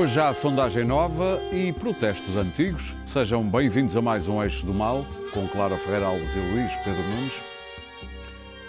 Hoje 0.00 0.18
há 0.18 0.32
sondagem 0.32 0.82
nova 0.82 1.38
e 1.52 1.74
protestos 1.74 2.34
antigos. 2.34 2.96
Sejam 3.04 3.46
bem-vindos 3.46 3.94
a 3.98 4.00
mais 4.00 4.28
um 4.28 4.42
Eixo 4.42 4.64
do 4.64 4.72
Mal, 4.72 5.04
com 5.34 5.46
Clara 5.46 5.76
Ferreira 5.76 6.06
Alves 6.06 6.34
e 6.34 6.38
Luís 6.38 6.74
Pedro 6.78 7.02
Nunes, 7.02 7.34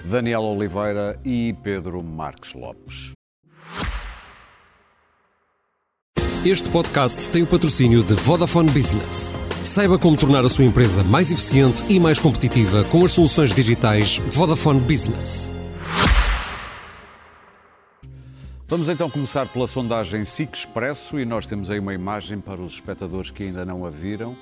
Daniel 0.03 0.41
Oliveira 0.41 1.17
e 1.23 1.55
Pedro 1.63 2.03
Marques 2.03 2.53
Lopes. 2.53 3.11
Este 6.45 6.69
podcast 6.69 7.29
tem 7.29 7.43
o 7.43 7.47
patrocínio 7.47 8.03
de 8.03 8.13
Vodafone 8.13 8.69
Business. 8.69 9.39
Saiba 9.63 9.97
como 9.97 10.17
tornar 10.17 10.43
a 10.43 10.49
sua 10.49 10.65
empresa 10.65 11.01
mais 11.01 11.31
eficiente 11.31 11.85
e 11.87 11.97
mais 11.97 12.19
competitiva 12.19 12.83
com 12.91 13.05
as 13.05 13.13
soluções 13.13 13.53
digitais 13.53 14.17
Vodafone 14.27 14.81
Business. 14.81 15.60
Vamos 18.71 18.87
então 18.87 19.09
começar 19.09 19.49
pela 19.49 19.67
sondagem 19.67 20.23
SIC 20.23 20.55
Expresso 20.55 21.19
e 21.19 21.25
nós 21.25 21.45
temos 21.45 21.69
aí 21.69 21.77
uma 21.77 21.93
imagem 21.93 22.39
para 22.39 22.61
os 22.61 22.71
espectadores 22.71 23.29
que 23.29 23.43
ainda 23.43 23.65
não 23.65 23.85
a 23.85 23.89
viram, 23.89 24.33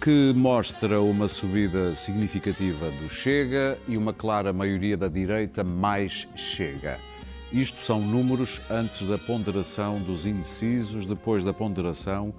que 0.00 0.32
mostra 0.34 1.00
uma 1.00 1.28
subida 1.28 1.94
significativa 1.94 2.90
do 2.90 3.08
Chega 3.08 3.78
e 3.86 3.96
uma 3.96 4.12
clara 4.12 4.52
maioria 4.52 4.96
da 4.96 5.06
direita 5.06 5.62
mais 5.62 6.26
Chega. 6.34 6.98
Isto 7.52 7.78
são 7.78 8.00
números 8.00 8.60
antes 8.68 9.06
da 9.06 9.16
ponderação 9.16 10.00
dos 10.00 10.26
indecisos, 10.26 11.06
depois 11.06 11.44
da 11.44 11.52
ponderação 11.52 12.34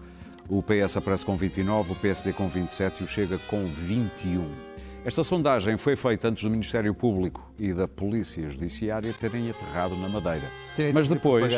o 0.50 0.62
PS 0.62 0.98
aparece 0.98 1.26
com 1.26 1.38
29, 1.38 1.94
o 1.94 1.96
PSD 1.96 2.34
com 2.34 2.50
27 2.50 3.00
e 3.00 3.04
o 3.06 3.08
Chega 3.08 3.38
com 3.48 3.66
21. 3.66 4.73
Esta 5.06 5.22
sondagem 5.22 5.76
foi 5.78 5.98
feita 5.98 6.30
antes 6.30 6.44
do 6.44 6.50
Ministério 6.50 6.94
Público 6.96 7.54
e 7.60 7.74
da 7.74 7.90
Polícia 7.90 8.48
Judiciária 8.48 9.14
terem 9.14 9.50
aterrado 9.50 9.98
na 9.98 10.08
Madeira. 10.08 10.48
Mas 10.94 11.10
depois, 11.10 11.54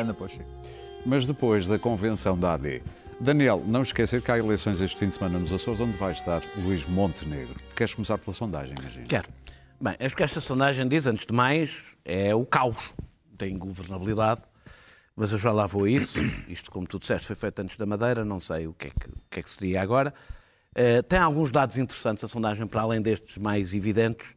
mas 1.05 1.25
depois 1.27 1.67
da 1.67 1.77
convenção 1.77 2.35
da 2.35 2.53
AD. 2.53 2.81
Daniel, 3.19 3.63
não 3.67 3.83
esquecer 3.83 4.19
que 4.23 4.31
há 4.31 4.37
eleições 4.39 4.81
este 4.81 4.97
fim 4.97 5.09
de 5.09 5.15
semana 5.15 5.37
nos 5.37 5.53
Açores, 5.53 5.79
onde 5.79 5.95
vai 5.95 6.11
estar 6.11 6.41
Luís 6.57 6.87
Montenegro. 6.87 7.53
Queres 7.75 7.93
começar 7.93 8.17
pela 8.17 8.33
sondagem, 8.33 8.75
imagino? 8.79 9.05
Quero. 9.05 9.29
Bem, 9.79 9.95
acho 9.99 10.15
que 10.15 10.23
esta 10.23 10.41
sondagem 10.41 10.87
diz, 10.87 11.05
antes 11.05 11.27
de 11.27 11.33
mais, 11.33 11.95
é 12.03 12.33
o 12.33 12.47
caos 12.47 12.95
da 13.31 13.47
ingovernabilidade, 13.47 14.41
mas 15.15 15.31
eu 15.31 15.37
já 15.37 15.51
lá 15.51 15.67
vou 15.67 15.83
a 15.83 15.89
isso. 15.89 16.17
Isto, 16.49 16.71
como 16.71 16.87
tu 16.87 16.97
disseste, 16.97 17.27
foi 17.27 17.35
feito 17.35 17.59
antes 17.59 17.77
da 17.77 17.85
Madeira, 17.85 18.25
não 18.25 18.39
sei 18.39 18.65
o 18.65 18.73
que 18.73 18.87
é 18.87 18.89
que, 18.89 19.07
o 19.07 19.21
que, 19.29 19.39
é 19.39 19.43
que 19.43 19.49
seria 19.49 19.83
agora. 19.83 20.11
Uh, 20.75 21.01
tem 21.03 21.19
alguns 21.19 21.51
dados 21.51 21.77
interessantes 21.77 22.23
a 22.23 22.27
sondagem, 22.27 22.67
para 22.67 22.81
além 22.81 23.01
destes 23.01 23.37
mais 23.37 23.73
evidentes. 23.73 24.35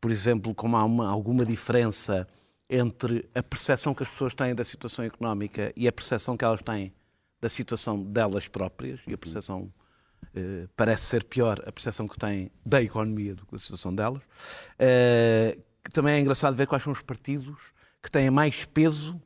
Por 0.00 0.10
exemplo, 0.10 0.54
como 0.54 0.76
há 0.76 0.84
uma, 0.84 1.08
alguma 1.08 1.44
diferença 1.44 2.26
entre 2.70 3.28
a 3.34 3.42
percepção 3.42 3.92
que 3.92 4.02
as 4.02 4.08
pessoas 4.08 4.34
têm 4.34 4.54
da 4.54 4.64
situação 4.64 5.04
económica 5.04 5.72
e 5.76 5.86
a 5.86 5.92
percepção 5.92 6.36
que 6.36 6.44
elas 6.44 6.62
têm 6.62 6.92
da 7.40 7.48
situação 7.48 8.02
delas 8.02 8.46
próprias, 8.46 9.00
e 9.06 9.12
a 9.12 9.18
percepção 9.18 9.62
uh, 9.62 10.68
parece 10.76 11.06
ser 11.06 11.24
pior 11.24 11.60
a 11.66 11.72
percepção 11.72 12.06
que 12.06 12.16
têm 12.16 12.50
da 12.64 12.80
economia 12.80 13.34
do 13.34 13.44
que 13.44 13.52
da 13.52 13.58
situação 13.58 13.92
delas. 13.92 14.24
Uh, 14.24 15.60
também 15.92 16.14
é 16.14 16.20
engraçado 16.20 16.56
ver 16.56 16.66
quais 16.68 16.82
são 16.84 16.92
os 16.92 17.02
partidos 17.02 17.58
que 18.00 18.10
têm 18.10 18.30
mais 18.30 18.64
peso 18.64 19.20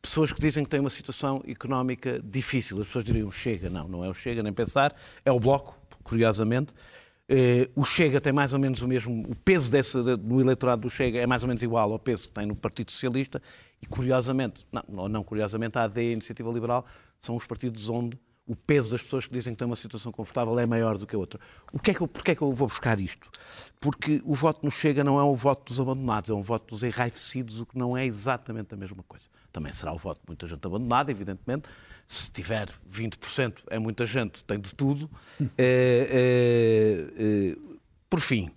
pessoas 0.00 0.32
que 0.32 0.40
dizem 0.40 0.64
que 0.64 0.70
têm 0.70 0.80
uma 0.80 0.90
situação 0.90 1.42
económica 1.46 2.20
difícil. 2.24 2.80
As 2.80 2.86
pessoas 2.86 3.04
diriam 3.04 3.30
Chega. 3.30 3.68
Não, 3.68 3.88
não 3.88 4.04
é 4.04 4.08
o 4.08 4.14
Chega, 4.14 4.42
nem 4.42 4.52
pensar. 4.52 4.94
É 5.24 5.30
o 5.30 5.38
Bloco, 5.38 5.77
curiosamente. 6.08 6.72
Uh, 7.30 7.68
o 7.76 7.84
Chega 7.84 8.22
tem 8.22 8.32
mais 8.32 8.54
ou 8.54 8.58
menos 8.58 8.80
o 8.80 8.88
mesmo, 8.88 9.22
o 9.28 9.34
peso 9.34 9.70
desse, 9.70 9.98
no 9.98 10.40
eleitorado 10.40 10.82
do 10.82 10.90
Chega 10.90 11.18
é 11.18 11.26
mais 11.26 11.42
ou 11.42 11.48
menos 11.48 11.62
igual 11.62 11.92
ao 11.92 11.98
peso 11.98 12.26
que 12.28 12.34
tem 12.34 12.46
no 12.46 12.56
Partido 12.56 12.90
Socialista 12.90 13.42
e, 13.82 13.86
curiosamente, 13.86 14.66
não, 14.88 15.08
não 15.08 15.22
curiosamente, 15.22 15.78
a 15.78 15.82
AD 15.84 16.00
e 16.00 16.08
a 16.08 16.12
Iniciativa 16.12 16.50
Liberal 16.50 16.86
são 17.20 17.36
os 17.36 17.44
partidos 17.44 17.90
onde 17.90 18.18
o 18.46 18.56
peso 18.56 18.90
das 18.90 19.02
pessoas 19.02 19.26
que 19.26 19.32
dizem 19.34 19.52
que 19.52 19.58
têm 19.58 19.66
uma 19.66 19.76
situação 19.76 20.10
confortável 20.10 20.58
é 20.58 20.64
maior 20.64 20.96
do 20.96 21.06
que 21.06 21.14
a 21.14 21.18
outra. 21.18 21.38
O 21.70 21.78
que 21.78 21.90
é 21.90 21.94
que 21.94 22.00
eu, 22.00 22.08
porquê 22.08 22.30
é 22.30 22.34
que 22.34 22.40
eu 22.40 22.50
vou 22.50 22.66
buscar 22.66 22.98
isto? 22.98 23.30
Porque 23.78 24.22
o 24.24 24.34
voto 24.34 24.64
no 24.64 24.70
Chega 24.70 25.04
não 25.04 25.20
é 25.20 25.22
o 25.22 25.34
voto 25.34 25.68
dos 25.68 25.78
abandonados, 25.78 26.30
é 26.30 26.32
um 26.32 26.40
voto 26.40 26.74
dos 26.74 26.82
enraivecidos, 26.82 27.60
o 27.60 27.66
que 27.66 27.76
não 27.76 27.94
é 27.94 28.06
exatamente 28.06 28.72
a 28.72 28.76
mesma 28.76 29.02
coisa. 29.06 29.28
Também 29.52 29.70
será 29.70 29.92
o 29.92 29.98
voto 29.98 30.20
de 30.20 30.28
muita 30.28 30.46
gente 30.46 30.66
abandonada, 30.66 31.10
evidentemente. 31.10 31.68
Se 32.08 32.30
tiver 32.30 32.68
20%, 32.90 33.58
é 33.68 33.78
muita 33.78 34.04
gente, 34.06 34.42
tem 34.42 34.58
de 34.58 34.74
tudo. 34.74 35.08
É, 35.56 36.08
é, 36.10 37.22
é, 37.22 37.56
por 38.08 38.18
fim, 38.18 38.50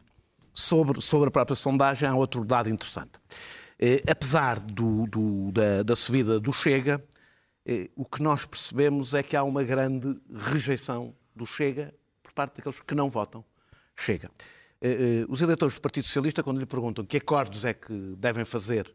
sobre, 0.54 1.02
sobre 1.02 1.28
a 1.28 1.32
própria 1.32 1.56
sondagem, 1.56 2.08
há 2.08 2.16
outro 2.16 2.44
dado 2.46 2.70
interessante. 2.70 3.20
apesar 4.10 4.58
do, 4.58 5.06
do, 5.06 5.52
da, 5.52 5.84
da 5.84 5.96
subida 5.96 6.40
do 6.40 6.54
Chega, 6.54 7.04
eh, 7.66 7.90
o 7.96 8.06
que 8.06 8.22
nós 8.22 8.46
percebemos 8.46 9.14
é 9.14 9.22
que 9.22 9.36
há 9.36 9.44
uma 9.44 9.64
grande 9.64 10.20
rejeição 10.34 11.16
do 11.36 11.46
Chega 11.46 11.94
por 12.24 12.34
parte 12.34 12.58
daqueles 12.58 12.80
que 12.80 12.96
não 12.96 13.10
votam 13.10 13.44
Chega. 13.96 14.32
Eh, 14.82 15.22
eh, 15.22 15.26
os 15.30 15.42
eleitores 15.42 15.76
do 15.76 15.82
Partido 15.82 16.06
Socialista, 16.06 16.42
quando 16.42 16.60
lhe 16.60 16.66
perguntam 16.66 17.06
que 17.06 17.18
acordos 17.18 17.66
é 17.66 17.74
que 17.74 17.94
devem 18.18 18.44
fazer, 18.44 18.92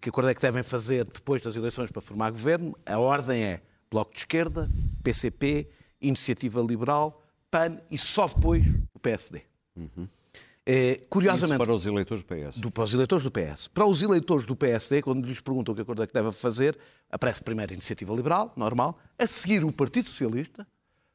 que 0.00 0.08
acordo 0.08 0.30
é 0.30 0.34
que 0.34 0.40
devem 0.40 0.62
fazer 0.62 1.04
depois 1.04 1.42
das 1.42 1.56
eleições 1.56 1.90
para 1.90 2.00
formar 2.00 2.30
governo, 2.30 2.76
a 2.84 2.98
ordem 2.98 3.42
é 3.42 3.62
Bloco 3.90 4.12
de 4.12 4.20
Esquerda, 4.20 4.70
PCP, 5.02 5.68
Iniciativa 6.00 6.60
Liberal, 6.60 7.22
PAN 7.50 7.78
e 7.90 7.98
só 7.98 8.26
depois 8.26 8.66
o 8.94 8.98
PSD. 8.98 9.42
Uhum. 9.76 10.08
É, 10.68 10.96
curiosamente, 11.08 11.54
Isso 11.54 11.64
para 11.64 11.74
os 11.74 11.86
eleitores 11.86 12.24
do 12.24 12.26
PS. 12.26 12.58
Do, 12.58 12.70
para 12.72 12.84
os 12.84 12.92
eleitores 12.92 13.24
do 13.24 13.30
PS. 13.30 13.68
Para 13.68 13.86
os 13.86 14.02
eleitores 14.02 14.46
do 14.46 14.56
PSD, 14.56 15.00
quando 15.00 15.24
lhes 15.24 15.40
perguntam 15.40 15.72
o 15.72 15.76
que 15.76 15.82
acordo 15.82 16.02
é 16.02 16.06
que 16.08 16.12
deve 16.12 16.32
fazer, 16.32 16.76
aparece 17.08 17.40
primeiro 17.40 17.72
a 17.72 17.74
Iniciativa 17.74 18.12
Liberal, 18.12 18.52
normal, 18.56 18.98
a 19.16 19.26
seguir 19.28 19.64
o 19.64 19.70
Partido 19.70 20.08
Socialista, 20.08 20.66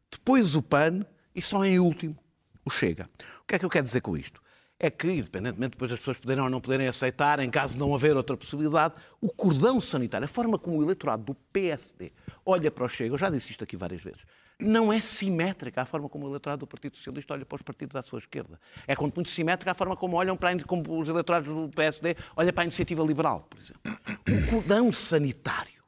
depois 0.09 0.55
o 0.55 0.61
PAN 0.61 1.05
e 1.35 1.41
só 1.41 1.65
em 1.65 1.79
último 1.79 2.17
o 2.63 2.69
Chega. 2.69 3.09
O 3.41 3.47
que 3.47 3.55
é 3.55 3.59
que 3.59 3.65
eu 3.65 3.69
quero 3.69 3.85
dizer 3.85 3.99
com 3.99 4.15
isto? 4.15 4.41
É 4.83 4.89
que, 4.89 5.11
independentemente 5.11 5.73
depois 5.73 5.91
das 5.91 5.99
pessoas 5.99 6.17
poderem 6.17 6.43
ou 6.43 6.49
não 6.49 6.59
poderem 6.59 6.87
aceitar, 6.87 7.39
em 7.39 7.51
caso 7.51 7.75
de 7.75 7.79
não 7.79 7.93
haver 7.93 8.17
outra 8.17 8.35
possibilidade, 8.35 8.95
o 9.21 9.29
cordão 9.29 9.79
sanitário, 9.79 10.25
a 10.25 10.27
forma 10.27 10.57
como 10.57 10.79
o 10.79 10.83
eleitorado 10.83 11.23
do 11.23 11.35
PSD 11.53 12.11
olha 12.43 12.71
para 12.71 12.85
o 12.85 12.89
Chega, 12.89 13.13
eu 13.13 13.17
já 13.17 13.29
disse 13.29 13.51
isto 13.51 13.63
aqui 13.63 13.77
várias 13.77 14.01
vezes, 14.01 14.25
não 14.59 14.91
é 14.91 14.99
simétrica 14.99 15.83
a 15.83 15.85
forma 15.85 16.09
como 16.09 16.25
o 16.25 16.29
eleitorado 16.29 16.61
do 16.61 16.67
Partido 16.67 16.97
Socialista 16.97 17.35
olha 17.35 17.45
para 17.45 17.57
os 17.57 17.61
partidos 17.61 17.95
à 17.95 18.01
sua 18.01 18.17
esquerda. 18.17 18.59
É 18.87 18.95
quanto 18.95 19.13
muito 19.13 19.29
simétrica 19.29 19.69
a 19.69 19.75
forma 19.75 19.95
como 19.95 20.17
olham 20.17 20.35
para 20.35 20.57
como 20.63 20.99
os 20.99 21.07
eleitorados 21.07 21.47
do 21.47 21.69
PSD 21.69 22.15
olham 22.35 22.51
para 22.51 22.63
a 22.63 22.65
iniciativa 22.65 23.03
liberal, 23.03 23.41
por 23.47 23.59
exemplo. 23.59 23.81
O 24.27 24.49
cordão 24.49 24.91
sanitário 24.91 25.83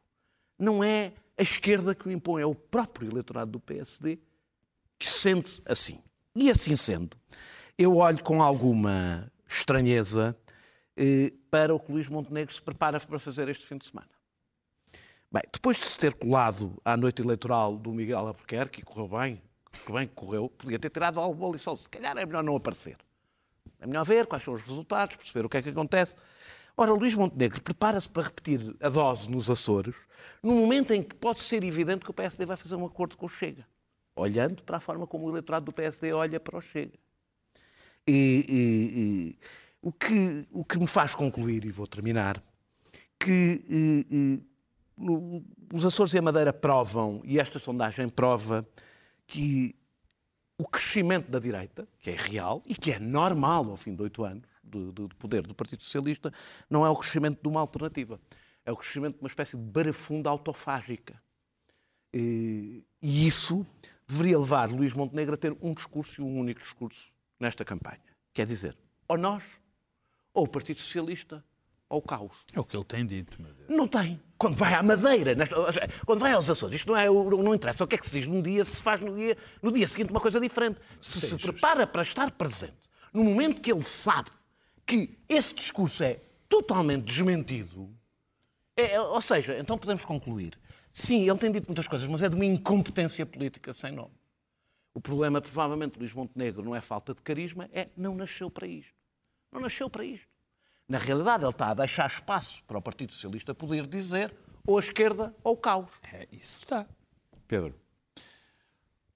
não 0.60 0.84
é 0.84 1.14
a 1.36 1.42
esquerda 1.42 1.96
que 1.96 2.08
o 2.08 2.12
impõe, 2.12 2.44
é 2.44 2.46
o 2.46 2.54
próprio 2.54 3.10
eleitorado 3.10 3.50
do 3.50 3.60
PSD 3.60 4.20
que 5.00 5.10
se 5.10 5.18
sente 5.18 5.64
assim. 5.66 6.00
E 6.36 6.52
assim 6.52 6.76
sendo, 6.76 7.18
eu 7.78 7.98
olho 7.98 8.24
com 8.24 8.42
alguma 8.42 9.32
estranheza 9.48 10.38
eh, 10.96 11.34
para 11.50 11.74
o 11.74 11.80
que 11.80 11.92
Luís 11.92 12.08
Montenegro 12.08 12.54
se 12.54 12.62
prepara 12.62 13.00
para 13.00 13.20
fazer 13.20 13.50
este 13.50 13.66
fim 13.66 13.78
de 13.78 13.86
semana. 13.86 14.10
Bem, 15.32 15.44
depois 15.52 15.78
de 15.78 15.86
se 15.86 15.98
ter 15.98 16.14
colado 16.14 16.80
à 16.86 16.96
noite 16.96 17.22
eleitoral 17.22 17.76
do 17.76 17.92
Miguel 17.92 18.20
Albuquerque, 18.20 18.82
que 18.82 18.86
correu 18.86 19.08
bem, 19.08 19.42
que 19.72 19.92
bem 19.92 20.08
correu, 20.08 20.48
podia 20.50 20.78
ter 20.78 20.92
tirado 20.92 21.20
alguma 21.20 21.52
lição. 21.52 21.76
Se 21.76 21.90
calhar 21.90 22.16
é 22.18 22.26
melhor 22.26 22.44
não 22.44 22.56
aparecer. 22.56 22.98
É 23.80 23.88
melhor 23.88 24.06
ver 24.06 24.28
quais 24.28 24.44
são 24.44 24.54
os 24.54 24.62
resultados, 24.62 25.16
perceber 25.16 25.46
o 25.46 25.50
que 25.50 25.58
é 25.58 25.62
que 25.62 25.70
acontece. 25.70 26.16
Ora, 26.78 26.92
Luís 26.92 27.16
Montenegro 27.16 27.62
prepara-se 27.62 28.10
para 28.10 28.24
repetir 28.24 28.76
a 28.80 28.90
dose 28.90 29.30
nos 29.30 29.50
Açores, 29.50 29.96
num 30.42 30.60
momento 30.60 30.94
em 30.94 31.04
que 31.04 31.16
pode 31.16 31.40
ser 31.40 31.64
evidente 31.64 32.06
que 32.06 32.12
o 32.12 32.14
PSD 32.14 32.46
vai 32.46 32.58
fazer 32.58 32.76
um 32.76 32.86
acordo 32.86 33.18
com 33.18 33.26
o 33.26 33.30
Chega, 33.30 33.68
olhando 34.16 34.64
para 34.64 34.78
a 34.78 34.80
forma 34.80 35.06
como 35.06 35.26
o 35.26 35.30
eleitorado 35.30 35.66
do 35.66 35.74
PSD 35.74 36.14
olha 36.14 36.40
para 36.40 36.58
o 36.58 36.62
Chega. 36.62 36.98
E, 38.08 38.46
e, 38.50 39.00
e 39.00 39.38
o, 39.82 39.92
que, 39.92 40.48
o 40.52 40.64
que 40.64 40.78
me 40.78 40.88
faz 40.88 41.16
concluir, 41.16 41.66
e 41.66 41.72
vou 41.72 41.88
terminar, 41.88 42.42
que 43.20 43.64
e, 43.70 44.44
os 45.74 45.86
Açores 45.86 46.14
e 46.14 46.18
a 46.18 46.22
Madeira 46.22 46.54
provam, 46.54 47.22
e 47.24 47.40
esta 47.40 47.60
sondagem 47.60 48.10
prova, 48.10 48.68
que 49.26 49.76
o 50.58 50.68
crescimento 50.68 51.32
da 51.32 51.40
direita, 51.40 51.88
que 52.00 52.12
é 52.12 52.16
real 52.16 52.62
e 52.66 52.76
que 52.76 52.92
é 52.92 53.00
normal 53.00 53.70
ao 53.70 53.76
fim 53.76 53.96
de 53.96 54.04
oito 54.04 54.24
anos 54.24 54.48
de, 54.64 54.92
de, 54.92 55.08
de, 55.08 55.16
poder 55.16 55.46
do 55.48 55.56
Partido 55.56 55.82
Socialista, 55.82 56.32
não 56.70 56.86
é 56.86 56.90
o 56.90 56.96
crescimento 56.96 57.42
de 57.42 57.48
uma 57.48 57.60
alternativa. 57.60 58.20
É 58.66 58.72
o 58.72 58.78
crescimento 58.78 59.16
de 59.16 59.22
uma 59.22 59.28
espécie 59.28 59.58
de 59.58 59.64
barafunda 59.64 60.30
autofágica. 60.30 61.22
E, 62.14 62.86
e 63.02 63.28
isso 63.28 63.66
deveria 64.08 64.38
levar 64.38 64.70
Luís 64.70 64.94
Montenegro 64.94 65.34
a 65.34 65.38
ter 65.38 65.58
um 65.62 65.74
discurso 65.74 66.22
e 66.22 66.24
um 66.24 66.38
único 66.40 66.62
discurso 66.62 67.12
nesta 67.40 67.64
campanha. 67.66 68.02
Quer 68.34 68.46
dizer, 68.46 68.78
ou 69.08 69.18
nós, 69.18 69.44
ou 70.34 70.46
o 70.46 70.48
Partido 70.48 70.80
Socialista, 70.80 71.44
ao 71.90 72.02
caos. 72.02 72.32
É 72.54 72.60
o 72.60 72.64
que 72.64 72.76
ele 72.76 72.84
tem 72.84 73.06
dito. 73.06 73.42
Meu 73.42 73.54
Deus. 73.54 73.70
Não 73.70 73.88
tem. 73.88 74.20
Quando 74.38 74.56
vai 74.56 74.74
à 74.74 74.82
Madeira, 74.82 75.36
quando 76.06 76.20
vai 76.20 76.34
aos 76.34 76.50
Açores, 76.50 76.78
isto 76.78 76.92
não, 76.92 76.98
é, 76.98 77.06
não 77.08 77.54
interessa 77.54 77.84
o 77.84 77.88
que 77.88 77.96
é 77.96 77.98
que 77.98 78.06
se 78.06 78.12
diz 78.12 78.28
num 78.28 78.42
dia, 78.42 78.66
se 78.66 78.82
faz 78.82 79.00
no 79.00 79.16
dia, 79.16 79.38
no 79.62 79.72
dia 79.72 79.88
seguinte 79.88 80.10
uma 80.10 80.20
coisa 80.20 80.40
diferente. 80.40 80.80
Se 81.00 81.22
Sim, 81.22 81.38
se 81.38 81.38
prepara 81.38 81.86
para 81.86 82.02
estar 82.02 82.32
presente, 82.32 82.74
no 83.14 83.24
momento 83.24 83.62
que 83.62 83.72
ele 83.72 83.84
sabe 83.84 84.32
que 84.86 85.18
esse 85.30 85.54
discurso 85.54 86.04
é 86.04 86.20
totalmente 86.50 87.06
desmentido, 87.06 87.90
é, 88.76 89.00
ou 89.00 89.22
seja, 89.22 89.58
então 89.60 89.78
podemos 89.78 90.04
concluir, 90.04 90.58
Sim, 90.94 91.28
ele 91.28 91.40
tem 91.40 91.52
dito 91.52 91.66
muitas 91.66 91.88
coisas, 91.88 92.08
mas 92.08 92.22
é 92.22 92.30
de 92.30 92.36
uma 92.36 92.46
incompetência 92.46 93.26
política 93.26 93.74
sem 93.74 93.92
nome. 93.92 94.14
O 94.94 95.02
problema, 95.02 95.42
provavelmente, 95.42 95.94
de 95.94 96.00
Luís 96.00 96.14
Montenegro 96.14 96.64
não 96.64 96.76
é 96.76 96.82
falta 96.82 97.14
de 97.14 97.22
carisma, 97.22 97.70
é 97.74 97.90
não 97.98 98.16
nasceu 98.16 98.50
para 98.50 98.68
isto. 98.68 98.94
Não 99.52 99.60
nasceu 99.60 99.90
para 99.90 100.06
isto. 100.06 100.28
Na 100.88 100.98
realidade, 100.98 101.44
ele 101.44 101.52
está 101.52 101.70
a 101.70 101.74
deixar 101.74 102.08
espaço 102.08 102.64
para 102.66 102.78
o 102.78 102.82
Partido 102.82 103.14
Socialista 103.14 103.56
poder 103.56 103.88
dizer 103.88 104.34
ou 104.68 104.78
a 104.78 104.80
esquerda 104.80 105.36
ou 105.44 105.54
o 105.54 105.58
caos. 105.58 105.90
É, 106.12 106.28
isso 106.32 106.60
está. 106.60 106.86
Pedro. 107.48 107.74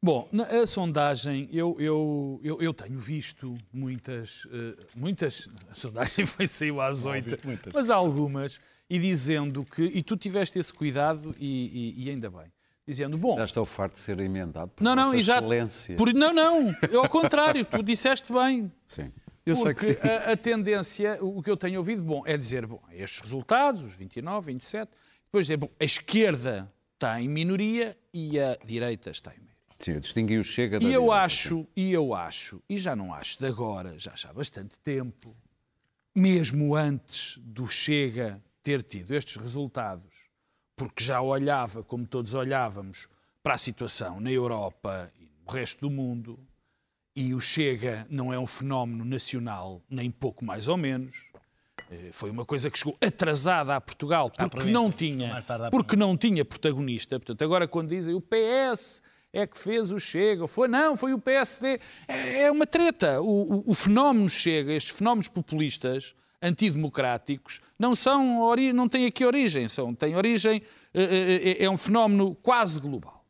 Bom, 0.01 0.29
na 0.31 0.43
a 0.43 0.67
sondagem, 0.67 1.49
eu, 1.51 1.75
eu, 1.79 2.39
eu, 2.43 2.61
eu 2.61 2.73
tenho 2.73 2.99
visto 2.99 3.53
muitas, 3.73 4.45
uh, 4.45 4.77
muitas, 4.95 5.49
a 5.69 5.73
sondagem 5.73 6.23
foi 6.25 6.47
saiu 6.47 6.79
às 6.79 7.05
oito, 7.05 7.35
mas 7.73 7.89
há 7.89 7.95
algumas, 7.95 8.59
e 8.89 8.99
dizendo 8.99 9.65
que, 9.65 9.83
e 9.83 10.03
tu 10.03 10.15
tiveste 10.15 10.59
esse 10.59 10.71
cuidado 10.71 11.35
e, 11.39 11.95
e, 11.97 12.03
e 12.05 12.09
ainda 12.11 12.29
bem, 12.29 12.45
dizendo, 12.87 13.17
bom... 13.17 13.35
Já 13.35 13.45
estou 13.45 13.65
farto 13.65 13.93
de 13.93 13.99
ser 13.99 14.19
emendado 14.19 14.69
por 14.69 14.83
não, 14.83 14.95
não, 14.95 15.13
exato, 15.13 15.41
excelência. 15.41 15.95
Por, 15.97 16.13
não, 16.13 16.33
não, 16.33 16.69
é 16.69 16.95
ao 16.95 17.09
contrário, 17.09 17.65
tu 17.65 17.83
disseste 17.83 18.31
bem. 18.31 18.71
Sim. 18.87 19.11
Eu 19.45 19.55
Porque 19.55 19.81
sei 19.81 19.95
que 19.95 20.01
sim. 20.01 20.07
A, 20.07 20.31
a, 20.31 20.37
tendência, 20.37 21.17
o 21.21 21.41
que 21.41 21.51
eu 21.51 21.57
tenho 21.57 21.79
ouvido, 21.79 22.01
bom, 22.01 22.23
é 22.25 22.37
dizer, 22.37 22.65
bom, 22.65 22.81
estes 22.91 23.19
resultados, 23.21 23.83
os 23.83 23.95
29, 23.95 24.53
27, 24.53 24.91
depois 25.25 25.45
dizer, 25.45 25.57
bom, 25.57 25.69
a 25.79 25.83
esquerda 25.83 26.71
está 26.93 27.21
em 27.21 27.27
minoria 27.27 27.97
e 28.13 28.39
a 28.39 28.57
direita 28.65 29.09
está 29.09 29.31
em 29.31 29.39
maioria. 29.39 29.57
Sim, 29.77 29.91
eu 29.93 29.99
distingui 29.99 30.37
o 30.37 30.43
Chega 30.43 30.79
da 30.79 30.85
E 30.85 30.91
eu 30.91 31.01
direita, 31.01 31.23
acho, 31.23 31.59
sim. 31.59 31.67
e 31.75 31.93
eu 31.93 32.13
acho, 32.13 32.63
e 32.67 32.77
já 32.77 32.95
não 32.95 33.13
acho 33.13 33.37
de 33.37 33.45
agora, 33.45 33.97
já 33.97 34.13
há 34.27 34.33
bastante 34.33 34.79
tempo, 34.79 35.35
mesmo 36.15 36.75
antes 36.75 37.37
do 37.37 37.67
Chega 37.67 38.41
ter 38.63 38.81
tido 38.81 39.13
estes 39.13 39.37
resultados, 39.37 40.26
porque 40.77 41.03
já 41.03 41.19
olhava, 41.21 41.83
como 41.83 42.05
todos 42.05 42.33
olhávamos, 42.35 43.07
para 43.43 43.55
a 43.55 43.57
situação 43.57 44.19
na 44.21 44.31
Europa 44.31 45.11
e 45.19 45.23
no 45.45 45.51
resto 45.51 45.81
do 45.81 45.89
mundo, 45.89 46.39
e 47.15 47.33
o 47.33 47.39
Chega 47.41 48.05
não 48.09 48.31
é 48.31 48.37
um 48.37 48.45
fenómeno 48.45 49.03
nacional, 49.03 49.81
nem 49.89 50.11
pouco 50.11 50.45
mais 50.45 50.67
ou 50.67 50.77
menos. 50.77 51.15
Eh, 51.89 52.09
Foi 52.11 52.29
uma 52.29 52.45
coisa 52.45 52.69
que 52.69 52.77
chegou 52.77 52.95
atrasada 53.01 53.75
a 53.75 53.81
Portugal 53.81 54.29
porque 54.29 54.57
não 54.73 54.91
tinha, 54.91 55.29
porque 55.71 55.95
não 55.95 56.15
tinha 56.15 56.45
protagonista. 56.45 57.19
Portanto, 57.19 57.43
agora 57.43 57.67
quando 57.67 57.89
dizem 57.89 58.13
o 58.13 58.21
PS 58.21 59.01
é 59.33 59.47
que 59.47 59.57
fez 59.57 59.91
o 59.91 59.99
Chega, 59.99 60.47
foi 60.47 60.67
não, 60.67 60.95
foi 60.95 61.13
o 61.13 61.19
PSD, 61.19 61.79
é 62.07 62.43
é 62.43 62.51
uma 62.51 62.67
treta. 62.67 63.19
O, 63.21 63.55
o- 63.61 63.63
o 63.71 63.73
fenómeno 63.73 64.29
Chega, 64.29 64.73
estes 64.73 64.95
fenómenos 64.95 65.27
populistas 65.27 66.13
antidemocráticos 66.41 67.61
não 67.77 67.95
são 67.95 68.55
não 68.73 68.87
têm 68.89 69.05
aqui 69.05 69.25
origem, 69.25 69.67
são 69.67 69.93
têm 69.93 70.15
origem 70.15 70.61
eh, 70.93 71.01
eh, 71.03 71.49
eh, 71.61 71.63
é 71.65 71.69
um 71.69 71.77
fenómeno 71.77 72.35
quase 72.35 72.79
global. 72.79 73.25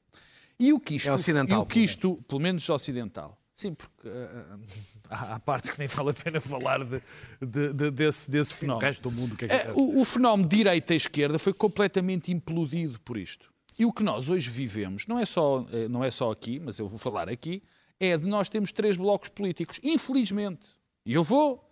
E 0.60 0.74
o 0.74 0.80
que 0.80 0.96
isto, 0.96 1.10
É 1.10 1.14
ocidental, 1.14 1.60
e 1.60 1.62
o 1.62 1.66
que 1.66 1.80
isto 1.82 2.16
pelo 2.28 2.42
menos 2.42 2.68
ocidental. 2.70 3.38
Sim, 3.56 3.74
porque 3.74 4.08
eh, 4.08 4.44
há, 5.10 5.40
partes 5.40 5.72
que 5.72 5.80
nem 5.80 5.88
vale 5.88 6.10
a 6.12 6.14
pena 6.14 6.40
falar 6.42 6.84
de- 6.84 7.02
de- 7.42 7.74
de- 7.74 7.92
desse, 7.92 8.30
desse 8.30 8.54
O 8.54 8.58
fenómeno. 8.58 8.86
resto 8.88 9.10
do 9.10 9.12
mundo, 9.12 9.34
o 9.34 9.38
que 9.38 9.46
é 9.46 9.48
que 9.48 9.72
o, 9.72 10.00
o 10.02 10.06
fenómeno 10.06 10.48
direita-esquerda 10.48 11.40
foi 11.40 11.54
completamente 11.54 12.32
implodido 12.32 13.00
por 13.02 13.18
isto. 13.18 13.52
E 13.80 13.86
o 13.86 13.94
que 13.94 14.04
nós 14.04 14.28
hoje 14.30 14.50
vivemos, 14.50 15.06
não 15.06 15.20
é, 15.20 15.26
só, 15.26 15.64
não 15.90 16.04
é 16.04 16.10
só 16.10 16.32
aqui, 16.32 16.60
mas 16.60 16.80
eu 16.80 16.88
vou 16.88 16.98
falar 16.98 17.30
aqui, 17.30 17.62
é 18.00 18.18
de 18.18 18.26
nós 18.26 18.50
temos 18.50 18.72
três 18.72 18.98
blocos 18.98 19.30
políticos, 19.30 19.80
infelizmente. 19.84 20.68
E 21.06 21.14
eu 21.14 21.24
vou 21.24 21.64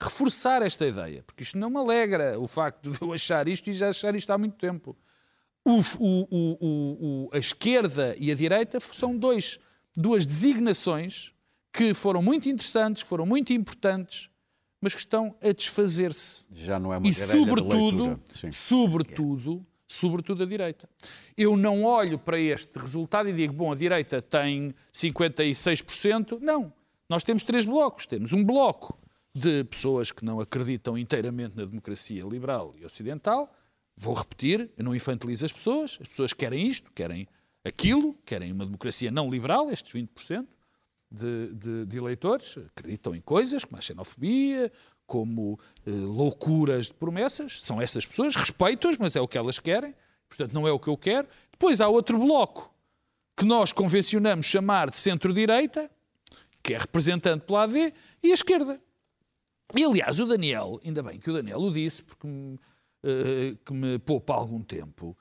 reforçar 0.00 0.62
esta 0.62 0.86
ideia, 0.86 1.22
porque 1.24 1.42
isto 1.42 1.58
não 1.58 1.70
me 1.70 1.76
alegra 1.78 2.38
o 2.38 2.46
facto 2.46 2.90
de 2.90 3.02
eu 3.02 3.12
achar 3.12 3.48
isto 3.48 3.68
e 3.68 3.72
já 3.72 3.88
achar 3.88 4.14
isto 4.14 4.30
há 4.30 4.38
muito 4.38 4.56
tempo. 4.56 4.96
O- 5.64 5.80
o- 5.98 6.58
o- 6.60 7.28
a 7.32 7.38
esquerda 7.38 8.14
e 8.18 8.30
a 8.30 8.34
direita 8.34 8.78
são 8.80 9.16
dois, 9.16 9.58
duas 9.96 10.24
designações 10.24 11.32
que 11.72 11.92
foram 11.94 12.22
muito 12.22 12.48
interessantes, 12.48 13.02
que 13.02 13.08
foram 13.08 13.26
muito 13.26 13.52
importantes, 13.52 14.30
mas 14.80 14.94
que 14.94 15.00
estão 15.00 15.36
a 15.42 15.52
desfazer-se 15.52 16.46
Já 16.52 16.78
não 16.78 16.92
é 16.94 16.98
uma 16.98 17.06
e 17.06 17.12
sobretudo, 17.14 18.20
sobretudo, 18.52 19.66
sobretudo 19.86 20.42
a 20.42 20.46
direita. 20.46 20.88
Eu 21.36 21.56
não 21.56 21.82
olho 21.84 22.18
para 22.18 22.38
este 22.38 22.78
resultado 22.78 23.28
e 23.28 23.32
digo, 23.32 23.52
bom, 23.52 23.72
a 23.72 23.74
direita 23.74 24.22
tem 24.22 24.74
56%. 24.92 26.38
Não. 26.40 26.72
Nós 27.08 27.24
temos 27.24 27.42
três 27.42 27.64
blocos. 27.66 28.06
Temos 28.06 28.32
um 28.32 28.44
bloco 28.44 28.97
de 29.38 29.64
pessoas 29.64 30.10
que 30.12 30.24
não 30.24 30.40
acreditam 30.40 30.96
inteiramente 30.98 31.56
na 31.56 31.64
democracia 31.64 32.24
liberal 32.24 32.74
e 32.78 32.84
ocidental. 32.84 33.52
Vou 33.96 34.14
repetir, 34.14 34.70
eu 34.76 34.84
não 34.84 34.94
infantilizo 34.94 35.44
as 35.44 35.52
pessoas. 35.52 35.98
As 36.00 36.08
pessoas 36.08 36.32
querem 36.32 36.66
isto, 36.66 36.90
querem 36.92 37.26
aquilo, 37.64 38.14
querem 38.24 38.52
uma 38.52 38.64
democracia 38.64 39.10
não 39.10 39.30
liberal, 39.30 39.70
estes 39.70 39.92
20% 39.92 40.46
de, 41.10 41.52
de- 41.54 41.86
de 41.86 41.96
eleitores 41.96 42.56
acreditam 42.76 43.14
em 43.14 43.20
coisas 43.20 43.64
como 43.64 43.78
a 43.78 43.80
xenofobia, 43.80 44.70
como 45.06 45.58
eh, 45.86 45.90
loucuras 45.90 46.86
de 46.86 46.94
promessas. 46.94 47.62
São 47.62 47.80
essas 47.80 48.04
pessoas, 48.06 48.36
respeito-as, 48.36 48.98
mas 48.98 49.16
é 49.16 49.20
o 49.20 49.26
que 49.26 49.38
elas 49.38 49.58
querem. 49.58 49.94
Portanto, 50.28 50.52
não 50.52 50.68
é 50.68 50.70
o 50.72 50.78
que 50.78 50.88
eu 50.88 50.96
quero. 50.96 51.26
Depois 51.50 51.80
há 51.80 51.88
outro 51.88 52.18
bloco 52.18 52.72
que 53.36 53.44
nós 53.44 53.72
convencionamos 53.72 54.46
chamar 54.46 54.90
de 54.90 54.98
centro-direita, 54.98 55.90
que 56.62 56.74
é 56.74 56.78
representante 56.78 57.46
pela 57.46 57.62
AD, 57.64 57.94
e 58.22 58.30
a 58.30 58.34
esquerda. 58.34 58.80
E, 59.74 59.84
aliás, 59.84 60.18
o 60.18 60.26
Daniel, 60.26 60.80
ainda 60.84 61.02
bem 61.02 61.18
que 61.18 61.30
o 61.30 61.32
Daniel 61.32 61.58
o 61.60 61.70
disse, 61.70 62.02
porque 62.02 62.26
me, 62.26 62.58
eh, 63.02 63.54
que 63.64 63.72
me 63.72 63.98
poupa 63.98 64.34
algum 64.34 64.62
tempo, 64.62 65.16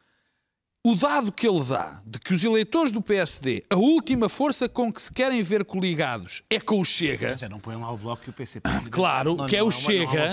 o 0.84 0.96
dado 0.96 1.34
que 1.34 1.46
ele 1.46 1.64
dá 1.66 2.02
de 2.06 2.18
que 2.18 2.34
os 2.34 2.44
eleitores 2.46 2.94
do 2.94 3.02
PSD, 3.02 3.66
a 3.70 3.76
última 3.76 4.30
força 4.30 4.70
com 4.70 4.92
que 4.92 5.02
se 5.02 5.12
querem 5.12 5.42
ver 5.42 5.66
coligados 5.66 6.44
é 6.50 6.62
com 6.62 6.80
o 6.80 6.86
Chega, 6.86 7.34
dizer, 7.34 7.50
não 7.50 7.60
põem 7.60 7.76
lá 7.76 7.92
o 7.92 7.98
Bloco 7.98 8.24
e 8.26 8.30
o 8.30 8.34
PCP. 8.34 8.70
claro, 8.90 9.36
Não, 9.36 9.46
que 9.48 9.58
é 9.58 9.62
o 9.62 9.66
há 9.66 9.66
uma 9.66 9.72
Chega, 9.72 10.24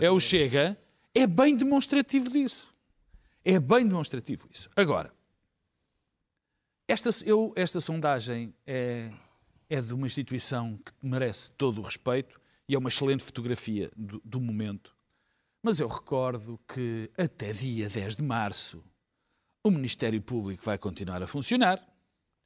é 0.00 0.10
o. 0.10 0.20
Chega, 0.20 0.78
é 1.12 1.26
bem 1.26 1.56
demonstrativo 1.56 2.30
disso. 2.30 2.72
É 3.44 3.58
bem 3.58 3.84
demonstrativo 3.86 4.48
isso. 4.52 4.70
Agora, 4.76 5.12
esta, 6.86 7.10
eu, 7.26 7.52
esta 7.56 7.80
sondagem 7.80 8.54
é, 8.64 9.10
é 9.68 9.80
de 9.80 9.92
uma 9.92 10.06
instituição 10.06 10.78
que 10.84 10.92
merece 11.02 11.50
todo 11.56 11.80
o 11.80 11.82
respeito 11.82 12.40
e 12.68 12.74
é 12.74 12.78
uma 12.78 12.88
excelente 12.88 13.24
fotografia 13.24 13.90
do, 13.96 14.20
do 14.24 14.40
momento. 14.40 14.94
Mas 15.62 15.80
eu 15.80 15.88
recordo 15.88 16.58
que 16.68 17.10
até 17.16 17.52
dia 17.52 17.88
10 17.88 18.16
de 18.16 18.22
março 18.22 18.84
o 19.64 19.70
Ministério 19.70 20.20
Público 20.22 20.62
vai 20.64 20.78
continuar 20.78 21.22
a 21.22 21.26
funcionar. 21.26 21.82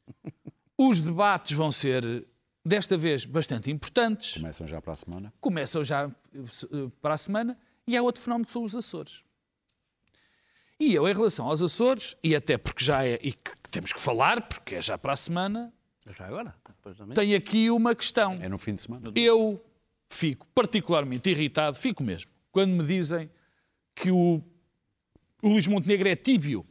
Os 0.78 1.00
debates 1.00 1.56
vão 1.56 1.70
ser, 1.70 2.26
desta 2.64 2.96
vez, 2.96 3.24
bastante 3.24 3.70
importantes 3.70 4.34
Começam 4.34 4.66
já 4.66 4.80
para 4.80 4.92
a 4.92 4.96
semana. 4.96 5.32
começam 5.40 5.84
já 5.84 6.10
eh, 6.34 6.90
para 7.00 7.14
a 7.14 7.18
semana, 7.18 7.58
e 7.86 7.96
há 7.96 8.02
outro 8.02 8.22
fenómeno 8.22 8.46
que 8.46 8.52
são 8.52 8.62
os 8.64 8.74
Açores. 8.74 9.22
E 10.80 10.94
eu, 10.94 11.06
em 11.08 11.12
relação 11.12 11.46
aos 11.46 11.62
Açores, 11.62 12.16
e 12.24 12.34
até 12.34 12.56
porque 12.58 12.84
já 12.84 13.04
é, 13.06 13.18
e 13.22 13.32
que 13.32 13.52
temos 13.70 13.92
que 13.92 14.00
falar, 14.00 14.48
porque 14.48 14.76
é 14.76 14.82
já 14.82 14.96
para 14.98 15.12
a 15.12 15.16
semana, 15.16 15.72
Já 16.16 16.26
agora? 16.26 16.54
Depois 16.66 16.96
também. 16.96 17.14
tenho 17.14 17.36
aqui 17.36 17.70
uma 17.70 17.94
questão. 17.94 18.32
É 18.40 18.48
no 18.48 18.58
fim 18.58 18.74
de 18.74 18.80
semana. 18.82 19.12
Eu 19.14 19.62
fico 20.12 20.46
particularmente 20.54 21.30
irritado, 21.30 21.76
fico 21.76 22.02
mesmo, 22.02 22.30
quando 22.50 22.72
me 22.72 22.84
dizem 22.84 23.30
que 23.94 24.10
o, 24.10 24.42
o 25.42 25.48
Luís 25.48 25.66
Montenegro 25.66 26.08
é 26.08 26.14
tíbio 26.14 26.64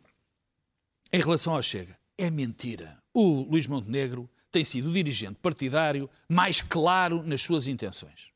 em 1.11 1.19
relação 1.19 1.55
ao 1.55 1.61
Chega. 1.61 1.97
É 2.17 2.29
mentira. 2.29 3.01
O 3.13 3.41
Luís 3.49 3.67
Montenegro 3.67 4.29
tem 4.51 4.63
sido 4.63 4.89
o 4.89 4.93
dirigente 4.93 5.39
partidário 5.41 6.09
mais 6.29 6.61
claro 6.61 7.23
nas 7.23 7.41
suas 7.41 7.67
intenções. 7.67 8.31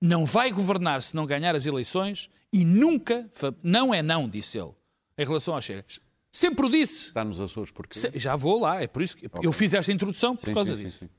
Não 0.00 0.24
vai 0.24 0.52
governar 0.52 1.02
se 1.02 1.16
não 1.16 1.26
ganhar 1.26 1.56
as 1.56 1.66
eleições 1.66 2.30
e 2.52 2.64
nunca, 2.64 3.28
não 3.62 3.92
é 3.92 4.02
não, 4.02 4.28
disse 4.28 4.58
ele, 4.58 4.72
em 5.16 5.24
relação 5.24 5.54
ao 5.54 5.60
Chega. 5.60 5.84
Sempre 6.30 6.66
o 6.66 6.68
disse. 6.68 7.08
Está 7.08 7.24
nos 7.24 7.40
Açores 7.40 7.70
porque. 7.70 7.98
Já 8.18 8.36
vou 8.36 8.60
lá, 8.60 8.82
é 8.82 8.86
por 8.86 9.02
isso 9.02 9.16
que 9.16 9.28
eu 9.42 9.52
fiz 9.52 9.72
esta 9.74 9.92
introdução 9.92 10.36
por 10.36 10.46
Sim, 10.46 10.54
causa 10.54 10.76
sim, 10.76 10.84
disso. 10.84 10.98
sim, 10.98 11.06
sim. 11.06 11.12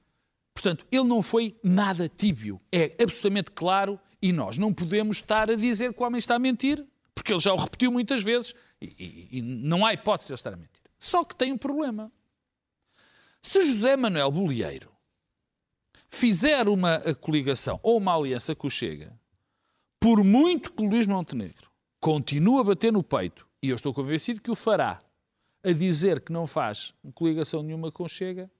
Portanto, 0.62 0.86
ele 0.92 1.06
não 1.06 1.22
foi 1.22 1.58
nada 1.63 2.10
tíbio. 2.10 2.60
É 2.70 2.94
absolutamente 3.01 3.50
claro 3.51 3.98
e 4.22 4.34
nós 4.34 4.58
não 4.58 4.74
podemos 4.74 5.16
estar 5.18 5.50
a 5.50 5.56
dizer 5.56 5.94
que 5.94 6.04
o 6.04 6.06
homem 6.06 6.20
está 6.20 6.36
a 6.36 6.39
mentir, 6.39 6.86
porque 7.16 7.32
ele 7.32 7.39
já 7.39 7.54
o 7.54 7.56
repetiu 7.56 7.89
muitas 7.94 8.22
vezes 8.22 8.54
e, 8.82 8.86
e- 9.32 9.38
e 9.38 9.42
não 9.42 9.86
há 9.86 9.94
hipótese 9.94 10.28
de 10.28 10.34
ele 10.34 10.36
estar 10.39 10.54
a 10.54 10.58
mentir. 10.58 10.82
Só 11.00 11.24
que 11.24 11.34
tem 11.34 11.54
um 11.54 11.58
problema. 11.58 12.12
Se 13.42 13.63
José 13.63 13.96
Manuel 13.96 14.30
Bolieiro 14.34 14.92
fizer 16.10 16.68
uma 16.68 17.00
coligação 17.22 17.80
ou 17.82 17.98
uma 17.98 18.13
aliança 18.13 18.54
com 18.54 18.68
o 18.68 18.70
Chega, 18.70 19.18
por 19.98 20.25
muito 20.25 20.74
que 20.74 20.84
o 20.84 20.89
Luís 20.89 21.08
Montenegro 21.08 21.72
continue 22.01 22.60
a 22.60 22.63
bater 22.66 22.92
no 22.92 23.01
peito, 23.01 23.48
e 23.63 23.70
eu 23.70 23.75
estou 23.78 23.94
convencido 23.94 24.42
que 24.42 24.51
o 24.51 24.56
fará, 24.56 25.01
a 25.63 25.72
dizer 25.72 26.20
que 26.20 26.34
não 26.34 26.46
faz 26.46 26.94
coligação 27.13 27.63
nenhuma 27.63 27.92
com 27.94 28.04
o 28.04 28.10
Chega, 28.10 28.51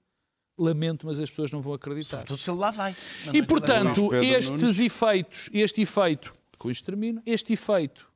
lamento, 0.62 1.06
mas 1.06 1.18
as 1.18 1.30
pessoas 1.30 1.50
não 1.50 1.60
vão 1.60 1.74
acreditar. 1.74 2.24
Tudo 2.24 2.38
se 2.38 2.50
ele 2.50 2.58
lá 2.58 2.70
vai. 2.70 2.94
E 3.32 3.42
portanto, 3.42 4.08
Pedro 4.08 4.24
estes 4.24 4.50
Nunes. 4.50 4.80
efeitos, 4.80 5.50
este 5.52 5.82
efeito, 5.82 6.32
com 6.58 6.70
isto 6.70 6.84
termino, 6.84 7.22
este 7.24 7.52
efeito 7.52 8.10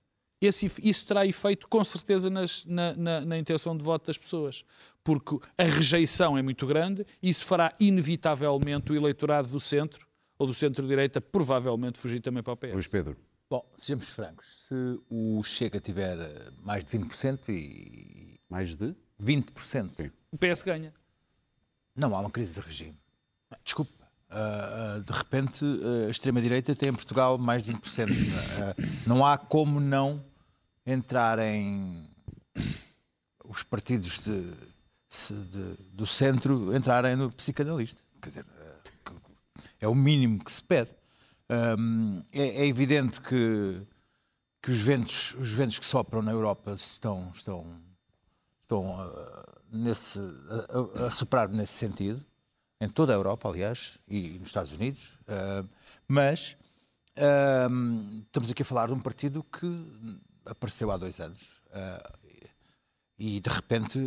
esse, 0.46 0.70
isso 0.82 1.06
terá 1.06 1.26
efeito 1.26 1.68
com 1.68 1.82
certeza 1.82 2.28
nas, 2.28 2.64
na, 2.64 2.94
na, 2.94 3.20
na, 3.22 3.38
intenção 3.38 3.76
de 3.76 3.82
voto 3.82 4.06
das 4.06 4.18
pessoas, 4.18 4.64
porque 5.02 5.38
a 5.56 5.64
rejeição 5.64 6.36
é 6.36 6.42
muito 6.42 6.66
grande 6.66 7.06
e 7.22 7.28
isso 7.28 7.44
fará 7.44 7.72
inevitavelmente 7.80 8.92
o 8.92 8.96
eleitorado 8.96 9.48
do 9.48 9.60
centro 9.60 10.06
ou 10.38 10.46
do 10.46 10.54
centro-direita 10.54 11.20
provavelmente 11.20 11.98
fugir 11.98 12.20
também 12.20 12.42
para 12.42 12.52
o 12.52 12.56
PS. 12.56 12.72
Luís 12.72 12.86
Pedro. 12.86 13.16
Bom, 13.48 13.64
sejamos 13.76 14.08
francos, 14.08 14.66
se 14.68 15.00
o 15.08 15.42
Chega 15.42 15.78
tiver 15.78 16.16
mais 16.62 16.84
de 16.84 16.98
20% 16.98 17.40
e... 17.48 18.34
Mais 18.48 18.74
de? 18.74 18.94
20%. 19.22 19.90
Sim. 19.96 20.10
O 20.32 20.38
PS 20.38 20.62
ganha. 20.62 20.92
Não 21.94 22.14
há 22.14 22.20
uma 22.20 22.30
crise 22.30 22.54
de 22.54 22.60
regime. 22.60 22.96
Desculpe. 23.62 23.92
Uh, 24.30 24.98
uh, 24.98 25.02
de 25.02 25.12
repente, 25.12 25.64
uh, 25.64 26.06
a 26.08 26.10
extrema-direita 26.10 26.74
tem 26.74 26.88
em 26.88 26.94
Portugal 26.94 27.38
mais 27.38 27.64
de 27.64 27.72
20%. 27.72 28.08
não 29.06 29.24
há 29.24 29.38
como 29.38 29.78
não 29.78 30.24
entrarem 30.84 32.04
os 33.44 33.62
partidos 33.62 34.18
de, 34.18 34.50
de, 35.30 35.76
do 35.92 36.06
centro 36.06 36.74
entrarem 36.74 37.14
no 37.14 37.30
psicanalista. 37.30 38.02
Quer 38.20 38.28
dizer, 38.28 38.46
é 39.80 39.88
o 39.88 39.94
mínimo 39.94 40.42
que 40.42 40.50
se 40.50 40.62
pede. 40.62 40.90
Um, 41.78 42.22
é, 42.32 42.62
é, 42.62 42.66
evidente 42.66 43.20
que, 43.20 43.82
que 44.62 44.70
os, 44.70 44.80
ventos, 44.80 45.34
os 45.38 45.52
ventos 45.52 45.78
que 45.78 45.84
sopram 45.84 46.22
na 46.22 46.32
Europa 46.32 46.72
estão, 46.72 47.30
estão, 47.34 47.66
estão 48.64 48.96
nesse, 49.70 50.18
a, 50.98 51.06
a 51.06 51.10
soprar 51.10 51.48
nesse 51.48 51.74
sentido 51.74 52.24
em 52.80 52.88
toda 52.88 53.12
a 53.12 53.16
Europa, 53.16 53.48
aliás, 53.48 53.98
e 54.08 54.38
nos 54.38 54.48
Estados 54.48 54.72
Unidos, 54.72 55.18
uh, 55.22 55.68
mas 56.08 56.56
uh, 57.18 58.22
estamos 58.26 58.50
aqui 58.50 58.62
a 58.62 58.64
falar 58.64 58.88
de 58.88 58.92
um 58.92 59.00
partido 59.00 59.42
que 59.44 59.66
apareceu 60.44 60.90
há 60.90 60.96
dois 60.96 61.20
anos 61.20 61.62
uh, 61.68 62.18
e 63.18 63.40
de 63.40 63.48
repente 63.48 63.98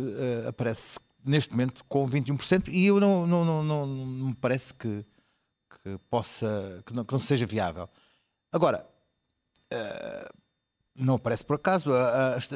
aparece 0.46 1.00
neste 1.24 1.50
momento 1.50 1.84
com 1.88 2.06
21% 2.08 2.68
e 2.68 2.86
eu 2.86 3.00
não, 3.00 3.26
não, 3.26 3.44
não, 3.44 3.64
não, 3.64 3.86
não 3.86 4.26
me 4.28 4.34
parece 4.34 4.72
que, 4.74 5.04
que 5.82 5.98
possa, 6.10 6.82
que 6.86 6.94
não, 6.94 7.04
que 7.04 7.12
não 7.12 7.20
seja 7.20 7.46
viável. 7.46 7.88
Agora, 8.52 8.86
não 10.98 11.14
aparece 11.14 11.44
por 11.44 11.56
acaso. 11.56 11.90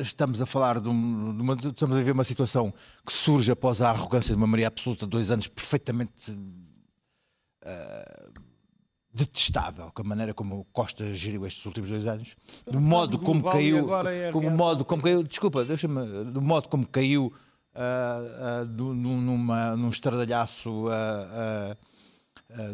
Estamos 0.00 0.42
a 0.42 0.46
falar 0.46 0.80
de, 0.80 0.88
uma, 0.88 1.54
estamos 1.54 1.96
a 1.96 2.02
ver 2.02 2.12
uma 2.12 2.24
situação 2.24 2.72
que 3.06 3.12
surge 3.12 3.52
após 3.52 3.80
a 3.80 3.90
arrogância 3.90 4.34
de 4.34 4.40
uma 4.40 4.46
maioria 4.46 4.68
absoluta, 4.68 5.06
dois 5.06 5.30
anos 5.30 5.48
perfeitamente 5.48 6.32
uh, 6.32 8.32
detestável, 9.12 9.90
com 9.92 10.02
a 10.02 10.04
maneira 10.04 10.34
como 10.34 10.66
Costa 10.72 11.14
geriu 11.14 11.46
estes 11.46 11.64
últimos 11.66 11.90
dois 11.90 12.06
anos, 12.06 12.36
do 12.66 12.80
modo 12.80 13.18
como 13.18 13.42
caiu, 13.48 13.94
é 14.06 14.32
como 14.32 14.50
modo 14.50 14.84
como 14.84 15.02
caiu, 15.02 15.22
desculpa, 15.22 15.64
deixa-me, 15.64 16.24
do 16.24 16.40
modo 16.40 16.68
como 16.68 16.86
caiu 16.86 17.32
uh, 17.74 18.62
uh, 18.62 18.66
do, 18.66 18.94
numa, 18.94 19.76
num 19.76 19.90
estradalhaço 19.90 20.86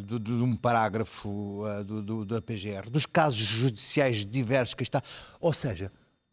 de, 0.01 0.19
de, 0.19 0.33
um 0.33 0.57
parágrafo 0.57 1.65
uh, 1.65 1.85
do, 1.85 2.03
do, 2.03 2.25
da 2.25 2.43
PGR, 2.43 2.91
dos 2.91 3.07
casos 3.07 3.39
judiciais 3.39 4.25
diversos 4.25 4.75
que 4.75 4.83
está. 4.83 5.03
Ou 5.41 5.53
seja, 5.53 5.93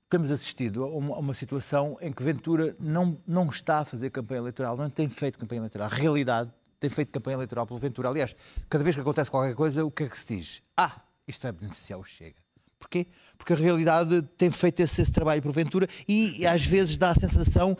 temos 0.10 0.32
assistido 0.32 0.84
a 0.84 0.88
uma, 0.88 1.16
a 1.16 1.20
uma, 1.20 1.34
situação 1.34 1.98
em 2.02 2.12
que 2.12 2.24
Ventura 2.24 2.76
não, 2.80 3.18
não 3.28 3.50
está 3.50 3.80
a 3.80 3.86
fazer 3.86 4.10
campanha 4.10 4.40
eleitoral, 4.40 4.78
não 4.78 4.90
tem 4.90 5.10
feito 5.10 5.38
campanha 5.38 5.60
eleitoral. 5.60 5.88
A 5.92 5.94
realidade 5.94 6.52
tem 6.80 6.90
feito 6.90 7.12
campanha 7.12 7.36
eleitoral 7.36 7.66
pelo 7.66 7.80
Ventura. 7.80 8.10
Aliás, 8.10 8.36
cada 8.70 8.84
vez 8.84 8.96
que 8.96 9.02
acontece 9.02 9.32
qualquer 9.32 9.56
coisa, 9.56 9.84
o 9.86 9.92
que 9.92 10.04
é 10.04 10.10
que 10.10 10.18
se 10.18 10.36
diz? 10.36 10.62
Ah, 10.78 11.02
isto 11.28 11.42
vai 11.42 11.52
beneficiar 11.52 12.00
o 12.00 12.04
Chega. 12.04 12.46
Porquê? 12.80 13.08
Porque 13.38 13.54
a 13.54 13.56
realidade 13.56 14.22
tem 14.38 14.52
feito 14.52 14.80
esse, 14.80 15.02
esse 15.02 15.12
trabalho 15.12 15.42
por 15.42 15.52
Ventura 15.52 15.88
e 16.08 16.46
às 16.46 16.66
vezes 16.66 16.98
dá 16.98 17.10
a 17.10 17.16
sensação 17.16 17.76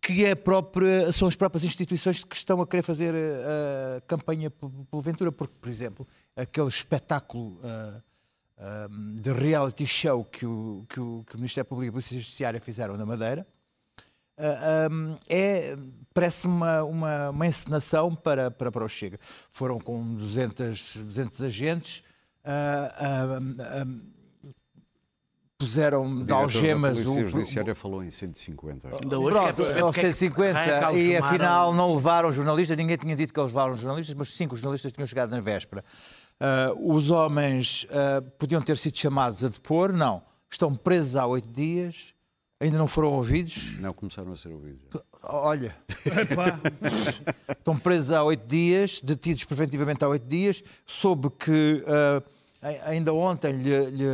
que 0.00 0.24
é 0.24 0.34
própria, 0.34 1.12
são 1.12 1.28
as 1.28 1.36
próprias 1.36 1.62
instituições 1.64 2.24
que 2.24 2.34
estão 2.34 2.60
a 2.60 2.66
querer 2.66 2.82
fazer 2.82 3.14
a, 3.14 3.18
eh, 3.18 3.96
a 3.98 4.00
campanha 4.02 4.50
pelo 4.50 5.02
Ventura, 5.02 5.30
porque, 5.30 5.54
por 5.60 5.68
exemplo, 5.68 6.08
aquele 6.34 6.68
espetáculo 6.68 7.60
uh, 7.60 8.02
uh, 8.56 9.20
de 9.20 9.32
reality 9.32 9.86
show 9.86 10.24
que 10.24 10.46
o, 10.46 10.86
que 10.88 10.98
o, 10.98 11.24
que 11.26 11.34
o 11.34 11.38
Ministério 11.38 11.68
Público 11.68 11.86
e 11.86 11.90
a 11.90 11.92
Polícia 11.92 12.14
Judiciária 12.14 12.60
fizeram 12.60 12.96
na 12.96 13.04
Madeira 13.04 13.46
uh, 14.38 15.18
é, 15.28 15.76
parece 16.14 16.46
uma, 16.46 16.82
uma, 16.82 17.30
uma 17.30 17.46
encenação 17.46 18.14
para, 18.14 18.50
para, 18.50 18.72
para 18.72 18.84
o 18.84 18.88
Chega. 18.88 19.18
Foram 19.50 19.78
com 19.78 20.14
200, 20.14 20.96
200 20.96 21.42
agentes 21.42 22.02
puseram 25.60 26.24
de 26.24 26.32
algemas. 26.32 26.98
A 26.98 27.04
Polícia 27.04 27.26
Judiciária 27.28 27.74
falou 27.74 28.02
em 28.02 28.10
150. 28.10 28.88
Ainda 29.04 29.18
hoje 29.18 29.36
Pronto, 29.36 29.62
é, 29.62 29.78
é, 29.78 29.92
150 29.92 30.92
e 30.94 31.16
afinal 31.16 31.74
não 31.74 31.94
levaram 31.94 32.32
jornalistas, 32.32 32.74
ninguém 32.78 32.96
tinha 32.96 33.14
dito 33.14 33.34
que 33.34 33.38
eles 33.38 33.52
levaram 33.52 33.74
jornalistas, 33.74 34.14
mas 34.14 34.30
cinco 34.30 34.56
jornalistas 34.56 34.90
tinham 34.90 35.06
chegado 35.06 35.30
na 35.30 35.40
véspera. 35.40 35.84
Uh, 36.40 36.94
os 36.94 37.10
homens 37.10 37.86
uh, 37.90 38.22
podiam 38.38 38.62
ter 38.62 38.78
sido 38.78 38.96
chamados 38.96 39.44
a 39.44 39.48
depor, 39.48 39.92
não. 39.92 40.22
Estão 40.50 40.74
presos 40.74 41.14
há 41.14 41.26
oito 41.26 41.48
dias, 41.48 42.14
ainda 42.58 42.78
não 42.78 42.88
foram 42.88 43.12
ouvidos. 43.12 43.78
Não, 43.80 43.92
começaram 43.92 44.32
a 44.32 44.36
ser 44.36 44.48
ouvidos. 44.48 44.80
Olha, 45.22 45.76
estão 47.52 47.78
presos 47.78 48.12
há 48.12 48.24
oito 48.24 48.46
dias, 48.46 49.02
detidos 49.02 49.44
preventivamente 49.44 50.02
há 50.02 50.08
oito 50.08 50.26
dias, 50.26 50.64
soube 50.86 51.28
que 51.38 51.84
uh, 51.84 52.24
ainda 52.86 53.12
ontem 53.12 53.52
lhe, 53.52 53.90
lhe 53.90 54.06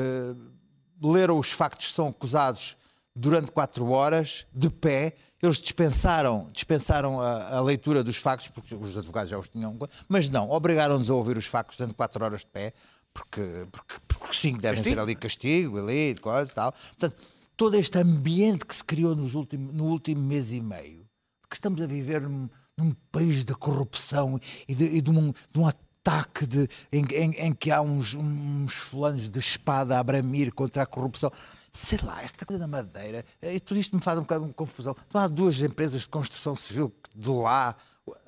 leram 1.02 1.38
os 1.38 1.50
factos 1.50 1.86
que 1.88 1.92
são 1.92 2.08
acusados 2.08 2.76
durante 3.14 3.50
quatro 3.50 3.88
horas, 3.90 4.46
de 4.52 4.68
pé. 4.68 5.16
Eles 5.42 5.58
dispensaram, 5.58 6.48
dispensaram 6.52 7.20
a, 7.20 7.56
a, 7.56 7.60
leitura 7.60 8.02
dos 8.02 8.16
factos, 8.16 8.48
porque 8.48 8.74
os 8.74 8.96
advogados 8.96 9.30
já 9.30 9.38
os 9.38 9.48
tinham, 9.48 9.78
mas 10.08 10.28
não, 10.28 10.50
obrigaram-nos 10.50 11.10
a 11.10 11.14
ouvir 11.14 11.36
os 11.36 11.46
factos 11.46 11.76
durante 11.76 11.94
quatro 11.94 12.24
horas 12.24 12.40
de 12.40 12.46
pé, 12.46 12.72
porque, 13.12 13.66
porque, 13.70 13.94
porque 14.06 14.34
sim, 14.34 14.54
devem 14.54 14.78
castigo. 14.78 14.96
ser 14.96 15.00
ali 15.00 15.14
castigo, 15.14 15.78
ali, 15.78 16.14
coisa 16.16 16.50
e 16.50 16.54
tal. 16.54 16.72
Portanto, 16.72 17.16
todo 17.56 17.76
este 17.76 17.98
ambiente 17.98 18.66
que 18.66 18.74
se 18.74 18.84
criou 18.84 19.14
nos 19.14 19.34
últimos, 19.34 19.74
no 19.74 19.84
último 19.84 20.22
mês 20.22 20.52
e 20.52 20.60
meio, 20.60 21.06
que 21.48 21.56
estamos 21.56 21.80
a 21.80 21.86
viver 21.86 22.22
num, 22.22 22.48
num 22.76 22.92
país 23.10 23.44
da 23.44 23.54
corrupção 23.54 24.38
e 24.68 24.74
de, 24.74 24.84
e 24.84 25.00
de, 25.00 25.10
um, 25.10 25.32
de 25.32 25.58
um 25.58 25.66
ataque 26.06 26.46
de, 26.46 26.68
em, 26.92 27.04
em, 27.12 27.30
em, 27.32 27.52
que 27.52 27.72
há 27.72 27.80
uns, 27.80 28.14
uns 28.14 28.74
fulanos 28.74 29.28
de 29.28 29.40
espada 29.40 29.98
a 29.98 30.02
bramir 30.02 30.54
contra 30.54 30.84
a 30.84 30.86
corrupção. 30.86 31.30
Sei 31.72 31.98
lá, 32.02 32.22
esta 32.22 32.46
coisa 32.46 32.60
da 32.60 32.66
Madeira, 32.66 33.24
e 33.42 33.58
tudo 33.60 33.80
isto 33.80 33.94
me 33.94 34.00
faz 34.00 34.18
um 34.18 34.22
bocado 34.22 34.46
de 34.46 34.54
confusão. 34.54 34.96
Então, 35.08 35.20
há 35.20 35.26
duas 35.26 35.60
empresas 35.60 36.02
de 36.02 36.08
construção 36.08 36.54
civil 36.54 36.94
de 37.14 37.28
lá, 37.28 37.76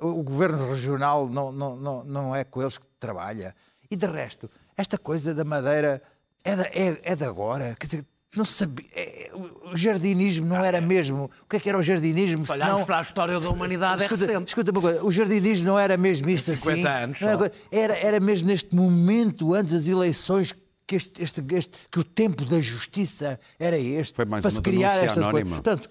o, 0.00 0.08
o 0.08 0.22
governo 0.22 0.68
regional 0.68 1.28
não, 1.28 1.52
não, 1.52 1.76
não, 1.76 2.04
não 2.04 2.36
é 2.36 2.44
com 2.44 2.60
eles 2.60 2.76
que 2.76 2.86
trabalha. 2.98 3.54
E 3.90 3.96
de 3.96 4.06
resto, 4.06 4.50
esta 4.76 4.98
coisa 4.98 5.32
da 5.32 5.44
Madeira 5.44 6.02
é, 6.44 6.56
de, 6.56 6.62
é, 6.62 7.12
é 7.12 7.16
de 7.16 7.24
agora. 7.24 7.74
Quer 7.78 7.86
dizer, 7.86 8.06
não 8.36 8.44
sabia. 8.44 8.86
É, 8.94 9.30
o 9.72 9.76
jardinismo 9.76 10.46
não 10.46 10.62
era 10.62 10.80
mesmo. 10.80 11.30
O 11.42 11.48
que 11.48 11.56
é 11.56 11.60
que 11.60 11.68
era 11.68 11.78
o 11.78 11.82
jardinismo? 11.82 12.44
Se 12.44 12.52
Olharmos 12.52 12.84
para 12.84 12.98
a 12.98 13.02
história 13.02 13.38
da 13.38 13.48
humanidade 13.48 14.02
escuta, 14.02 14.24
é 14.24 14.26
recente. 14.26 14.48
Escuta 14.48 14.70
uma 14.70 14.80
coisa, 14.80 15.04
o 15.04 15.10
jardinismo 15.10 15.66
não 15.66 15.78
era 15.78 15.96
mesmo 15.96 16.28
isto 16.28 16.54
50 16.54 16.72
assim. 16.72 17.04
anos. 17.04 17.22
Era, 17.22 17.52
era, 17.70 17.96
era 17.96 18.20
mesmo 18.20 18.48
neste 18.48 18.74
momento, 18.74 19.54
antes 19.54 19.72
das 19.72 19.88
eleições, 19.88 20.54
que, 20.86 20.96
este, 20.96 21.22
este, 21.22 21.44
este, 21.50 21.78
que 21.90 21.98
o 21.98 22.04
tempo 22.04 22.44
da 22.44 22.60
justiça 22.60 23.40
era 23.58 23.78
este. 23.78 24.14
Foi 24.14 24.24
mais 24.26 24.42
para 24.42 24.50
se 24.50 24.60
criar 24.60 24.96
esta 25.04 25.30
coisa. 25.30 25.46
Portanto, 25.46 25.88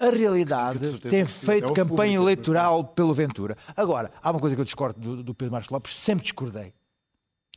a 0.00 0.10
realidade 0.10 1.00
tem 1.00 1.24
feito 1.24 1.72
é 1.72 1.74
campanha 1.74 2.16
eleitoral 2.16 2.84
pelo 2.84 3.14
Ventura. 3.14 3.56
Agora, 3.74 4.10
há 4.22 4.30
uma 4.30 4.40
coisa 4.40 4.54
que 4.54 4.60
eu 4.60 4.64
discordo 4.64 5.00
do, 5.00 5.22
do 5.22 5.34
Pedro 5.34 5.52
Marcos 5.52 5.70
Lopes, 5.70 5.94
sempre 5.94 6.22
discordei 6.22 6.72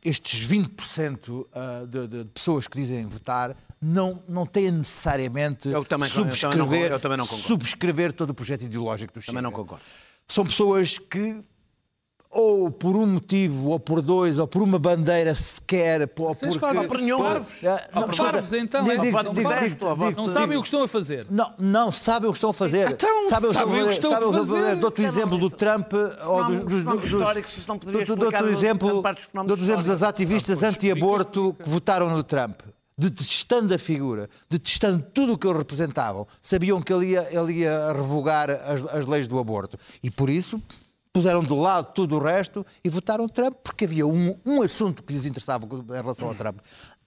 estes 0.04 0.48
20% 0.48 1.46
ah, 1.54 1.86
de, 1.88 2.08
de, 2.08 2.26
pessoas 2.26 2.68
que 2.68 2.78
dizem 2.78 3.06
votar 3.06 3.56
não, 3.80 4.22
não 4.28 4.46
têm 4.46 4.72
necessariamente 4.72 5.70
eu 5.70 5.84
também, 5.84 6.10
subscrever, 6.10 6.92
eu 6.92 7.00
também 7.00 7.18
não, 7.18 7.26
subscrever 7.26 8.14
todo 8.14 8.32
o 8.32 8.34
projeto 8.34 8.64
ideológico 8.64 9.14
do 9.14 9.22
Chega. 9.22 9.32
Também 9.32 9.44
não 9.44 9.52
concordo. 9.52 9.84
São 10.28 10.46
pessoas 10.46 10.98
que 10.98 11.44
ou 12.32 12.72
por 12.72 12.96
um 12.96 13.06
motivo, 13.06 13.72
ou 13.72 13.80
por 13.80 14.02
dois, 14.02 14.40
ou 14.40 14.48
por 14.48 14.64
uma 14.64 14.80
bandeira 14.80 15.36
sequer, 15.36 16.10
ou 16.18 16.34
Vocês 16.34 16.56
fazem 16.56 16.88
por 16.88 16.98
nenhum 17.00 17.20
parvos. 17.20 17.62
Não, 17.62 18.08
parvos, 18.08 18.54
então. 18.54 18.84
Digo, 18.86 19.02
digo, 19.02 19.34
digo, 19.34 20.16
não 20.16 20.30
sabem 20.30 20.58
o 20.58 20.62
que 20.62 20.68
estão 20.68 20.84
a 20.84 20.88
fazer. 20.88 21.26
Não, 21.30 21.54
não 21.60 21.92
sabem 21.92 22.30
o 22.30 22.32
que 22.32 22.38
estão 22.38 22.52
a 22.52 22.54
fazer. 22.54 22.90
Então, 22.92 23.28
sabem 23.28 23.50
o 23.84 23.88
que 23.88 23.94
estão 23.94 24.14
a 24.16 24.22
fazer. 24.34 24.76
Dou-te 24.78 25.02
o 25.02 25.06
exemplo 25.06 25.38
do 25.38 25.50
Trump, 25.50 25.92
ou 26.26 26.46
dos... 26.46 26.84
Dou-te 26.86 28.44
o 28.44 28.50
exemplo 28.50 29.84
dos 29.84 30.04
ativistas 30.04 30.64
anti-aborto 30.64 31.54
que 31.62 31.70
votaram 31.70 32.10
no 32.10 32.24
Trump 32.24 32.62
detestando 32.98 33.74
a 33.74 33.80
figura, 33.80 34.30
detestando 34.48 35.04
tudo 35.12 35.34
o 35.34 35.38
que 35.38 35.48
eles 35.48 35.58
representavam, 35.58 36.28
sabiam 36.40 36.80
que 36.80 36.94
ele 36.94 37.08
ia, 37.08 37.28
ele 37.32 37.54
ia 37.62 37.92
revogar 37.94 38.52
as, 38.52 38.86
as 38.94 39.08
leis 39.08 39.28
do 39.28 39.40
aborto. 39.40 39.76
E 40.04 40.12
por 40.12 40.30
isso 40.30 40.62
puseram 41.14 41.42
de 41.42 41.54
lado 41.54 41.92
tudo 41.94 42.16
o 42.16 42.20
resto 42.20 42.66
e 42.84 42.90
votaram 42.90 43.28
Trump 43.28 43.56
porque 43.64 43.86
havia 43.86 44.08
um, 44.08 44.38
um 44.46 44.62
assunto 44.62 45.04
que 45.04 45.12
lhes 45.12 45.26
interessava 45.26 45.66
em 45.66 45.92
relação 45.92 46.28
ao 46.28 46.36
Trump. 46.36 46.60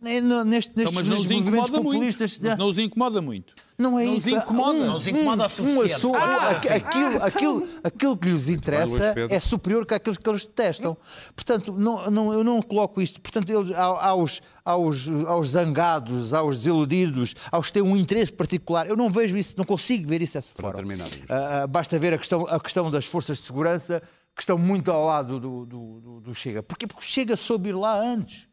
É, 0.05 0.21
neste, 0.21 0.31
Então, 0.31 0.45
nestes 0.45 0.95
mas 0.95 1.09
não 1.09 1.17
os 1.17 1.23
movimentos 1.27 1.49
incomoda 1.49 1.71
muito. 1.73 1.85
populistas. 1.85 2.39
Mas 2.43 2.59
não 2.59 2.69
os 2.69 2.79
incomoda 2.79 3.21
muito. 3.23 3.55
Não 3.77 3.99
é 3.99 4.05
Não 4.05 4.15
isso. 4.15 4.29
os 4.29 4.35
incomoda. 4.43 4.79
Um- 4.79 4.87
Não 4.87 4.97
os 4.97 5.07
incomoda 5.09 5.43
um-. 5.43 5.77
Um 5.79 5.83
assunto, 5.83 6.17
Ah, 6.17 6.51
aqu- 6.51 6.61
sim. 6.61 6.69
aquilo, 6.69 7.23
aquilo, 7.25 7.69
aquilo 7.83 8.17
que 8.17 8.29
lhes 8.29 8.49
interessa 8.49 9.15
é 9.31 9.41
superior 9.41 9.85
que 9.85 9.95
aquilo 9.95 10.17
que 10.17 10.29
eles 10.31 10.47
detestam. 10.47 10.97
Portanto, 11.35 11.75
não, 11.77 12.09
não, 12.11 12.33
eu 12.33 12.45
não 12.45 12.63
coloco 12.63 13.03
isto. 13.03 13.21
Portanto, 13.21 13.51
eles, 13.51 13.77
ao- 13.77 13.99
aos, 14.01 14.41
aos, 14.65 15.09
aos 15.27 15.49
zangados, 15.49 16.33
aos 16.33 16.59
desiludidos, 16.59 17.35
aos 17.51 17.67
que 17.67 17.73
têm 17.73 17.83
um 17.83 17.97
interesse 17.97 18.33
particular, 18.33 18.87
eu 18.89 18.97
não 18.97 19.11
vejo 19.11 19.37
isso, 19.37 19.55
não 19.59 19.65
consigo 19.65 20.09
ver 20.09 20.23
isso 20.23 20.35
dessa 20.35 20.53
Para 20.55 20.71
forma. 20.71 20.95
Ah, 21.29 21.63
ah, 21.63 21.67
basta 21.67 21.99
ver 21.99 22.15
a 22.15 22.19
questão, 22.19 22.47
a 22.47 22.61
questão 22.61 22.91
das 22.91 23.07
forças 23.07 23.39
de 23.39 23.45
segurança 23.45 24.01
que 24.37 24.43
estão 24.43 24.57
muito 24.59 24.91
ao 24.93 25.05
lado 25.07 25.39
do, 25.41 25.65
do, 25.67 26.01
do- 26.01 26.21
do 26.21 26.35
Chega. 26.35 26.63
Porquê? 26.63 26.87
Porque 26.87 27.01
o 27.01 27.05
Chega 27.05 27.37
soube 27.37 27.71
ir 27.71 27.73
lá 27.77 27.99
antes. 28.01 28.49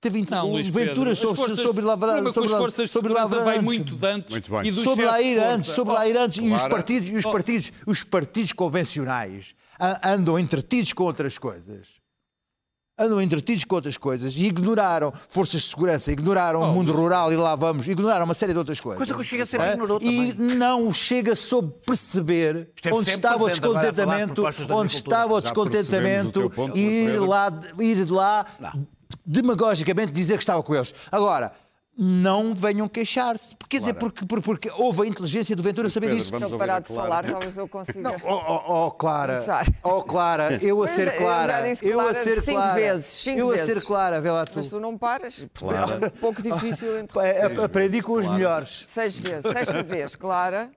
Teve 0.00 0.24
Não, 0.30 0.52
Luís 0.52 0.68
Ventura 0.68 0.94
Pedro, 0.94 1.10
as 1.10 1.18
sobre, 1.18 1.36
forças- 1.36 1.56
sobre 1.60 1.82
problema 1.84 2.28
é 2.28 2.32
sobre 2.32 2.46
as 2.46 2.52
lá- 2.52 2.58
forças 2.58 2.86
de 2.86 2.92
sobre 2.92 3.12
lá 3.12 3.22
segurança 3.24 3.44
vai 3.44 3.60
muito 3.60 3.96
de 3.96 4.06
antes 4.06 4.30
Muito 4.30 4.50
bem. 4.52 4.66
e 4.68 4.70
do 4.70 4.82
sobre 4.84 5.04
chefe 5.04 5.10
lá 5.10 5.18
de 5.18 5.24
ir 5.26 5.34
força. 5.34 5.50
antes, 5.54 5.70
sobre 5.72 5.94
lá 5.94 6.08
ir 6.08 6.16
antes. 6.16 6.38
E 6.38 6.50
os 6.52 6.62
partidos, 6.62 7.08
e 7.08 7.16
os 7.16 7.24
partidos, 7.24 7.72
os 7.84 8.04
partidos 8.04 8.52
convencionais 8.52 9.54
a- 9.76 10.12
andam 10.12 10.38
entretidos 10.38 10.92
com 10.92 11.02
outras 11.02 11.36
coisas. 11.36 11.96
Andam 13.00 13.20
entretidos 13.20 13.64
com 13.64 13.74
outras 13.74 13.96
coisas 13.96 14.34
e 14.36 14.44
ignoraram 14.44 15.12
forças 15.28 15.62
de 15.62 15.68
segurança, 15.68 16.12
ignoraram 16.12 16.62
o 16.62 16.72
mundo 16.74 16.92
rural 16.92 17.32
e 17.32 17.36
lá 17.36 17.56
vamos, 17.56 17.86
ignoraram 17.88 18.24
uma 18.24 18.34
série 18.34 18.52
de 18.52 18.58
outras 18.58 18.78
coisas. 18.78 18.98
Coisa 18.98 19.14
que 19.14 19.20
o 19.20 19.24
Chega 19.24 19.46
sempre 19.46 19.66
Hã? 19.68 19.72
ignorou 19.72 19.98
E 20.00 20.32
também. 20.32 20.56
não 20.56 20.92
chega 20.94 21.34
soube 21.34 21.74
perceber 21.84 22.70
Esteve 22.76 22.94
onde 22.94 23.04
sempre 23.06 23.18
estava 23.18 23.42
o 23.42 23.46
a 23.46 23.50
de 23.50 23.60
descontentamento, 23.60 24.42
de 24.52 24.72
onde 24.72 24.94
estava 24.96 25.34
o 25.34 25.40
descontentamento 25.40 26.52
e 26.74 26.80
ir 26.80 27.06
Pedro. 27.10 27.26
lá, 27.26 27.52
ir 27.80 28.04
de 28.04 28.12
lá 28.12 28.46
demagogicamente 29.24 30.12
dizer 30.12 30.36
que 30.36 30.42
estava 30.42 30.62
com 30.62 30.74
eles. 30.74 30.94
Agora, 31.10 31.52
não 32.00 32.54
venham 32.54 32.86
queixar-se. 32.86 33.56
Quer 33.68 33.80
dizer, 33.80 33.94
porque, 33.94 34.24
porque, 34.24 34.44
porque 34.44 34.70
houve 34.76 35.02
a 35.02 35.06
inteligência 35.06 35.56
do 35.56 35.64
Ventura 35.64 35.90
saber 35.90 36.10
Pedro, 36.14 36.36
eu 36.36 36.42
ouvir 36.44 36.58
parar 36.58 36.76
a 36.76 36.80
de 36.80 36.86
Clara. 36.86 37.02
falar, 37.08 37.24
talvez 37.32 37.58
eu 37.58 37.66
consiga. 37.66 38.16
Oh, 38.24 38.30
oh, 38.32 38.86
oh, 38.86 38.90
Clara, 38.92 39.32
Começar. 39.32 39.66
oh, 39.82 40.02
Clara, 40.04 40.58
eu 40.62 40.78
a 40.78 40.82
Mas 40.82 40.90
ser 40.92 41.06
eu 41.08 41.12
já 41.12 41.18
clara, 41.18 41.62
disse 41.62 41.86
eu 41.88 41.98
a 41.98 42.02
Clara 42.04 42.22
ser 42.22 42.40
cinco 42.42 42.52
clara, 42.56 42.74
vezes, 42.74 43.04
cinco 43.06 43.38
eu 43.40 43.48
a 43.50 43.52
vezes. 43.54 43.74
ser 43.74 43.84
clara, 43.84 44.20
vê 44.20 44.30
lá 44.30 44.46
tu. 44.46 44.52
Mas 44.58 44.68
tu 44.68 44.78
não 44.78 44.96
paras, 44.96 45.44
portanto 45.52 45.86
Claro. 45.86 46.04
é 46.04 46.06
um 46.06 46.10
pouco 46.10 46.40
difícil 46.40 46.96
É, 46.96 47.00
interromper. 47.00 47.58
é, 47.60 47.64
aprendi 47.64 48.00
com 48.00 48.12
os 48.12 48.28
melhores. 48.28 48.84
Seis 48.86 49.18
vezes, 49.18 49.50
sexta 49.52 49.82
vez, 49.82 50.14
Clara. 50.14 50.70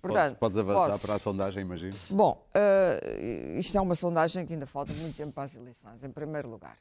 Portanto, 0.00 0.36
Podes 0.38 0.56
avançar 0.58 0.90
posso. 0.90 1.06
para 1.06 1.16
a 1.16 1.18
sondagem, 1.18 1.62
imagino. 1.62 1.92
Bom, 2.08 2.40
eh, 2.54 3.56
isto 3.58 3.76
é 3.76 3.80
uma 3.80 3.94
sondagem 3.96 4.46
que 4.46 4.52
ainda 4.52 4.66
falta 4.66 4.92
muito 4.92 5.16
tempo 5.16 5.32
para 5.32 5.42
as 5.42 5.56
eleições, 5.56 6.02
em 6.04 6.10
primeiro 6.10 6.48
lugar. 6.48 6.76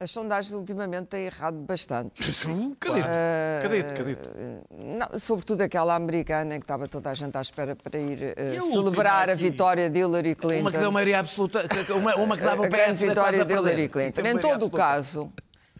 As 0.00 0.12
sondagens 0.12 0.54
ultimamente 0.54 1.08
têm 1.08 1.24
errado 1.24 1.56
bastante. 1.56 2.22
Eh, 3.04 3.60
cadito, 3.62 3.94
cadito. 3.96 4.30
Não, 4.70 5.18
sobretudo 5.18 5.62
aquela 5.62 5.96
americana 5.96 6.56
que 6.56 6.64
estava 6.64 6.86
toda 6.86 7.10
a 7.10 7.14
gente 7.14 7.36
à 7.36 7.40
espera 7.40 7.74
para 7.74 7.98
ir 7.98 8.36
a 8.38 8.60
celebrar 8.60 9.28
a 9.28 9.34
vitória 9.34 9.90
de 9.90 9.98
Hillary 9.98 10.36
Clinton. 10.36 10.60
Uma 10.60 10.70
que 10.70 10.78
deu 10.78 10.92
maioria 10.92 11.18
absoluta, 11.18 11.66
uma, 11.96 12.14
uma 12.14 12.36
que 12.36 12.44
dava 12.44 12.62
a 12.66 12.68
grande 12.68 13.06
vitória 13.06 13.44
de 13.44 13.52
Hillary. 13.52 13.88
Clinton. 13.88 14.20
Em 14.20 14.38
todo 14.38 14.66
o 14.66 14.70
caso, 14.70 15.32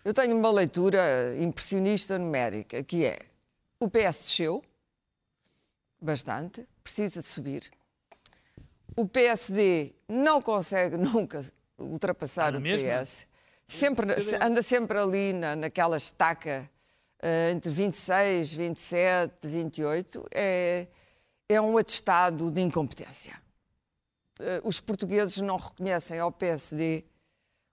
eu 0.04 0.12
tenho 0.12 0.37
uma 0.37 0.50
leitura 0.50 1.37
impressionista 1.38 2.18
numérica, 2.18 2.82
que 2.82 3.04
é 3.04 3.20
o 3.78 3.88
PS 3.88 4.25
desceu 4.25 4.64
bastante, 6.00 6.66
precisa 6.82 7.20
de 7.20 7.26
subir. 7.26 7.70
O 8.96 9.06
PSD 9.06 9.94
não 10.09 10.42
consegue 10.42 10.96
nunca 10.96 11.44
ultrapassar 11.78 12.52
Está 12.57 12.59
o? 12.59 13.04
PS. 13.04 13.27
Sempre, 13.68 14.07
anda 14.40 14.62
sempre 14.62 14.98
ali 14.98 15.35
na, 15.35 15.54
naquela 15.54 15.98
estaca 15.98 16.68
eh, 17.20 17.50
entre 17.50 17.70
26, 17.70 18.54
27, 18.54 19.46
28. 19.46 20.26
É, 20.35 20.87
é 21.46 21.61
um 21.61 21.76
atestado 21.76 22.50
de 22.50 22.62
incompetência. 22.62 23.38
Eh, 24.40 24.62
os 24.64 24.81
portugueses 24.81 25.37
não 25.38 25.57
reconhecem 25.57 26.18
ao 26.18 26.33
PSD 26.33 27.04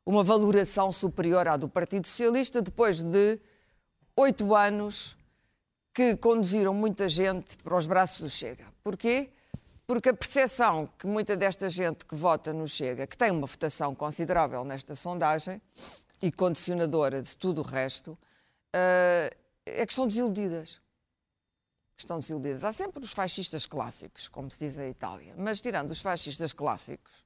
uma 0.05 0.21
valoração 0.21 0.91
superior 0.91 1.47
à 1.47 1.55
do 1.55 1.69
Partido 1.69 2.07
Socialista 2.07 2.61
depois 2.61 3.01
de 3.01 3.39
oito 4.17 4.53
anos 4.53 5.17
que 5.93 6.17
conduziram 6.17 6.73
muita 6.73 7.07
gente 7.07 7.55
para 7.57 7.77
os 7.77 7.85
braços 7.85 8.19
do 8.19 8.29
Chega. 8.29 8.65
Porquê? 8.83 9.29
Porque 9.87 10.09
a 10.09 10.13
percepção 10.13 10.87
que 10.97 11.05
muita 11.05 11.37
desta 11.37 11.69
gente 11.69 12.05
que 12.05 12.15
vota 12.15 12.51
no 12.51 12.67
Chega, 12.67 13.05
que 13.05 13.15
tem 13.17 13.29
uma 13.31 13.45
votação 13.45 13.93
considerável 13.93 14.63
nesta 14.63 14.95
sondagem 14.95 15.61
e 16.21 16.31
condicionadora 16.31 17.21
de 17.21 17.37
tudo 17.37 17.61
o 17.61 17.63
resto, 17.63 18.17
eh, 18.73 19.29
é 19.65 19.85
que 19.85 19.91
estão 19.91 20.07
desiludidas. 20.07 20.81
Estão 21.97 22.19
desiludidas. 22.19 22.63
Há 22.65 22.73
sempre 22.73 23.03
os 23.03 23.11
fascistas 23.11 23.65
clássicos, 23.65 24.27
como 24.27 24.49
se 24.49 24.59
diz 24.65 24.77
em 24.79 24.89
Itália, 24.89 25.33
mas 25.37 25.61
tirando 25.61 25.91
os 25.91 26.01
fascistas 26.01 26.51
clássicos, 26.53 27.23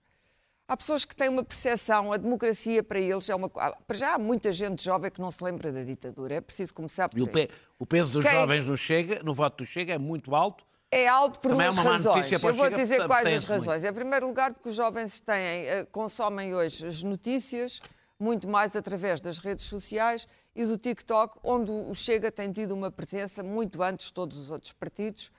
Há 0.71 0.77
pessoas 0.77 1.03
que 1.03 1.15
têm 1.15 1.29
uma 1.29 1.43
percepção, 1.43 2.13
a 2.13 2.17
democracia 2.17 2.83
para 2.83 2.99
eles 2.99 3.27
é 3.27 3.33
uma 3.33 3.49
coisa. 3.49 3.75
Para 3.87 3.97
já 3.97 4.13
há 4.13 4.19
muita 4.19 4.53
gente 4.53 4.83
jovem 4.83 5.09
que 5.09 5.19
não 5.19 5.31
se 5.31 5.43
lembra 5.43 5.71
da 5.71 5.83
ditadura. 5.83 6.35
É 6.35 6.39
preciso 6.41 6.75
começar 6.75 7.09
por 7.09 7.17
E 7.17 7.23
o, 7.23 7.27
pe- 7.27 7.49
o 7.79 7.87
peso 7.87 8.13
dos 8.13 8.23
Quem- 8.23 8.33
jovens 8.33 8.67
no, 8.67 8.77
Chega, 8.77 9.23
no 9.23 9.33
voto 9.33 9.63
do 9.63 9.65
Chega 9.65 9.93
é 9.93 9.97
muito 9.97 10.35
alto. 10.35 10.63
É 10.91 11.07
alto 11.07 11.39
por 11.39 11.49
Também 11.51 11.67
é 11.67 11.69
duas 11.69 11.83
má 11.83 11.91
razões. 11.91 12.31
Eu 12.31 12.53
vou 12.55 12.69
dizer 12.69 13.05
quais 13.05 13.25
as 13.25 13.31
tem-se 13.31 13.47
muito. 13.49 13.59
razões. 13.67 13.83
Em 13.83 13.93
primeiro 13.93 14.25
lugar, 14.27 14.53
porque 14.53 14.69
os 14.69 14.75
jovens 14.75 15.19
têm, 15.19 15.35
eh, 15.67 15.85
consomem 15.91 16.55
hoje 16.55 16.87
as 16.87 17.03
notícias 17.03 17.79
muito 18.19 18.47
mais 18.49 18.75
através 18.75 19.21
das 19.21 19.37
redes 19.37 19.65
sociais 19.65 20.27
e 20.55 20.65
do 20.65 20.77
TikTok, 20.77 21.37
onde 21.43 21.71
o 21.71 21.93
Chega 21.93 22.31
tem 22.31 22.51
tido 22.51 22.71
uma 22.73 22.89
presença 22.91 23.43
muito 23.43 23.81
antes 23.83 24.07
de 24.07 24.13
todos 24.13 24.35
os 24.37 24.49
outros 24.51 24.71
partidos. 24.73 25.31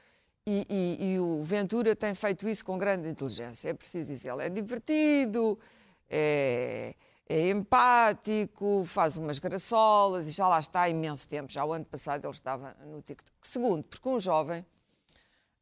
E, 0.46 0.64
e- 0.70 1.12
e 1.14 1.20
o 1.20 1.42
Ventura 1.42 1.94
tem 1.96 2.14
feito 2.14 2.48
isso 2.48 2.64
com 2.64 2.78
grande 2.78 3.08
inteligência. 3.08 3.68
É 3.70 3.74
preciso 3.74 4.06
dizer, 4.06 4.32
ele 4.32 4.44
é 4.44 4.48
divertido, 4.48 5.58
é, 6.08 6.94
é 7.28 7.50
empático, 7.50 8.84
faz 8.86 9.16
umas 9.16 9.38
graçolas 9.38 10.26
e 10.26 10.30
já 10.30 10.48
lá 10.48 10.58
está 10.60 10.82
há 10.82 10.88
imenso 10.88 11.28
tempo. 11.28 11.52
Já 11.52 11.64
o 11.64 11.72
ano 11.72 11.84
passado 11.84 12.24
ele 12.24 12.32
estava 12.32 12.74
no 12.86 13.02
TikTok. 13.02 13.36
Segundo, 13.42 13.84
porque 13.86 14.08
um 14.08 14.18
jovem 14.18 14.64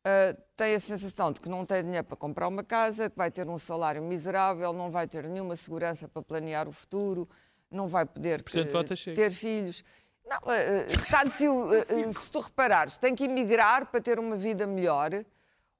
Uh, 0.08 0.40
tem 0.56 0.74
a 0.74 0.80
sensação 0.80 1.30
de 1.30 1.38
que 1.38 1.50
não 1.50 1.66
tem 1.66 1.84
dinheiro 1.84 2.04
para 2.04 2.16
comprar 2.16 2.48
uma 2.48 2.64
casa, 2.64 3.10
que 3.10 3.16
vai 3.16 3.30
ter 3.30 3.46
um 3.46 3.58
salário 3.58 4.02
miserável, 4.02 4.72
não 4.72 4.90
vai 4.90 5.06
ter 5.06 5.24
nenhuma 5.24 5.54
segurança 5.54 6.08
para 6.08 6.22
planear 6.22 6.66
o 6.66 6.72
futuro, 6.72 7.28
não 7.70 7.86
vai 7.86 8.06
poder 8.06 8.42
Portanto, 8.42 8.92
eh, 8.92 9.14
ter 9.14 9.30
filhos. 9.30 9.84
Não, 10.24 10.38
uh, 10.38 10.86
está 10.88 11.24
uh, 11.24 12.08
uh, 12.08 12.12
se 12.14 12.30
tu 12.30 12.40
reparares, 12.40 12.96
tem 12.96 13.14
que 13.14 13.24
emigrar 13.24 13.86
para 13.86 14.00
ter 14.00 14.18
uma 14.18 14.34
vida 14.34 14.66
melhor, 14.66 15.10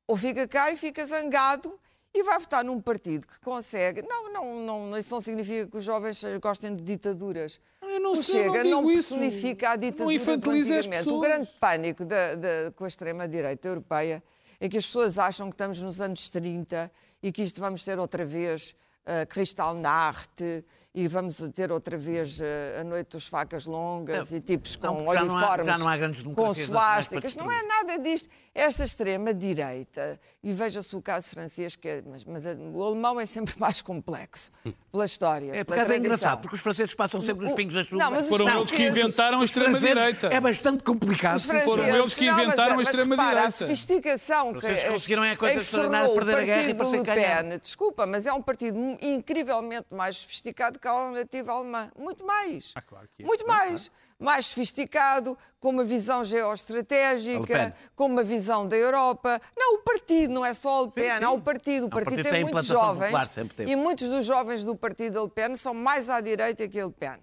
ou 0.07 0.17
fica 0.17 0.47
cá 0.47 0.71
e 0.71 0.77
fica 0.77 1.07
zangado 1.07 1.79
e 2.12 2.23
vai 2.23 2.38
votar 2.38 2.62
num 2.62 2.81
partido 2.81 3.27
que 3.27 3.41
consegue. 3.41 4.03
Não, 4.03 4.33
não, 4.33 4.61
não, 4.61 4.99
isso 4.99 5.14
não 5.14 5.21
significa 5.21 5.67
que 5.67 5.77
os 5.77 5.85
jovens 5.85 6.23
gostem 6.43 6.77
de 6.77 6.83
ditaduras. 6.83 7.61
Eu 7.98 8.02
não 8.02 8.12
o 8.12 8.22
sei, 8.22 8.46
não 8.46 8.54
Chega 8.54 8.64
não 8.70 8.90
isso. 8.90 9.14
personifica 9.18 9.70
a 9.70 9.72
Não 9.72 9.80
ditadura 9.80 10.37
do 10.38 10.50
antigamente. 10.50 11.08
O 11.08 11.20
grande 11.20 11.50
pânico 11.61 12.04
da- 12.04 12.34
da- 12.37 12.70
com 12.76 12.84
a 12.84 12.88
extrema-direita 12.88 13.66
europeia 13.68 14.22
é 14.61 14.68
que 14.68 14.78
as 14.78 14.87
pessoas 14.87 15.18
acham 15.18 15.48
que 15.48 15.54
estamos 15.54 15.82
nos 15.82 16.00
anos 16.00 16.28
30 16.28 16.90
e 17.22 17.32
que 17.32 17.42
isto 17.42 17.61
vamos 17.61 17.84
ter 17.84 17.98
outra 17.98 18.24
vez 18.24 18.74
uh, 19.09 19.27
Kristallnacht 19.27 20.64
e 20.94 21.07
vamos 21.07 21.38
ter 21.55 21.71
outra 21.71 21.97
vez 21.97 22.40
uh, 22.40 22.44
a 22.81 22.85
noite 22.85 23.11
dos 23.11 23.29
facas 23.29 23.66
longas 23.66 24.31
Não, 24.31 24.38
e 24.38 24.40
tipos 24.40 24.75
com 24.77 24.87
não, 24.88 25.05
porque 25.05 25.14
já 25.18 25.25
não 25.25 25.37
há- 25.37 25.38
uniformes, 25.38 25.66
já 25.66 25.79
não 25.79 25.88
há 25.88 25.99
com 26.35 26.35
para 26.35 26.55
suásticas. 26.55 27.37
Não 27.37 27.51
é 27.51 27.62
nada 27.62 27.99
disto. 27.99 28.29
Esta 28.55 28.85
extrema-direita, 28.85 30.18
e 30.42 30.53
veja-se 30.53 30.97
o 30.97 31.03
caso 31.03 31.29
francês, 31.31 31.77
que 31.77 31.88
é, 31.88 32.03
mas, 32.05 32.25
mas 32.25 32.44
o 32.75 32.83
alemão 32.85 33.21
é 33.21 33.27
sempre 33.27 33.55
mais 33.61 33.81
complexo 33.81 34.51
pela 34.90 35.05
história. 35.05 35.53
É, 35.55 35.62
por 35.64 35.79
é 35.79 35.97
engraçado, 35.97 36.40
porque 36.40 36.57
os 36.57 36.61
franceses 36.62 36.94
passam 36.94 37.21
sempre 37.21 37.44
nos 37.44 37.53
O- 37.53 37.57
pingos 37.57 37.75
da 37.75 37.83
chuva. 37.85 38.03
Não, 38.03 38.11
mas 38.11 38.23
os 38.23 38.29
Foram 38.29 38.49
eles 38.49 38.71
que 38.71 38.77
franceses- 38.77 38.99
inventaram 39.05 39.40
a 39.40 39.42
Os 39.44 39.51
franceses 39.51 39.83
extrema-direita. 39.85 40.27
É 40.29 40.40
bastante 40.40 40.83
complicado. 40.83 41.37
Os 41.37 41.44
foram 41.44 41.61
franceses- 41.61 41.94
eles 41.94 42.14
que 42.14 42.27
não, 42.27 42.35
mas- 42.35 42.42
inventaram 42.44 42.79
a 42.79 42.83
extrema-direita. 42.83 43.47
A 43.47 43.51
sofisticação 43.51 44.53
que, 44.55 44.61
Vocês 44.61 44.85
conseguiram 44.88 45.25
é 45.25 45.33
a 45.33 45.37
coisa 45.37 45.55
em 45.55 45.59
que 45.59 45.64
se 45.64 45.68
extraordinária 45.71 46.09
de 46.09 46.14
perder 46.14 46.37
a 46.37 46.42
guerra 46.44 46.68
e 46.71 46.75
partido 46.75 47.05
parecer 47.05 47.42
Le. 47.42 47.49
Pen, 47.51 47.59
desculpa, 47.61 48.07
mas 48.07 48.27
é 48.27 48.33
um 48.33 48.42
partido 48.42 48.79
incrivelmente 49.00 49.87
mais 49.90 50.16
sofisticado 50.16 50.78
que 50.78 50.88
a 50.88 50.90
alternativa 50.90 51.52
alemã. 51.52 51.90
Muito 51.96 52.24
mais. 52.24 52.72
Ah, 52.74 52.82
claro 52.82 53.08
que 53.16 53.22
é. 53.22 53.26
Muito 53.26 53.46
mais. 53.46 53.90
Mais 54.18 54.46
sofisticado, 54.46 55.38
com 55.61 55.70
uma 55.70 55.84
visão 55.84 56.20
A 56.20 56.24
geoestratégica, 56.24 57.74
com 57.94 58.06
uma 58.06 58.24
visão 58.24 58.66
da 58.66 58.76
Europa. 58.76 59.40
Não, 59.56 59.76
o 59.76 59.78
partido 59.78 60.32
não 60.32 60.44
é 60.44 60.52
só 60.52 60.82
o 60.82 60.87
Le 60.87 60.92
Pen, 60.92 61.18
sim. 61.18 61.24
há 61.24 61.30
o 61.30 61.40
partido. 61.40 61.87
O 61.87 61.88
Não, 61.88 61.88
o 61.88 61.90
partido, 61.90 62.14
partido 62.14 62.22
tem 62.22 62.32
tem 62.32 62.42
muitos 62.42 62.66
jovens 62.66 63.12
popular, 63.12 63.68
e 63.68 63.76
muitos 63.76 64.08
dos 64.08 64.26
jovens 64.26 64.64
do 64.64 64.74
partido 64.74 65.22
Le 65.22 65.30
Pen 65.30 65.54
são 65.54 65.72
mais 65.72 66.11
à 66.11 66.20
direita 66.20 66.66
que 66.66 66.80
a 66.80 66.87
Le 66.87 66.92
Pen. 66.92 67.18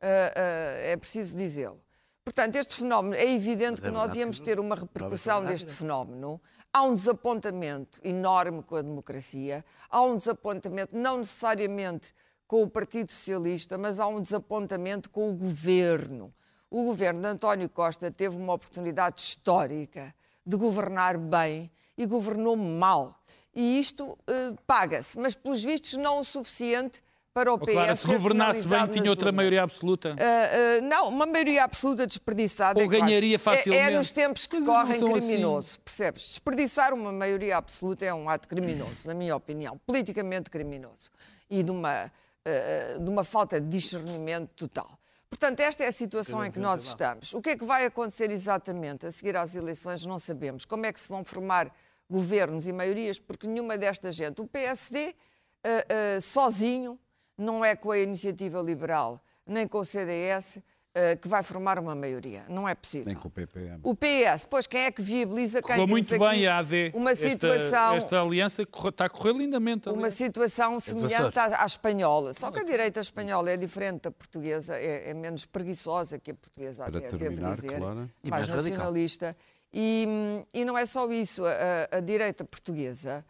Ah, 0.00 0.32
ah, 0.34 0.78
é 0.82 0.96
preciso 0.96 1.36
dizê-lo. 1.36 1.80
Portanto, 2.24 2.56
este 2.56 2.76
fenómeno, 2.76 3.14
é 3.14 3.30
evidente 3.32 3.80
que 3.80 3.90
nós 3.90 4.14
íamos 4.14 4.38
ter 4.38 4.60
uma 4.60 4.74
repercussão 4.74 5.44
deste 5.46 5.72
fenómeno. 5.72 6.40
Há 6.72 6.82
um 6.82 6.94
desapontamento 6.94 7.98
enorme 8.04 8.62
com 8.62 8.76
a 8.76 8.82
democracia, 8.82 9.64
há 9.88 10.02
um 10.02 10.16
desapontamento 10.16 10.96
não 10.96 11.18
necessariamente 11.18 12.14
com 12.46 12.62
o 12.62 12.70
Partido 12.70 13.12
Socialista, 13.12 13.76
mas 13.76 13.98
há 13.98 14.06
um 14.06 14.20
desapontamento 14.20 15.10
com 15.10 15.30
o 15.30 15.34
governo. 15.34 16.32
o 16.70 16.84
governo 16.84 17.20
de 17.20 17.26
António 17.26 17.68
Costa 17.68 18.10
teve 18.10 18.36
uma 18.36 18.52
oportunidade 18.52 19.20
histórica 19.20 20.14
de 20.44 20.56
governar 20.56 21.16
bem 21.16 21.70
e 21.96 22.06
governou 22.06 22.56
mal. 22.56 23.18
E 23.54 23.78
isto 23.80 24.16
eh, 24.26 24.54
paga-se, 24.66 25.18
mas 25.18 25.34
pelos 25.34 25.62
vistos 25.64 25.94
não 25.94 26.20
o 26.20 26.24
suficiente 26.24 27.02
para 27.38 27.52
o 27.52 27.58
PS. 27.58 27.72
Clara, 27.72 27.96
se 27.96 28.06
governasse 28.06 28.66
bem, 28.66 28.86
tinha 28.88 29.10
outra 29.10 29.26
urnas. 29.26 29.34
maioria 29.36 29.62
absoluta. 29.62 30.10
Uh, 30.10 30.14
uh, 30.14 30.88
não, 30.88 31.08
uma 31.08 31.26
maioria 31.26 31.64
absoluta 31.64 32.06
desperdiçada. 32.06 32.78
Ou 32.80 32.84
é 32.84 32.88
quase- 32.88 33.00
ganharia 33.00 33.34
é- 33.34 33.36
É, 33.36 33.38
facilmente. 33.38 33.92
nos 33.94 34.10
tempos 34.10 34.46
que 34.46 34.56
Coisas 34.56 34.74
correm 34.74 34.92
assim. 34.92 35.12
criminoso, 35.12 35.80
percebes? 35.80 36.22
Desperdiçar 36.28 36.92
uma 36.92 37.12
maioria 37.12 37.56
absoluta 37.56 38.04
é 38.04 38.12
um 38.12 38.28
ato 38.28 38.48
criminoso, 38.48 39.06
na 39.06 39.14
minha 39.14 39.36
opinião, 39.36 39.78
politicamente 39.86 40.50
criminoso 40.50 41.10
e 41.48 41.62
de 41.62 41.70
uma, 41.70 42.06
uh, 42.06 43.00
de 43.04 43.10
uma 43.10 43.22
falta 43.24 43.60
de 43.60 43.68
discernimento 43.68 44.50
total. 44.56 44.98
Portanto, 45.30 45.60
esta 45.60 45.84
é 45.84 45.88
a 45.88 45.92
situação 45.92 46.44
em 46.44 46.50
que 46.50 46.58
nós 46.58 46.82
estamos. 46.84 47.34
O 47.34 47.42
que 47.42 47.50
é 47.50 47.56
que 47.56 47.64
vai 47.64 47.84
acontecer 47.84 48.30
exatamente 48.30 49.06
a 49.06 49.10
seguir 49.10 49.36
às 49.36 49.54
eleições, 49.54 50.04
não 50.06 50.18
sabemos. 50.18 50.64
Como 50.64 50.86
é 50.86 50.92
que 50.92 50.98
se 50.98 51.08
vão 51.08 51.22
formar 51.22 51.70
governos 52.10 52.66
e 52.66 52.72
maiorias, 52.72 53.18
porque 53.18 53.46
nenhuma 53.46 53.76
desta 53.76 54.10
gente, 54.10 54.40
o 54.40 54.46
PSD, 54.46 55.08
uh, 55.08 56.16
uh, 56.16 56.20
sozinho, 56.22 56.98
não 57.38 57.64
é 57.64 57.74
com 57.76 57.90
a 57.92 57.98
iniciativa 57.98 58.60
liberal, 58.60 59.22
nem 59.46 59.66
com 59.66 59.78
o 59.78 59.84
CDS, 59.84 60.56
uh, 60.56 61.16
que 61.22 61.28
vai 61.28 61.42
formar 61.42 61.78
uma 61.78 61.94
maioria. 61.94 62.44
Não 62.48 62.68
é 62.68 62.74
possível. 62.74 63.06
Nem 63.06 63.14
com 63.14 63.28
o 63.28 63.30
PPM. 63.30 63.80
O 63.84 63.94
PS, 63.94 64.44
pois 64.50 64.66
quem 64.66 64.80
é 64.82 64.90
que 64.90 65.00
viabiliza 65.00 65.62
quem 65.62 65.76
Correu 65.76 65.86
temos 65.86 66.08
muito 66.10 66.18
bem 66.28 66.46
a 66.48 66.58
AD. 66.58 66.90
Uma 66.94 67.12
Esta- 67.12 67.28
situação, 67.28 67.94
Esta, 67.94 68.20
aliança 68.20 68.66
corre- 68.66 68.88
está 68.88 69.04
a 69.04 69.08
correr 69.08 69.32
lindamente. 69.34 69.88
uma 69.88 69.96
aliás. 69.96 70.14
situação 70.14 70.80
semelhante 70.80 71.14
Açores. 71.38 71.52
à, 71.54 71.62
à 71.62 71.66
espanhola. 71.66 72.32
Só 72.32 72.50
que 72.50 72.58
a 72.58 72.64
direita 72.64 73.00
espanhola 73.00 73.50
é 73.50 73.56
diferente 73.56 74.02
da 74.02 74.10
portuguesa, 74.10 74.76
é, 74.76 75.10
é 75.10 75.14
menos 75.14 75.44
preguiçosa 75.44 76.18
que 76.18 76.32
a 76.32 76.34
portuguesa, 76.34 76.84
Para 76.84 76.98
até, 76.98 77.08
terminar, 77.08 77.50
devo 77.54 77.62
dizer. 77.62 77.78
Clara. 77.78 78.10
E 78.24 78.30
mais 78.30 78.48
mais 78.48 78.64
nacionalista. 78.64 79.36
E, 79.72 80.44
e 80.52 80.64
não 80.64 80.76
é 80.76 80.84
só 80.84 81.08
isso. 81.12 81.44
A, 81.46 81.96
a- 81.98 82.00
direita 82.00 82.42
portuguesa 82.44 83.24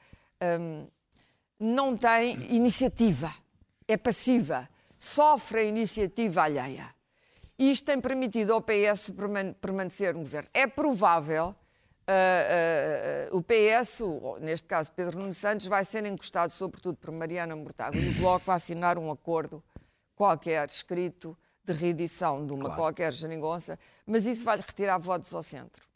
hum, 0.61 0.87
não 1.61 1.97
tem 1.97 2.39
iniciativa, 2.55 3.33
é 3.89 3.97
passiva, 3.97 4.69
sofre 4.99 5.61
a 5.61 5.65
iniciativa 5.65 6.43
alheia. 6.43 6.95
E 7.59 7.73
isto 7.73 7.87
tem 7.87 8.01
permitido 8.01 8.53
ao 8.53 8.61
PS 8.61 9.11
perman- 9.11 9.55
permanecer 9.55 10.15
no 10.15 10.21
governo. 10.21 10.49
É 10.55 10.67
provável 10.67 11.57
ah, 12.07 12.13
ah, 12.13 13.29
ah, 13.33 13.37
o 13.37 13.43
PS, 13.43 14.01
ou, 14.01 14.39
neste 14.41 14.67
caso 14.67 14.93
Pedro 14.93 15.19
Nuno 15.19 15.35
Santos, 15.35 15.67
vai 15.67 15.85
ser 15.85 16.07
encostado 16.07 16.51
sobretudo 16.51 16.97
por 16.97 17.11
Mariana 17.11 17.57
Mortágua 17.57 18.01
e 18.01 18.09
o 18.11 18.15
Bloco 18.15 18.51
a 18.51 18.55
assinar 18.55 18.97
um 18.97 19.11
acordo 19.11 19.63
qualquer 20.15 20.69
escrito 20.69 21.37
de 21.65 21.73
reedição 21.73 22.47
de 22.47 22.53
uma 22.55 22.75
qualquer 22.75 23.13
geringonça, 23.13 23.79
mas 24.07 24.25
isso 24.25 24.43
vai-lhe 24.45 24.63
retirar 24.67 24.97
votos 24.99 25.35
ao 25.35 25.43
centro. 25.43 25.87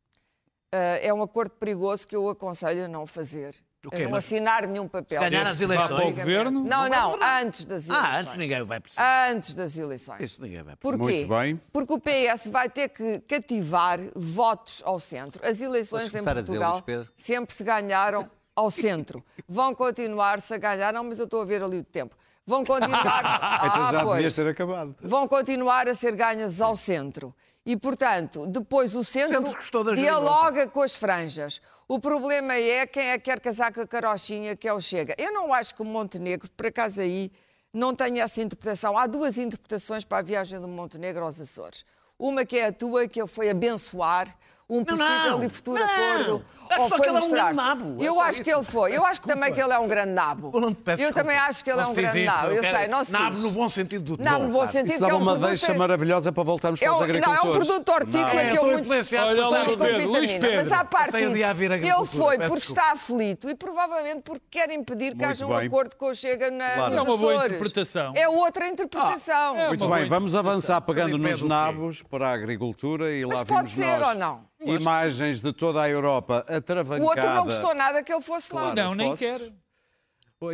Ah, 0.71 0.99
é 1.01 1.13
um 1.15 1.23
acordo 1.23 1.53
perigoso 1.53 2.07
que 2.07 2.17
eu 2.17 2.29
aconselho 2.29 2.85
a 2.85 2.89
não 2.89 3.07
fazer. 3.07 3.55
O 3.85 3.91
quê? 3.91 3.97
A 3.97 4.05
não 4.05 4.11
Mas 4.11 4.25
assinar 4.25 4.67
nenhum 4.67 4.87
papel. 4.87 5.21
se 5.21 5.31
ganhar 5.31 5.51
as 5.51 5.59
vá 5.59 5.67
para 5.67 5.95
o 5.95 5.99
eleições. 5.99 6.19
governo? 6.19 6.65
Não, 6.65 6.89
não, 6.89 7.19
antes 7.41 7.65
das 7.65 7.89
eleições. 7.89 8.15
Ah, 8.15 8.21
antes 8.21 8.37
ninguém 8.37 8.63
vai 8.63 8.81
precisar. 8.81 9.31
Antes 9.31 9.55
das 9.55 9.77
eleições. 9.77 10.21
Isso 10.21 10.43
ninguém 10.43 10.63
vai 10.63 10.77
precisar. 10.77 10.99
Porquê? 10.99 11.15
Muito 11.15 11.29
bem. 11.29 11.61
Porque 11.73 11.93
o 11.93 11.99
PS 11.99 12.49
vai 12.49 12.69
ter 12.69 12.89
que 12.89 13.19
cativar 13.21 13.99
votos 14.15 14.83
ao 14.85 15.01
centro. 15.01 15.45
As 15.45 15.61
eleições 15.61 16.15
em 16.15 16.23
Portugal 16.23 16.85
sempre 17.17 17.55
se 17.55 17.65
ganharam 17.65 18.31
ao 18.55 18.71
centro. 18.71 19.25
Vão 19.49 19.75
continuar-se 19.75 20.55
a 20.55 20.59
ganhar. 20.59 20.93
Não, 20.93 21.05
mas 21.05 21.19
eu 21.19 21.25
estou 21.25 21.43
a 21.43 21.45
ver 21.45 21.63
ali 21.63 21.79
o 21.79 21.85
tempo. 21.85 22.17
Vão 22.47 22.65
continuar. 22.65 23.03
Então 23.63 23.81
já 23.81 23.89
ah, 23.89 23.91
devia 23.91 24.05
pois. 24.05 24.35
ter 24.35 24.47
acabado. 24.49 24.97
Vão 25.01 25.29
continuar 25.29 25.89
a 25.89 25.95
ser 25.95 26.15
ganhas 26.15 26.61
ao 26.61 26.75
centro. 26.75 27.35
E, 27.65 27.77
portanto, 27.77 28.45
depois 28.47 28.95
o 28.95 29.05
centro, 29.05 29.37
centro 29.37 29.53
gostou 29.55 29.85
da 29.85 29.93
dialoga 29.93 30.67
com 30.67 30.83
as 30.83 30.97
franjas. 30.97 31.63
O 31.87 32.01
problema 32.01 32.55
é 32.55 32.85
quem 32.87 33.11
é 33.11 33.19
que 33.19 33.25
quer 33.25 33.39
casar 33.39 33.73
com 33.73 33.81
a 33.81 33.87
carochinha, 33.87 34.57
que 34.57 34.67
é 34.67 34.73
o 34.73 34.81
Chega. 34.81 35.15
Eu 35.17 35.33
não 35.33 35.55
acho 35.55 35.75
que 35.75 35.83
o 35.83 35.85
Montenegro, 35.85 36.51
por 36.51 36.67
acaso 36.67 37.01
aí, 37.01 37.31
não 37.73 37.95
tenha 37.95 38.25
essa 38.25 38.43
interpretação. 38.43 38.99
Há 38.99 39.07
duas 39.07 39.39
interpretações 39.39 40.05
para 40.05 40.19
a 40.19 40.23
viagem 40.23 40.61
do 40.61 40.67
Montenegro 40.67 41.25
aos 41.25 41.41
Açores. 41.41 41.85
Uma 42.19 42.45
que 42.45 42.59
é 42.59 42.67
a 42.67 42.73
tua, 42.73 43.07
que 43.07 43.21
ele 43.21 43.29
foi 43.29 43.49
abençoar 43.49 44.37
um 44.69 44.85
possível 44.85 45.39
não. 45.39 45.43
e 45.45 45.49
futuro 45.49 45.79
Não. 45.79 45.87
acordo. 45.87 46.45
Acho 46.71 46.81
Ou 46.81 46.89
foi 46.89 47.01
que 47.01 47.05
ele 47.05 47.09
é 47.09 47.13
um 47.13 47.15
mostrar 47.17 47.43
grande 47.53 47.57
nabo. 47.57 47.97
É 48.03 48.09
Eu 48.09 48.15
só 48.15 48.21
acho 48.23 48.31
isso. 48.31 48.45
que 48.45 48.51
ele 48.51 48.63
foi. 48.63 48.97
Eu 48.97 49.05
acho 49.05 49.21
que 49.21 49.29
também 49.29 49.53
que 49.53 49.61
ele 49.61 49.73
é 49.75 49.79
um 49.79 49.87
grande 49.87 50.13
nabo. 50.13 50.51
Eu 50.55 50.61
não 50.61 50.73
te 50.73 50.81
peço 50.81 51.03
Eu 51.03 51.09
desculpa. 51.09 51.21
também 51.21 51.37
acho 51.37 51.63
que 51.65 51.71
ele 51.71 51.79
é 51.81 51.83
Não 51.83 51.91
um 51.91 51.95
se 51.95 52.01
diz 52.01 52.11
grande 52.13 52.27
isto, 52.27 52.35
nabo. 52.35 52.47
eu 52.49 52.55
Eu 52.63 52.63
sei, 52.79 52.89
não 52.89 53.05
se 53.05 53.13
Nabo 53.13 53.39
no 53.41 53.51
bom 53.51 53.69
sentido 53.69 54.17
do 54.17 54.25
Não, 54.25 54.33
tom, 54.33 54.39
no 54.39 54.47
bom 54.49 54.53
claro. 54.55 54.73
sentido 54.73 54.89
Isso 54.89 54.99
que 54.99 55.05
é 55.05 55.07
dava 55.07 55.19
um 55.19 55.23
uma 55.23 55.33
produto- 55.33 55.49
deixa 55.51 55.75
maravilhosa 55.75 56.33
para 56.33 56.43
voltarmos 56.43 56.81
é 56.81 56.85
para 56.87 56.95
os 56.95 56.97
um, 56.97 57.03
não, 57.03 57.09
agricultores. 57.11 57.45
é 57.45 57.49
um 57.49 57.53
produto 57.53 57.89
hortícola 57.91 58.23
Não, 58.43 58.51
que 58.51 58.57
eu 58.59 58.63
muito... 58.65 58.91
Olha 58.91 59.43
Luís 59.43 59.75
com 59.75 59.85
Pedro, 59.85 60.11
Luís 60.13 60.31
vitamina. 60.33 60.41
Pedro. 60.41 60.57
Mas 60.57 60.73
à 60.73 60.85
parte 60.87 61.13
disso, 61.13 61.33
ele 61.35 62.07
foi 62.07 62.39
porque 62.39 62.67
está 62.67 62.93
aflito 62.93 63.51
e 63.51 63.55
provavelmente 63.55 64.23
porque 64.23 64.45
quer 64.51 64.71
impedir 64.71 65.15
que 65.15 65.25
haja 65.27 65.47
um 65.47 65.55
acordo 65.55 65.95
com 65.97 66.07
o 66.07 66.15
Chega 66.15 66.51
na, 66.51 66.65
É 66.65 67.01
uma 67.03 67.17
boa 67.19 67.47
interpretação. 67.47 68.13
É 68.17 68.27
outra 68.29 68.67
interpretação. 68.69 69.57
Ah, 69.57 69.61
é 69.63 69.69
Muito 69.69 69.87
bem, 69.89 70.09
vamos 70.09 70.35
avançar 70.35 70.81
pegando 70.81 71.19
nos 71.19 71.43
nabos 71.43 72.03
para 72.03 72.29
a 72.29 72.33
agricultura 72.33 73.13
e 73.13 73.27
Mas 73.27 73.41
lá 73.41 73.45
pode 73.45 73.75
vimos 73.75 73.87
ser 73.87 73.99
nós 73.99 74.09
ou 74.09 74.15
não? 74.15 74.53
Imagens 74.65 75.41
de 75.41 75.53
toda 75.53 75.83
a 75.83 75.89
Europa 75.89 76.45
atravancada. 76.49 77.05
O 77.05 77.09
outro 77.09 77.29
não 77.35 77.45
gostou 77.45 77.75
nada 77.75 78.03
que 78.03 78.13
ele 78.13 78.21
fosse 78.23 78.55
lá. 78.55 78.63
Claro, 78.73 78.77
Não, 78.77 78.95
nem 78.95 79.11
posso? 79.11 79.19
quer. 79.19 79.41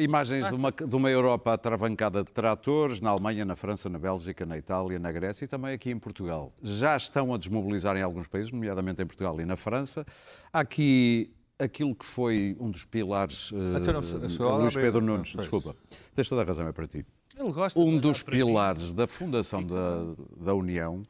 Imagens 0.00 0.46
de 0.46 0.54
uma, 0.54 0.70
de 0.70 0.96
uma 0.96 1.10
Europa 1.10 1.54
atravancada 1.54 2.22
de 2.22 2.30
tratores, 2.30 3.00
na 3.00 3.08
Alemanha, 3.08 3.46
na 3.46 3.56
França, 3.56 3.88
na 3.88 3.98
Bélgica, 3.98 4.44
na 4.44 4.58
Itália, 4.58 4.98
na 4.98 5.10
Grécia 5.10 5.46
e 5.46 5.48
também 5.48 5.72
aqui 5.72 5.90
em 5.90 5.98
Portugal. 5.98 6.52
Já 6.62 6.94
estão 6.94 7.32
a 7.32 7.38
desmobilizar 7.38 7.96
em 7.96 8.02
alguns 8.02 8.28
países, 8.28 8.52
nomeadamente 8.52 9.00
em 9.00 9.06
Portugal 9.06 9.40
e 9.40 9.46
na 9.46 9.56
França. 9.56 10.04
Há 10.52 10.60
aqui 10.60 11.34
aquilo 11.58 11.94
que 11.94 12.04
foi 12.04 12.54
um 12.60 12.70
dos 12.70 12.84
pilares. 12.84 13.50
não, 13.50 14.00
a 14.00 14.30
sua 14.30 14.56
Luís 14.58 14.74
Pedro 14.74 15.00
não, 15.00 15.14
Nunes, 15.14 15.32
pois. 15.32 15.42
desculpa. 15.48 15.74
Tens 16.14 16.28
toda 16.28 16.42
a 16.42 16.44
razão, 16.44 16.68
é 16.68 16.72
para 16.72 16.86
ti. 16.86 17.06
Ele 17.38 17.52
gosta 17.52 17.78
Um 17.80 17.96
dos 17.98 18.22
pilares 18.22 18.92
da 18.92 19.06
fundação 19.06 19.62
da, 19.62 20.04
da 20.36 20.54
União, 20.54 21.02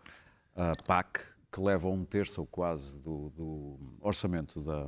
a 0.55 0.73
PAC, 0.87 1.21
que 1.53 1.61
leva 1.61 1.89
um 1.89 2.05
terço 2.05 2.41
ou 2.41 2.47
quase 2.47 2.99
do, 2.99 3.31
do 3.31 3.79
orçamento 4.01 4.61
da, 4.61 4.87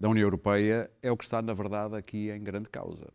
da 0.00 0.08
União 0.08 0.24
Europeia, 0.26 0.90
é 1.02 1.10
o 1.10 1.16
que 1.16 1.24
está, 1.24 1.40
na 1.40 1.54
verdade, 1.54 1.94
aqui 1.96 2.30
em 2.30 2.42
grande 2.42 2.68
causa. 2.68 3.06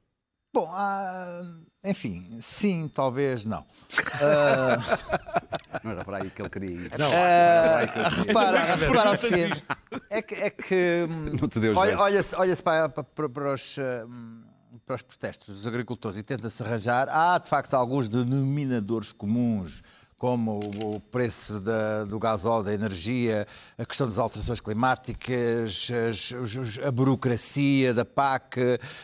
Bom, 0.54 0.70
ah, 0.74 1.42
enfim, 1.86 2.28
sim, 2.42 2.90
talvez 2.94 3.46
não. 3.46 3.66
Não 5.84 5.92
era 5.92 6.04
para 6.04 6.18
aí 6.18 6.30
que 6.30 6.42
ele 6.42 6.50
queria 6.50 6.70
ir. 6.72 6.92
Ah, 7.02 8.12
repara, 8.26 8.76
repara 8.76 9.12
o 9.12 9.18
seguinte: 9.18 9.64
é 10.10 10.22
que, 10.22 10.36
é 10.36 10.50
que 10.50 11.08
hum, 11.10 11.38
Não 11.42 11.48
te 11.48 11.60
deu 11.60 11.76
olha- 11.76 11.98
olha-se 11.98 12.36
olha-se 12.36 12.62
para, 12.62 12.90
para- 12.90 13.30
para 13.30 13.54
os, 13.54 13.78
hum, 14.08 14.44
para 14.86 14.96
os 14.98 15.02
protestos 15.02 15.56
dos 15.56 15.66
agricultores 15.68 16.18
e 16.18 16.24
tenta-se 16.24 16.62
arranjar. 16.62 17.08
Há, 17.10 17.38
de 17.38 17.48
facto, 17.50 17.74
alguns 17.74 18.10
denominadores 18.10 19.12
comuns, 19.14 19.82
como 20.22 20.60
o, 20.86 21.00
preço 21.00 21.60
da- 21.60 22.04
do 22.06 22.20
gasóleo, 22.20 22.64
da 22.64 22.72
energia, 22.76 23.48
a 23.76 23.84
questão 23.84 24.06
das 24.06 24.20
alterações 24.20 24.60
climáticas, 24.60 25.88
as- 26.08 26.30
os- 26.32 26.78
a 26.78 26.92
burocracia 26.92 27.92
da 27.92 28.06
PAC, 28.06 28.60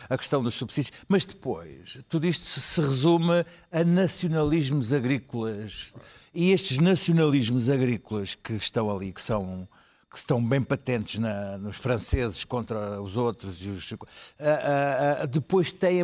a 0.08 0.16
questão 0.16 0.40
dos 0.40 0.54
subsídios. 0.54 0.92
Mas 1.08 1.26
depois, 1.26 1.98
tudo 2.08 2.24
isto 2.28 2.44
se 2.46 2.80
resume 2.80 3.44
a 3.72 3.82
nacionalismos 3.82 4.92
agrícolas. 4.92 5.92
E 6.32 6.52
estes 6.52 6.78
nacionalismos 6.78 7.68
agrícolas 7.68 8.36
que 8.36 8.52
estão 8.52 8.88
ali, 8.88 9.12
que 9.12 9.20
são 9.20 9.68
que 10.10 10.16
estão 10.16 10.42
bem 10.42 10.62
patentes 10.62 11.18
na- 11.20 11.58
nos 11.58 11.76
franceses 11.76 12.42
contra 12.42 13.00
os 13.02 13.14
outros, 13.16 13.62
e 13.62 13.68
os- 13.68 13.92
ah, 13.92 13.98
ah, 14.40 15.18
ah, 15.22 15.26
depois 15.26 15.70
têm, 15.70 16.02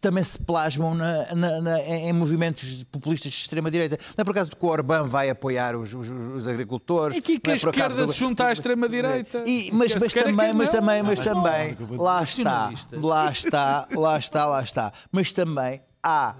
também 0.00 0.22
se 0.22 0.38
plasmam 0.38 0.94
na- 0.94 1.34
na- 1.34 1.60
na- 1.60 1.80
em 1.80 2.12
movimentos 2.12 2.84
populistas 2.84 3.32
de 3.32 3.38
extrema-direita. 3.38 3.98
Não 4.16 4.22
é 4.22 4.24
por 4.24 4.30
acaso 4.30 4.50
que 4.54 4.64
o 4.64 4.68
Orbán 4.68 5.06
vai 5.08 5.28
apoiar 5.28 5.74
os, 5.74 5.92
os- 5.92 6.08
os 6.08 6.46
agricultores. 6.46 7.16
É 7.18 7.20
que, 7.20 7.32
a 7.32 7.34
é 7.34 7.38
por 7.40 7.50
acaso 7.50 7.68
esquerda 7.70 8.06
do- 8.06 8.12
se 8.12 8.18
junta 8.20 8.46
à 8.46 8.52
extrema-direita. 8.52 9.42
e- 9.44 9.70
mas, 9.72 9.92
mas 9.96 10.14
também, 10.14 10.52
mas 10.54 10.70
também, 10.70 11.02
mas 11.02 11.18
também, 11.20 11.76
lá 11.98 12.22
está, 12.22 12.44
Nacionalista. 12.70 13.00
lá 13.00 13.30
está, 13.32 13.88
lá 13.92 14.18
está, 14.18 14.46
lá 14.46 14.62
está. 14.62 14.92
Mas 15.10 15.32
também 15.32 15.80
há 16.02 16.34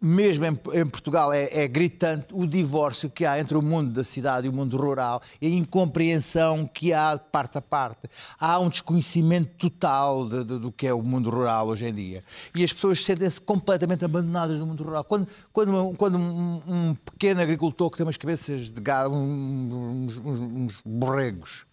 mesmo 0.00 0.44
em, 0.44 0.50
em 0.80 0.86
Portugal 0.86 1.32
é, 1.32 1.48
é 1.52 1.66
gritante 1.66 2.26
o 2.32 2.46
divórcio 2.46 3.10
que 3.10 3.24
há 3.26 3.38
entre 3.40 3.56
o 3.56 3.62
mundo 3.62 3.90
da 3.90 4.04
cidade 4.04 4.46
e 4.46 4.50
o 4.50 4.52
mundo 4.52 4.76
rural 4.76 5.20
e 5.40 5.46
a 5.46 5.50
incompreensão 5.50 6.66
que 6.66 6.92
há 6.92 7.16
de 7.16 7.22
parte 7.32 7.58
a 7.58 7.62
parte. 7.62 8.02
Há 8.38 8.58
um 8.60 8.68
desconhecimento 8.68 9.50
total 9.68 10.28
de- 10.28 10.44
de- 10.44 10.58
do 10.58 10.70
que 10.70 10.86
é 10.86 10.94
o 10.94 11.02
mundo 11.02 11.30
rural 11.30 11.68
hoje 11.68 11.86
em 11.86 11.92
dia. 11.92 12.22
E 12.54 12.62
as 12.62 12.72
pessoas 12.72 13.04
sentem-se 13.04 13.40
completamente 13.40 14.04
abandonadas 14.04 14.58
no 14.58 14.66
mundo 14.66 14.84
rural. 14.84 15.04
Quando, 15.04 15.26
quando, 15.52 15.74
um- 15.88 15.94
quando 15.94 16.16
um, 16.18 16.62
um 16.68 16.94
pequeno 16.94 17.40
agricultor 17.40 17.90
que 17.90 17.96
tem 17.96 18.06
umas 18.06 18.16
cabeças 18.16 18.70
de 18.72 18.80
gado, 18.80 19.14
uns, 19.14 20.16
uns- 20.18 20.18
uns 20.54 20.80
borregos, 20.84 21.64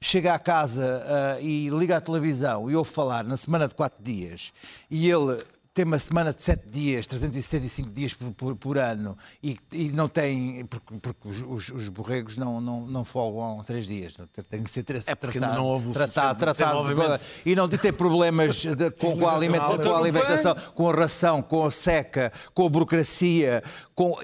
chega 0.00 0.34
à 0.34 0.38
casa 0.38 1.04
ah, 1.06 1.40
e 1.40 1.68
liga 1.68 1.96
à 1.96 2.00
televisão 2.00 2.68
e 2.70 2.74
ouve 2.74 2.90
falar 2.90 3.22
na 3.24 3.36
semana 3.36 3.68
de 3.68 3.74
quatro 3.74 4.02
dias 4.02 4.52
e 4.90 5.08
ele 5.08 5.40
tem 5.74 5.86
uma 5.86 5.98
semana 5.98 6.34
de 6.34 6.42
7 6.42 6.70
dias, 6.70 7.06
365 7.06 7.90
dias 7.90 8.12
por, 8.12 8.30
por, 8.32 8.56
por 8.56 8.78
ano, 8.78 9.16
e, 9.42 9.56
e, 9.72 9.90
não 9.90 10.06
tem, 10.06 10.66
porque, 10.66 10.98
porque 11.00 11.28
os, 11.28 11.42
os, 11.42 11.68
os, 11.70 11.88
borregos 11.88 12.36
não, 12.36 12.60
não, 12.60 12.86
não 12.86 13.04
folgam 13.04 13.62
3 13.64 13.86
dias, 13.86 14.14
tem 14.50 14.62
que 14.62 14.70
ser 14.70 14.84
é 15.06 15.14
tratado, 15.14 15.56
não 15.56 15.64
houve 15.64 15.90
tratado, 15.92 16.38
tratado 16.38 16.84
e 17.46 17.56
não 17.56 17.68
tem 17.68 17.92
problemas 17.92 18.56
de, 18.56 18.90
com, 19.00 19.16
com, 19.16 19.26
a 19.26 19.32
com 19.78 19.92
a 19.92 19.98
alimentação, 19.98 20.54
com 20.74 20.90
a 20.90 20.94
ração, 20.94 21.40
com 21.40 21.64
a 21.64 21.70
seca, 21.70 22.30
com 22.52 22.66
a 22.66 22.68
burocracia, 22.68 23.62
com 23.94 24.18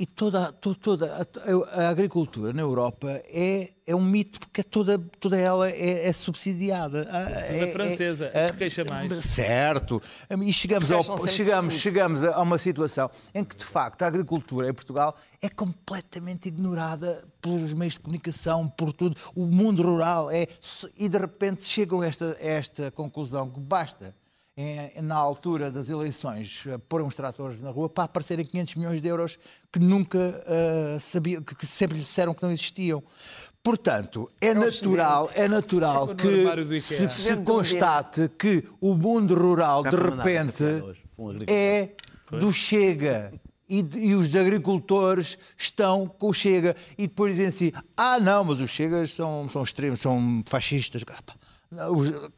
e 0.00 0.06
toda, 0.06 0.50
toda 0.50 1.14
a, 1.14 1.82
a, 1.82 1.88
agricultura 1.90 2.54
na 2.54 2.62
Europa 2.62 3.22
é, 3.26 3.70
é 3.86 3.94
um 3.94 4.00
mito 4.00 4.40
porque 4.40 4.62
toda, 4.62 4.98
toda 4.98 5.36
ela 5.36 5.68
é, 5.68 6.08
é 6.08 6.12
subsidiada. 6.14 7.06
É, 7.50 7.64
é 7.64 7.66
francesa, 7.70 8.30
é, 8.32 8.50
queixa 8.50 8.82
mais. 8.82 9.12
Certo. 9.22 10.00
E 10.42 10.52
chegamos, 10.54 10.90
ao, 10.90 11.02
chegamos, 11.28 11.74
chegamos 11.74 12.24
a 12.24 12.40
uma 12.40 12.58
situação 12.58 13.10
em 13.34 13.44
que, 13.44 13.54
de 13.54 13.64
facto, 13.66 14.00
a 14.00 14.06
agricultura 14.06 14.70
em 14.70 14.72
Portugal 14.72 15.14
é 15.42 15.50
completamente 15.50 16.48
ignorada 16.48 17.22
pelos 17.42 17.74
meios 17.74 17.92
de 17.94 18.00
comunicação, 18.00 18.66
por 18.68 18.94
tudo. 18.94 19.14
O 19.34 19.44
mundo 19.44 19.82
rural 19.82 20.30
é. 20.30 20.46
E 20.96 21.10
de 21.10 21.18
repente 21.18 21.62
chegam 21.62 22.00
a 22.00 22.06
esta, 22.06 22.38
a 22.40 22.46
esta 22.46 22.90
conclusão 22.90 23.50
que 23.50 23.60
basta 23.60 24.14
na 25.02 25.14
altura 25.14 25.70
das 25.70 25.88
eleições, 25.88 26.62
eh, 26.66 26.78
pôr 26.88 27.02
uns 27.02 27.14
tratores 27.14 27.60
na 27.60 27.70
rua 27.70 27.88
para 27.88 28.04
aparecerem 28.04 28.44
500 28.44 28.74
milhões 28.74 29.00
de 29.00 29.08
euros 29.08 29.38
que 29.72 29.78
nunca 29.78 30.18
uh, 30.18 31.00
sabia, 31.00 31.40
que, 31.40 31.54
que 31.54 31.66
sempre 31.66 31.98
disseram 31.98 32.34
que 32.34 32.42
não 32.42 32.50
existiam. 32.50 33.02
Portanto, 33.62 34.30
é, 34.40 34.48
é 34.48 34.54
natural, 34.54 35.30
é 35.34 35.48
natural 35.48 36.10
é 36.12 36.14
que 36.14 36.80
se, 36.80 37.08
se 37.08 37.36
constate 37.38 38.30
que 38.38 38.64
o 38.80 38.94
mundo 38.94 39.34
rural, 39.34 39.82
de 39.82 39.96
repente, 39.96 40.64
é 41.46 41.90
do 42.38 42.52
Chega. 42.52 43.32
E, 43.68 43.86
e, 43.94 44.14
os 44.16 44.34
agricultores 44.34 45.38
estão 45.56 46.06
com 46.06 46.30
o 46.30 46.32
Chega. 46.32 46.74
E 46.98 47.06
depois 47.06 47.34
dizem 47.34 47.46
assim: 47.46 47.72
ah, 47.96 48.18
não, 48.18 48.42
mas 48.42 48.60
os 48.60 48.70
Chegas 48.70 49.12
são, 49.12 49.48
são 49.48 49.62
extremos, 49.62 50.00
são 50.00 50.42
fascistas. 50.46 51.04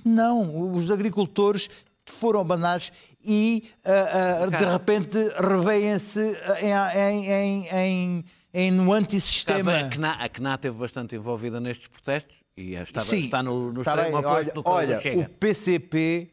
Não, 0.05 0.75
os 0.75 0.91
agricultores 0.91 1.71
foram 2.11 2.41
abandonados 2.41 2.93
e 3.25 3.71
uh, 3.87 4.47
uh, 4.47 4.51
de 4.51 4.65
repente 4.65 5.19
revêem-se 5.39 6.21
em, 6.61 7.31
em, 7.31 7.69
em, 7.69 8.25
em, 8.53 8.71
no 8.73 8.93
antissistema. 8.93 9.77
A 9.77 9.89
CNA, 9.89 10.13
a 10.13 10.29
CNA 10.29 10.55
esteve 10.55 10.77
bastante 10.77 11.17
envolvida 11.17 11.61
nestes 11.61 11.87
protestos 11.87 12.37
e 12.57 12.75
estava, 12.75 13.07
Sim, 13.07 13.25
está 13.25 13.43
no, 13.43 13.73
no 13.73 13.83
extremo 13.83 14.19
oposto 14.19 14.55
do 14.55 14.63
que 14.63 14.69
olha, 14.69 15.01
chega. 15.01 15.21
O 15.21 15.29
PCP 15.29 16.31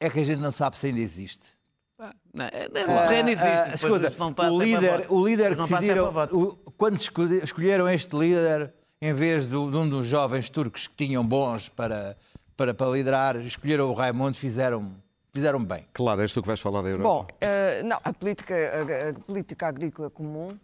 é 0.00 0.10
que 0.10 0.20
a 0.20 0.24
gente 0.24 0.40
não 0.40 0.52
sabe 0.52 0.76
se 0.78 0.86
ainda 0.86 1.00
existe. 1.00 1.58
Ah, 1.98 2.14
não, 2.32 2.46
no 2.46 3.08
terreno 3.08 3.28
existe. 3.28 3.48
Uh, 3.48 3.74
escuta, 3.74 4.50
o 4.50 4.62
líder, 4.62 5.06
o 5.10 5.26
líder 5.26 5.54
que 5.54 5.60
decidiram, 5.60 6.10
o, 6.32 6.56
quando 6.72 6.96
escolheram 6.96 7.88
este 7.88 8.16
líder, 8.16 8.72
em 9.02 9.12
vez 9.12 9.44
de, 9.44 9.50
de 9.50 9.56
um 9.56 9.88
dos 9.88 10.06
jovens 10.06 10.48
turcos 10.48 10.88
que 10.88 11.06
tinham 11.06 11.26
bons 11.26 11.68
para 11.68 12.16
para, 12.60 12.74
para 12.74 12.90
liderar, 12.90 13.36
escolheram 13.36 13.88
o 13.88 13.94
Raimundo, 13.94 14.36
fizeram, 14.36 14.94
fizeram 15.32 15.64
bem. 15.64 15.86
Claro, 15.94 16.20
és 16.20 16.30
tu 16.30 16.42
que 16.42 16.46
vais 16.46 16.60
falar 16.60 16.82
da 16.82 16.90
Europa. 16.90 17.08
Bom, 17.08 17.46
uh, 17.48 17.88
não, 17.88 17.98
a 18.04 18.12
política, 18.12 18.54
a, 18.54 19.08
a 19.08 19.14
política 19.14 19.66
agrícola 19.66 20.10
comum 20.10 20.58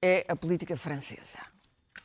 é 0.00 0.24
a 0.28 0.36
política 0.36 0.76
francesa. 0.76 1.40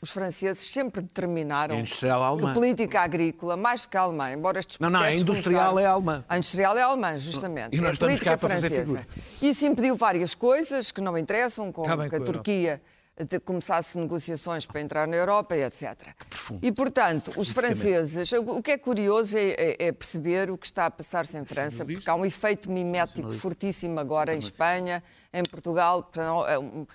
Os 0.01 0.09
franceses 0.09 0.71
sempre 0.73 1.03
determinaram 1.03 1.75
é 1.75 1.79
industrial 1.81 2.23
alemã. 2.23 2.45
que 2.45 2.49
a 2.49 2.53
política 2.53 3.01
agrícola, 3.01 3.55
mais 3.55 3.83
do 3.83 3.89
que 3.89 3.97
a 3.97 4.01
alemã, 4.01 4.31
embora 4.31 4.57
estes 4.57 4.79
Não, 4.79 4.89
não, 4.89 5.01
a 5.01 5.13
industrial 5.13 5.77
é 5.77 5.85
alemã. 5.85 6.25
A 6.27 6.37
industrial 6.37 6.75
é 6.75 6.81
alemã, 6.81 7.15
justamente. 7.17 7.75
E 7.75 7.79
nós 7.79 7.91
é 7.91 7.93
a 7.93 7.97
política 7.97 8.37
francesa. 8.39 9.05
Isso 9.39 9.67
impediu 9.67 9.95
várias 9.95 10.33
coisas 10.33 10.91
que 10.91 10.99
não 11.01 11.15
interessam, 11.15 11.71
como 11.71 12.09
que 12.09 12.15
a 12.15 12.19
Turquia 12.21 12.77
de 12.77 12.96
começasse 13.43 13.97
negociações 13.97 14.65
para 14.65 14.81
entrar 14.81 15.07
na 15.07 15.15
Europa 15.15 15.55
e 15.55 15.63
etc. 15.63 15.95
E, 16.61 16.71
portanto, 16.71 17.31
os 17.35 17.49
franceses, 17.49 18.31
o 18.33 18.61
que 18.61 18.71
é 18.71 18.77
curioso 18.77 19.37
é, 19.37 19.49
é, 19.49 19.87
é, 19.87 19.91
perceber 19.91 20.51
o 20.51 20.57
que 20.57 20.65
está 20.65 20.85
a 20.85 20.91
passar-se 20.91 21.37
em 21.37 21.45
França, 21.45 21.85
porque 21.85 22.09
há 22.09 22.15
um 22.15 22.25
efeito 22.25 22.71
mimético 22.71 23.31
fortíssimo 23.33 23.99
agora 23.99 24.33
em 24.35 24.39
Espanha, 24.39 25.03
em 25.33 25.43
Portugal. 25.43 26.09
Eh, 26.15 26.85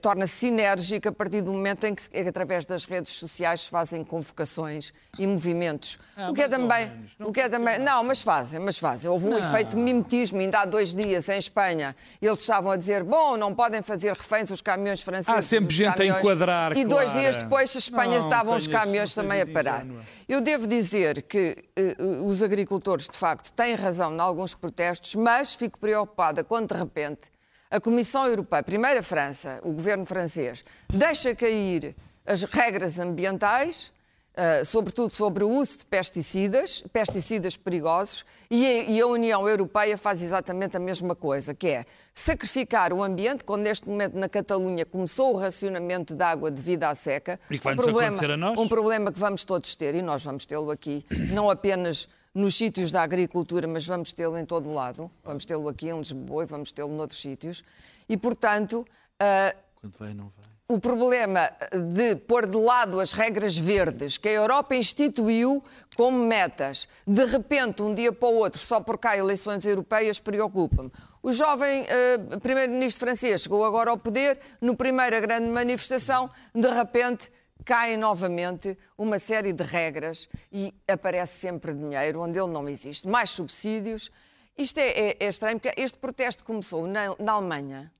torna-se 0.00 0.34
sinérgica 0.34 1.10
a 1.10 1.12
partir 1.12 1.42
do 1.42 1.52
momento 1.52 1.84
em 1.84 1.94
que, 1.94 2.02
através 2.26 2.64
das 2.64 2.84
redes 2.84 3.12
sociais, 3.12 3.62
se 3.62 3.70
fazem 3.70 4.02
convocações 4.02 4.92
e 5.18 5.26
movimentos. 5.26 5.98
Ah, 6.16 6.30
o 6.30 6.34
que 6.34 6.42
é 6.42 6.48
também. 6.48 6.90
o 7.20 7.32
que 7.32 7.40
é 7.40 7.48
também 7.48 7.78
não, 7.78 8.02
mas 8.04 8.22
fazem, 8.22 8.60
mas 8.60 8.78
fazem. 8.78 9.10
Houve 9.10 9.26
um 9.26 9.30
não. 9.30 9.38
efeito 9.38 9.70
de 9.70 9.76
mimetismo, 9.76 10.38
ainda 10.38 10.60
há 10.60 10.64
dois 10.64 10.94
dias 10.94 11.28
em 11.28 11.38
Espanha. 11.38 11.94
Eles 12.20 12.40
estavam 12.40 12.70
a 12.70 12.76
dizer: 12.76 13.02
bom, 13.02 13.36
não 13.36 13.54
podem 13.54 13.82
fazer 13.82 14.12
reféns 14.12 14.50
os 14.50 14.60
caminhões 14.60 15.02
franceses. 15.02 15.38
Há 15.38 15.42
sempre 15.42 15.74
gente 15.74 15.94
caminhões. 15.94 16.16
a 16.16 16.20
enquadrar. 16.20 16.76
E 16.76 16.84
dois 16.84 17.12
dias 17.12 17.36
depois, 17.36 17.74
a 17.74 17.78
Espanha 17.78 18.18
não, 18.18 18.24
estavam 18.24 18.56
os 18.56 18.66
caminhões 18.66 19.14
também 19.14 19.42
a 19.42 19.46
parar. 19.46 19.84
Eu 20.28 20.40
devo 20.40 20.66
dizer 20.66 21.22
que 21.22 21.56
uh, 22.00 22.24
os 22.24 22.42
agricultores, 22.42 23.08
de 23.08 23.16
facto, 23.16 23.52
têm 23.52 23.74
razão 23.74 24.14
em 24.14 24.20
alguns 24.20 24.54
protestos, 24.54 25.14
mas 25.14 25.54
fico 25.54 25.78
preocupada 25.78 26.42
quando, 26.42 26.72
de 26.72 26.78
repente, 26.78 27.33
a 27.74 27.80
Comissão 27.80 28.24
Europeia, 28.28 28.62
primeiro 28.62 29.00
a 29.00 29.02
França, 29.02 29.60
o 29.64 29.72
governo 29.72 30.06
francês, 30.06 30.62
deixa 30.88 31.34
cair 31.34 31.96
as 32.24 32.44
regras 32.44 33.00
ambientais, 33.00 33.92
uh, 34.38 34.64
sobretudo 34.64 35.12
sobre 35.12 35.42
o 35.42 35.50
uso 35.50 35.78
de 35.78 35.86
pesticidas, 35.86 36.84
pesticidas 36.92 37.56
perigosos, 37.56 38.24
e 38.48 38.64
a, 38.64 38.82
e 38.84 39.00
a, 39.00 39.06
União 39.08 39.48
Europeia 39.48 39.98
faz 39.98 40.22
exatamente 40.22 40.76
a 40.76 40.80
mesma 40.80 41.16
coisa, 41.16 41.52
que 41.52 41.66
é 41.66 41.84
sacrificar 42.14 42.92
o 42.92 43.02
ambiente, 43.02 43.42
quando 43.42 43.62
neste 43.62 43.88
momento 43.88 44.16
na 44.16 44.28
Catalunha 44.28 44.86
começou 44.86 45.34
o 45.34 45.36
racionamento 45.36 46.14
de 46.14 46.22
água 46.22 46.52
devido 46.52 46.84
à 46.84 46.94
seca. 46.94 47.40
E 47.50 47.58
que 47.58 47.64
vai 47.64 47.74
um 47.74 47.76
problema, 47.76 48.24
a 48.24 48.36
nós? 48.36 48.56
Um 48.56 48.68
problema 48.68 49.12
que 49.12 49.18
vamos 49.18 49.42
todos 49.42 49.74
ter, 49.74 49.96
e 49.96 50.00
nós 50.00 50.24
vamos 50.24 50.46
tê-lo 50.46 50.70
aqui, 50.70 51.04
não 51.32 51.50
apenas 51.50 52.08
nos 52.34 52.56
sítios 52.56 52.90
da 52.90 53.02
agricultura, 53.02 53.68
mas 53.68 53.86
vamos 53.86 54.12
tê-lo 54.12 54.36
em 54.36 54.44
todo 54.44 54.68
o 54.68 54.74
lado. 54.74 55.10
Vamos 55.22 55.44
tê-lo 55.44 55.68
aqui 55.68 55.88
em 55.88 55.98
Lisboa 55.98 56.42
e 56.42 56.46
vamos 56.46 56.72
tê-lo 56.72 56.92
noutros 56.92 57.20
sítios. 57.20 57.62
E, 58.08 58.16
portanto, 58.16 58.80
uh, 58.80 59.56
Quando 59.80 59.98
vai, 59.98 60.12
não 60.12 60.24
vai. 60.24 60.76
o 60.76 60.80
problema 60.80 61.48
de 61.72 62.16
pôr 62.16 62.46
de 62.46 62.56
lado 62.56 62.98
as 62.98 63.12
regras 63.12 63.56
verdes 63.56 64.18
que 64.18 64.28
a 64.28 64.32
Europa 64.32 64.74
instituiu 64.74 65.62
como 65.96 66.18
metas, 66.18 66.88
de 67.06 67.24
repente, 67.24 67.82
um 67.82 67.94
dia 67.94 68.12
para 68.12 68.28
o 68.28 68.34
outro, 68.34 68.60
só 68.60 68.80
porque 68.80 69.06
há 69.06 69.16
eleições 69.16 69.64
europeias, 69.64 70.18
preocupa-me. 70.18 70.90
O 71.22 71.32
jovem 71.32 71.84
uh, 71.84 72.40
primeiro-ministro 72.40 73.06
francês 73.06 73.42
chegou 73.42 73.64
agora 73.64 73.90
ao 73.90 73.96
poder, 73.96 74.38
no 74.60 74.76
primeira 74.76 75.20
grande 75.20 75.46
manifestação, 75.46 76.28
de 76.52 76.68
repente 76.68 77.30
cai 77.64 77.96
novamente 77.96 78.76
uma 78.96 79.18
série 79.18 79.52
de 79.52 79.62
regras 79.62 80.28
e 80.52 80.74
aparece 80.86 81.40
sempre 81.40 81.72
dinheiro 81.72 82.20
onde 82.20 82.38
ele 82.38 82.50
não 82.50 82.68
existe. 82.68 83.08
Mais 83.08 83.30
subsídios. 83.30 84.10
Isto 84.56 84.78
é, 84.78 84.88
é, 84.88 85.16
é 85.20 85.28
estranho, 85.28 85.58
porque 85.58 85.80
este 85.80 85.98
protesto 85.98 86.44
começou 86.44 86.86
na, 86.86 87.14
na, 87.18 87.32
Alemanha, 87.32 87.92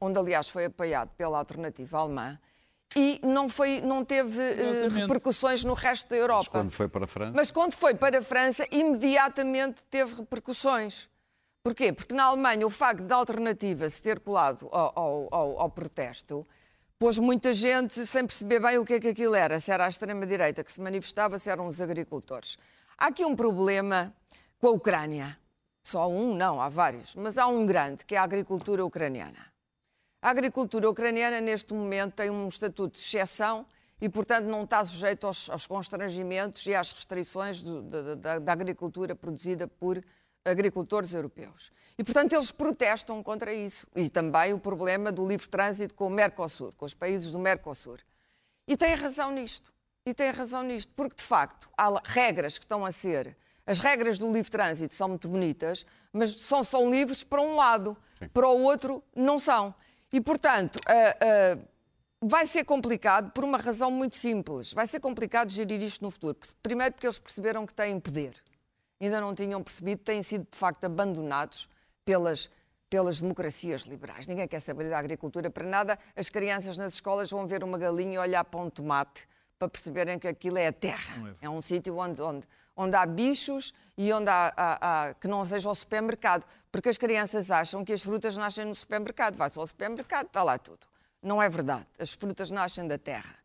onde 0.00 0.18
aliás 0.18 0.48
foi 0.48 0.66
apoiado 0.66 1.10
pela 1.16 1.38
alternativa 1.38 1.98
alemã, 1.98 2.38
e 2.94 3.18
não, 3.22 3.48
foi, 3.48 3.80
não 3.80 4.04
teve 4.04 4.38
uh, 4.38 4.88
repercussões 4.90 5.64
no 5.64 5.72
resto 5.72 6.10
da 6.10 6.16
Europa. 6.16 6.50
Mas 6.52 6.62
quando 6.62 6.70
foi 6.70 6.88
para 6.88 7.04
a 7.04 7.06
França? 7.06 7.32
Mas 7.34 7.50
quando 7.50 7.72
foi 7.72 7.94
para 7.94 8.18
a 8.18 8.22
França, 8.22 8.66
imediatamente 8.70 9.82
teve 9.88 10.14
repercussões. 10.16 11.08
Porquê? 11.62 11.92
Porque 11.92 12.14
na 12.14 12.24
Alemanha 12.24 12.66
o 12.66 12.70
facto 12.70 13.04
da 13.04 13.16
alternativa 13.16 13.88
se 13.88 14.02
ter 14.02 14.20
colado 14.20 14.68
ao, 14.70 14.92
ao, 14.94 15.28
ao, 15.30 15.60
ao 15.60 15.70
protesto 15.70 16.46
pôs 17.02 17.18
muita 17.18 17.52
gente 17.52 18.06
sem 18.06 18.24
perceber 18.24 18.60
bem 18.60 18.78
o 18.78 18.84
que 18.84 18.94
é 18.94 19.00
que 19.00 19.08
aquilo 19.08 19.34
era, 19.34 19.58
se 19.58 19.72
era 19.72 19.86
a 19.86 19.88
extrema-direita 19.88 20.62
que 20.62 20.70
se 20.70 20.80
manifestava, 20.80 21.36
se 21.36 21.50
eram 21.50 21.66
os 21.66 21.80
agricultores. 21.80 22.56
Há 22.96 23.08
aqui 23.08 23.24
um 23.24 23.34
problema 23.34 24.14
com 24.60 24.68
a 24.68 24.70
Ucrânia. 24.70 25.36
Só 25.82 26.08
um, 26.08 26.32
não, 26.32 26.62
há 26.62 26.68
vários, 26.68 27.16
mas 27.16 27.36
há 27.36 27.48
um 27.48 27.66
grande, 27.66 28.06
que 28.06 28.14
é 28.14 28.18
a 28.18 28.22
agricultura 28.22 28.84
ucraniana. 28.84 29.52
A 30.22 30.30
agricultura 30.30 30.88
ucraniana, 30.88 31.40
neste 31.40 31.74
momento, 31.74 32.12
tem 32.14 32.30
um 32.30 32.46
estatuto 32.46 32.96
de 32.96 33.04
exceção 33.04 33.66
e, 34.00 34.08
portanto, 34.08 34.44
não 34.44 34.62
está 34.62 34.84
sujeito 34.84 35.26
aos, 35.26 35.50
aos 35.50 35.66
constrangimentos 35.66 36.64
e 36.66 36.72
às 36.72 36.92
restrições 36.92 37.62
do, 37.62 37.82
da, 37.82 38.14
da, 38.14 38.38
da 38.38 38.52
agricultura 38.52 39.16
produzida 39.16 39.66
por 39.66 40.00
agricultores 40.44 41.14
europeus. 41.14 41.70
E, 41.98 42.04
portanto, 42.04 42.32
eles 42.32 42.50
protestam 42.50 43.22
contra 43.22 43.52
isso. 43.52 43.86
E 43.94 44.08
também 44.10 44.52
o 44.52 44.58
problema 44.58 45.12
do 45.12 45.26
livre 45.26 45.48
trânsito 45.48 45.94
com 45.94 46.06
o 46.06 46.10
Mercosul, 46.10 46.72
com 46.76 46.84
os 46.84 46.94
países 46.94 47.30
do 47.32 47.38
Mercosul. 47.38 47.98
E 48.66 48.76
têm 48.76 48.94
razão 48.94 49.30
nisto. 49.30 49.72
E 50.04 50.12
têm 50.12 50.30
razão 50.30 50.62
nisto, 50.62 50.92
porque, 50.96 51.16
de 51.16 51.22
facto, 51.22 51.70
há 51.76 52.00
regras 52.04 52.58
que 52.58 52.64
estão 52.64 52.84
a 52.84 52.90
ser. 52.90 53.36
As 53.64 53.78
regras 53.78 54.18
do 54.18 54.32
livre 54.32 54.50
trânsito 54.50 54.92
são 54.94 55.08
muito 55.08 55.28
bonitas, 55.28 55.86
mas 56.12 56.40
são, 56.40 56.64
são 56.64 56.90
livres 56.90 57.22
para 57.22 57.40
um 57.40 57.54
lado, 57.54 57.96
Sim. 58.18 58.28
para 58.28 58.48
o 58.48 58.62
outro 58.62 59.02
não 59.14 59.38
são. 59.38 59.72
E, 60.12 60.20
portanto, 60.20 60.76
uh, 60.76 61.56
uh, 61.56 61.64
vai 62.20 62.46
ser 62.48 62.64
complicado 62.64 63.30
por 63.30 63.44
uma 63.44 63.58
razão 63.58 63.92
muito 63.92 64.16
simples. 64.16 64.72
Vai 64.72 64.88
ser 64.88 64.98
complicado 64.98 65.50
gerir 65.50 65.80
isto 65.80 66.02
no 66.02 66.10
futuro. 66.10 66.36
Primeiro, 66.60 66.94
porque 66.94 67.06
eles 67.06 67.18
perceberam 67.20 67.64
que 67.64 67.72
têm 67.72 68.00
poder 68.00 68.34
ainda 69.06 69.20
não 69.20 69.34
tinham 69.34 69.62
percebido, 69.62 70.02
têm 70.02 70.22
sido 70.22 70.46
de 70.50 70.56
facto 70.56 70.84
abandonados 70.84 71.68
pelas, 72.04 72.50
pelas 72.88 73.20
democracias 73.20 73.82
liberais. 73.82 74.26
Ninguém 74.26 74.46
quer 74.46 74.60
saber 74.60 74.88
da 74.88 74.98
agricultura 74.98 75.50
para 75.50 75.66
nada. 75.66 75.98
As 76.16 76.28
crianças 76.28 76.76
nas 76.76 76.94
escolas 76.94 77.30
vão 77.30 77.46
ver 77.46 77.64
uma 77.64 77.78
galinha 77.78 78.14
e 78.14 78.18
olhar 78.18 78.44
para 78.44 78.60
um 78.60 78.70
tomate 78.70 79.26
para 79.58 79.68
perceberem 79.68 80.18
que 80.18 80.26
aquilo 80.26 80.58
é 80.58 80.66
a 80.66 80.72
terra. 80.72 81.36
É 81.40 81.48
um 81.48 81.60
sítio 81.60 81.96
onde, 81.96 82.20
onde, 82.20 82.46
onde 82.76 82.96
há 82.96 83.06
bichos 83.06 83.72
e 83.96 84.12
onde 84.12 84.28
há, 84.28 84.52
há, 84.56 85.08
há, 85.08 85.14
que 85.14 85.28
não 85.28 85.44
seja 85.44 85.70
o 85.70 85.74
supermercado. 85.74 86.44
Porque 86.70 86.88
as 86.88 86.98
crianças 86.98 87.48
acham 87.50 87.84
que 87.84 87.92
as 87.92 88.02
frutas 88.02 88.36
nascem 88.36 88.64
no 88.64 88.74
supermercado. 88.74 89.36
Vai-se 89.36 89.58
ao 89.58 89.66
supermercado, 89.66 90.26
está 90.26 90.42
lá 90.42 90.58
tudo. 90.58 90.80
Não 91.22 91.40
é 91.40 91.48
verdade. 91.48 91.86
As 91.96 92.12
frutas 92.12 92.50
nascem 92.50 92.88
da 92.88 92.98
terra. 92.98 93.36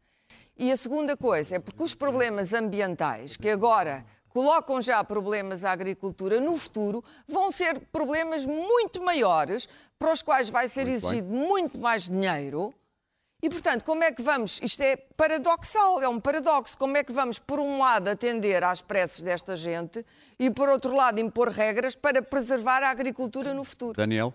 E 0.58 0.72
a 0.72 0.78
segunda 0.78 1.16
coisa 1.16 1.58
é 1.58 1.60
porque 1.60 1.84
os 1.84 1.94
problemas 1.94 2.52
ambientais, 2.52 3.38
que 3.38 3.48
agora 3.48 4.04
colocam 4.38 4.80
já 4.80 5.04
problemas 5.04 5.66
à 5.66 5.72
agricultura, 5.72 6.40
no 6.40 6.56
futuro 6.58 7.04
vão 7.28 7.52
ser 7.52 7.80
problemas 7.92 8.46
muito 8.46 9.02
maiores, 9.02 9.68
para 9.98 10.14
os 10.14 10.22
quais 10.22 10.48
vai 10.48 10.68
ser 10.68 10.86
muito 10.86 10.96
exigido 10.96 11.28
bem. 11.28 11.48
muito 11.48 11.80
mais 11.80 12.04
dinheiro. 12.04 12.72
E, 13.42 13.50
portanto, 13.50 13.84
como 13.84 14.04
é 14.04 14.12
que 14.12 14.22
vamos? 14.22 14.60
Isto 14.62 14.82
é 14.84 14.96
paradoxal, 14.96 16.04
é 16.04 16.08
um 16.08 16.20
paradoxo. 16.20 16.78
Como 16.78 16.96
é 16.98 17.04
que 17.04 17.12
vamos, 17.12 17.40
por 17.40 17.60
um 17.60 17.80
lado, 17.80 18.10
atender 18.10 18.64
às 18.64 18.80
preces 18.80 19.24
desta 19.24 19.56
gente 19.56 20.06
e, 20.38 20.52
por 20.52 20.70
outro 20.70 20.96
lado, 20.96 21.20
impor 21.20 21.50
regras 21.50 21.96
para 21.96 22.22
preservar 22.22 22.84
a 22.84 22.92
agricultura 22.92 23.56
no 23.56 23.64
futuro? 23.64 23.94
Daniel? 23.98 24.32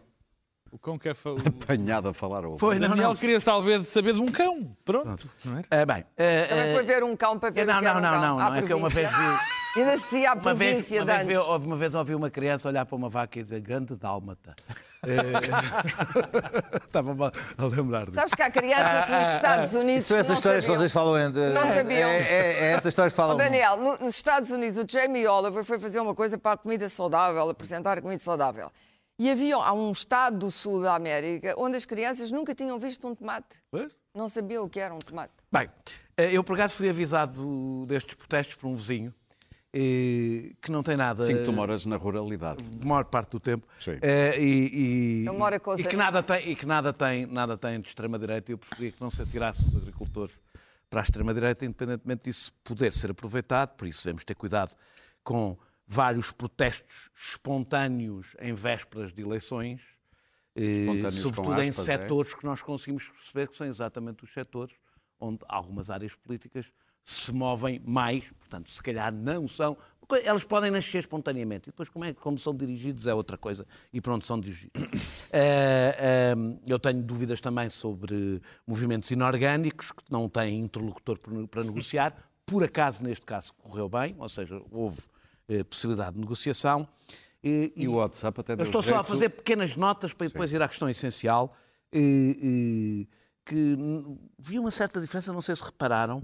O 0.72 0.78
cão 0.78 0.98
quer 0.98 1.14
falar. 1.14 1.42
Apanhado 1.46 2.08
a 2.08 2.12
falar 2.12 2.44
ao 2.44 2.58
Foi, 2.58 2.76
Daniel 2.76 2.96
não, 2.96 3.08
não. 3.10 3.16
queria 3.16 3.38
saber, 3.38 3.84
saber 3.84 4.14
de 4.14 4.20
um 4.20 4.26
cão. 4.26 4.76
Pronto. 4.84 5.30
Não 5.44 5.62
é? 5.70 5.86
bem, 5.86 6.00
uh, 6.00 6.48
Também 6.48 6.74
foi 6.74 6.82
ver 6.82 7.04
um 7.04 7.16
cão 7.16 7.38
para 7.38 7.50
ver 7.50 7.66
não, 7.66 7.74
o 7.74 7.78
que 7.78 7.84
não, 7.84 7.90
era 7.90 7.98
um 7.98 8.02
não, 8.02 8.10
cão. 8.10 8.20
não, 8.20 8.50
não. 8.50 8.56
É 8.56 8.62
que 8.62 8.72
eu 8.72 8.78
uma 8.78 8.88
vez 8.88 9.08
vi. 9.08 9.61
Ainda 9.74 9.98
se 9.98 10.26
à 10.26 10.36
província 10.36 11.02
uma 11.02 11.06
vez, 11.06 11.22
uma 11.22 11.24
vez, 11.24 11.26
vi, 11.26 11.66
uma 11.66 11.76
vez 11.76 11.94
ouvi 11.94 12.14
uma 12.14 12.30
criança 12.30 12.68
olhar 12.68 12.84
para 12.84 12.94
uma 12.94 13.08
vaca 13.08 13.38
e 13.38 13.42
dizer 13.42 13.60
grande 13.60 13.96
dálmata. 13.96 14.54
Estava 16.86 17.32
a 17.56 17.64
lembrar 17.64 18.04
disso. 18.04 18.14
Sabes 18.14 18.34
que 18.34 18.42
há 18.42 18.50
crianças 18.50 19.08
nos 19.08 19.32
Estados 19.32 19.72
Unidos 19.72 20.04
São 20.04 20.18
essas 20.18 20.36
histórias 20.36 20.64
que 20.66 20.70
vocês 20.70 20.92
falam 20.92 21.18
entre... 21.18 21.50
Não 21.50 21.66
sabiam. 21.66 22.08
É, 22.08 22.20
é, 22.20 22.52
é 22.52 22.72
essas 22.72 22.86
histórias 22.86 23.14
que 23.14 23.16
falam... 23.16 23.36
Daniel, 23.36 23.78
no, 23.78 23.98
nos 23.98 24.10
Estados 24.10 24.50
Unidos 24.50 24.82
o 24.82 24.86
Jamie 24.86 25.26
Oliver 25.26 25.64
foi 25.64 25.78
fazer 25.78 26.00
uma 26.00 26.14
coisa 26.14 26.36
para 26.36 26.52
a 26.52 26.56
comida 26.56 26.88
saudável, 26.88 27.48
apresentar 27.48 27.96
a 27.96 28.02
comida 28.02 28.22
saudável. 28.22 28.70
E 29.18 29.30
havia 29.30 29.56
há 29.56 29.72
um 29.72 29.90
estado 29.90 30.38
do 30.38 30.50
sul 30.50 30.82
da 30.82 30.94
América 30.94 31.54
onde 31.56 31.76
as 31.76 31.86
crianças 31.86 32.30
nunca 32.30 32.54
tinham 32.54 32.78
visto 32.78 33.08
um 33.08 33.14
tomate. 33.14 33.62
Não 34.14 34.28
sabiam 34.28 34.64
o 34.64 34.68
que 34.68 34.78
era 34.78 34.92
um 34.92 34.98
tomate. 34.98 35.32
Bem, 35.50 35.70
eh, 36.16 36.30
eu 36.32 36.44
por 36.44 36.54
acaso 36.54 36.74
fui 36.74 36.90
avisado 36.90 37.86
destes 37.86 38.14
protestos 38.14 38.54
por 38.56 38.68
um 38.68 38.76
vizinho 38.76 39.14
eh, 39.74 40.52
que 40.60 40.70
não 40.70 40.82
tem 40.82 40.96
nada. 40.96 41.24
Sim, 41.24 41.38
que 41.38 41.44
tu 41.44 41.52
moras 41.52 41.86
na 41.86 41.96
ruralidade. 41.96 42.62
A 42.82 42.86
maior 42.86 43.04
parte 43.04 43.30
do 43.30 43.40
tempo. 43.40 43.66
Sim. 43.78 43.98
Eh, 44.02 44.38
e, 44.38 45.22
e, 45.24 45.28
Ele 45.28 45.38
mora 45.38 45.58
com 45.58 45.74
e 45.74 45.84
que 45.84 45.96
nada 45.96 46.22
tem 46.22 46.50
E 46.50 46.54
que 46.54 46.66
nada 46.66 46.92
tem, 46.92 47.26
nada 47.26 47.56
tem 47.56 47.80
de 47.80 47.88
extrema-direita. 47.88 48.52
Eu 48.52 48.58
preferia 48.58 48.92
que 48.92 49.00
não 49.00 49.08
se 49.08 49.22
atirasse 49.22 49.64
os 49.64 49.74
agricultores 49.74 50.38
para 50.90 51.00
a 51.00 51.02
extrema-direita, 51.02 51.64
independentemente 51.64 52.24
disso 52.24 52.52
poder 52.62 52.92
ser 52.92 53.10
aproveitado. 53.10 53.74
Por 53.76 53.88
isso, 53.88 54.04
devemos 54.04 54.24
ter 54.24 54.34
cuidado 54.34 54.74
com 55.24 55.56
vários 55.86 56.30
protestos 56.30 57.08
espontâneos 57.16 58.36
em 58.40 58.52
vésperas 58.52 59.12
de 59.12 59.22
eleições, 59.22 59.82
eh, 60.54 61.10
sobretudo 61.10 61.52
aspas, 61.52 61.66
em 61.66 61.70
é? 61.70 61.72
setores 61.72 62.32
é? 62.32 62.36
que 62.36 62.44
nós 62.44 62.60
conseguimos 62.60 63.08
perceber 63.08 63.48
que 63.48 63.56
são 63.56 63.66
exatamente 63.66 64.22
os 64.22 64.32
setores 64.32 64.74
onde 65.18 65.38
algumas 65.48 65.88
áreas 65.88 66.14
políticas 66.14 66.70
se 67.04 67.32
movem 67.32 67.80
mais, 67.84 68.30
portanto, 68.30 68.70
se 68.70 68.82
calhar 68.82 69.12
não 69.12 69.48
são. 69.48 69.76
Elas 70.24 70.44
podem 70.44 70.70
nascer 70.70 70.98
espontaneamente, 70.98 71.68
e 71.68 71.72
depois, 71.72 71.88
como, 71.88 72.04
é, 72.04 72.12
como 72.12 72.38
são 72.38 72.54
dirigidos, 72.54 73.06
é 73.06 73.14
outra 73.14 73.38
coisa, 73.38 73.66
e 73.90 74.00
pronto, 74.00 74.26
são 74.26 74.38
dirigidos. 74.38 74.82
uh, 74.82 74.86
uh, 76.36 76.60
eu 76.66 76.78
tenho 76.78 77.02
dúvidas 77.02 77.40
também 77.40 77.70
sobre 77.70 78.42
movimentos 78.66 79.10
inorgânicos, 79.10 79.90
que 79.90 80.02
não 80.10 80.28
têm 80.28 80.60
interlocutor 80.60 81.18
para 81.48 81.64
negociar. 81.64 82.14
Por 82.44 82.62
acaso, 82.62 83.02
neste 83.02 83.24
caso, 83.24 83.54
correu 83.54 83.88
bem, 83.88 84.14
ou 84.18 84.28
seja, 84.28 84.60
houve 84.70 85.00
eh, 85.48 85.64
possibilidade 85.64 86.14
de 86.14 86.20
negociação. 86.20 86.86
E, 87.42 87.72
e, 87.76 87.88
o 87.88 87.94
WhatsApp 87.94 88.40
até 88.40 88.52
Eu 88.52 88.62
estou 88.62 88.82
só 88.82 88.98
a 88.98 89.04
fazer 89.04 89.28
pequenas 89.30 89.76
notas 89.76 90.12
para 90.12 90.28
depois 90.28 90.50
Sim. 90.50 90.56
ir 90.56 90.62
à 90.62 90.68
questão 90.68 90.88
essencial. 90.88 91.56
E, 91.92 93.08
que 93.44 93.76
vi 94.38 94.58
uma 94.58 94.70
certa 94.70 95.00
diferença, 95.00 95.32
não 95.32 95.42
sei 95.42 95.56
se 95.56 95.64
repararam, 95.64 96.22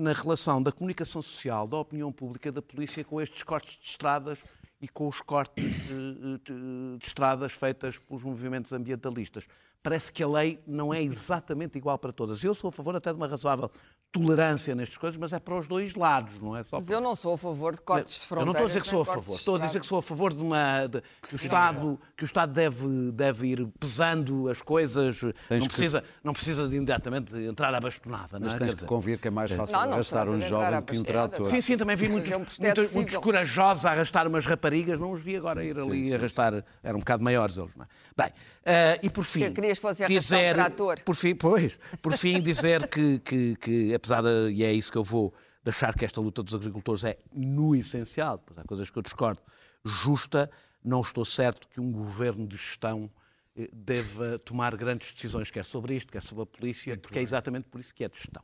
na 0.00 0.12
relação 0.12 0.62
da 0.62 0.72
comunicação 0.72 1.20
social, 1.20 1.68
da 1.68 1.76
opinião 1.76 2.10
pública, 2.10 2.50
da 2.50 2.62
polícia 2.62 3.04
com 3.04 3.20
estes 3.20 3.42
cortes 3.42 3.78
de 3.78 3.86
estradas 3.86 4.38
e 4.80 4.88
com 4.88 5.06
os 5.06 5.20
cortes 5.20 5.88
de, 5.88 6.38
de, 6.38 6.98
de 6.98 7.04
estradas 7.06 7.52
feitas 7.52 7.98
pelos 7.98 8.22
movimentos 8.22 8.72
ambientalistas. 8.72 9.46
Parece 9.82 10.12
que 10.12 10.22
a 10.22 10.28
lei 10.28 10.58
não 10.66 10.92
é 10.92 11.02
exatamente 11.02 11.76
igual 11.76 11.98
para 11.98 12.12
todas. 12.12 12.42
Eu 12.42 12.54
sou 12.54 12.68
a 12.68 12.72
favor 12.72 12.96
até 12.96 13.10
de 13.12 13.16
uma 13.16 13.26
razoável 13.26 13.70
tolerância 14.12 14.74
nestas 14.74 14.98
coisas, 14.98 15.18
mas 15.18 15.32
é 15.32 15.38
para 15.38 15.56
os 15.56 15.68
dois 15.68 15.94
lados, 15.94 16.40
não 16.40 16.56
é 16.56 16.62
só 16.62 16.78
Mas 16.78 16.90
eu 16.90 17.00
não 17.00 17.14
sou 17.14 17.34
a 17.34 17.38
favor 17.38 17.74
de 17.74 17.80
cortes 17.80 18.20
de 18.20 18.26
fronteiras. 18.26 18.42
Eu 18.42 18.46
não 18.46 18.52
estou 18.52 18.64
a 18.64 18.68
dizer 18.68 18.82
que 18.82 18.88
sou 18.88 19.00
a 19.00 19.04
favor, 19.04 19.36
estou 19.36 19.56
a 19.56 19.58
dizer 19.58 19.80
que 19.80 19.86
sou 19.86 19.98
a 19.98 20.02
favor 20.02 20.34
de 20.34 20.42
uma 20.42 20.86
de, 20.86 21.00
que, 21.00 21.34
o 21.34 21.36
Estado 21.36 22.00
que 22.16 22.24
o 22.24 22.26
Estado 22.26 22.52
deve 22.52 23.12
deve 23.12 23.46
ir 23.46 23.68
pesando 23.78 24.48
as 24.48 24.60
coisas, 24.60 25.22
não 25.22 25.66
precisa 25.66 26.00
que... 26.00 26.08
não 26.24 26.32
precisa 26.32 26.68
de 26.68 26.76
imediatamente 26.76 27.36
entrar 27.36 27.72
à 27.72 27.80
bastonada, 27.80 28.38
não 28.38 28.48
é? 28.48 28.50
Mas 28.50 28.54
tens 28.54 28.74
que 28.80 28.84
convir 28.84 29.18
que 29.18 29.28
é 29.28 29.30
mais 29.30 29.52
fácil 29.52 29.76
não, 29.76 29.86
não 29.86 29.92
arrastar 29.94 30.28
um 30.28 30.40
jovem 30.40 30.82
que 30.82 30.98
um 30.98 31.02
trator. 31.02 31.48
Sim, 31.48 31.60
sim, 31.60 31.76
também 31.76 31.94
vi 31.94 32.08
muitos, 32.08 32.58
muitos, 32.58 32.92
muitos 32.94 33.16
corajosos 33.16 33.86
a 33.86 33.92
arrastar 33.92 34.26
umas 34.26 34.44
raparigas, 34.44 34.98
não 34.98 35.12
os 35.12 35.20
vi 35.20 35.36
agora 35.36 35.64
ir 35.64 35.78
ali 35.78 36.04
sim, 36.04 36.10
sim. 36.10 36.14
arrastar, 36.16 36.64
eram 36.82 36.96
um 36.96 37.00
bocado 37.00 37.22
maiores 37.22 37.56
eles, 37.56 37.76
não 37.76 37.84
é? 37.84 37.88
Bem, 38.16 38.28
uh, 38.28 39.06
e 39.06 39.10
por 39.10 39.24
fim, 39.24 39.40
que 39.40 39.50
querias 39.50 39.78
fosse 39.78 40.04
dizer, 40.06 40.52
um 40.52 40.54
trator. 40.54 41.00
Por 41.04 41.14
fim, 41.14 41.34
pois, 41.34 41.78
por 42.02 42.12
fim 42.12 42.40
dizer 42.40 42.88
que, 42.88 43.18
que, 43.20 43.56
que 43.56 43.99
apesar 44.00 44.22
de, 44.22 44.52
e 44.52 44.64
é 44.64 44.72
isso 44.72 44.90
que 44.90 44.98
eu 44.98 45.04
vou 45.04 45.32
deixar 45.62 45.94
que 45.94 46.04
esta 46.04 46.20
luta 46.20 46.42
dos 46.42 46.54
agricultores 46.54 47.04
é 47.04 47.18
no 47.32 47.76
essencial, 47.76 48.38
depois 48.38 48.58
há 48.58 48.64
coisas 48.64 48.88
que 48.90 48.98
eu 48.98 49.02
discordo, 49.02 49.42
justa, 49.84 50.50
não 50.82 51.02
estou 51.02 51.24
certo 51.24 51.68
que 51.68 51.78
um 51.78 51.92
governo 51.92 52.46
de 52.46 52.56
gestão 52.56 53.10
eh, 53.54 53.68
deva 53.72 54.38
tomar 54.38 54.74
grandes 54.74 55.12
decisões, 55.12 55.50
quer 55.50 55.64
sobre 55.64 55.94
isto, 55.94 56.10
quer 56.10 56.22
sobre 56.22 56.44
a 56.44 56.46
polícia, 56.46 56.96
porque 56.96 57.18
é 57.18 57.22
exatamente 57.22 57.68
por 57.68 57.80
isso 57.80 57.94
que 57.94 58.02
é 58.02 58.08
de 58.08 58.16
gestão. 58.16 58.42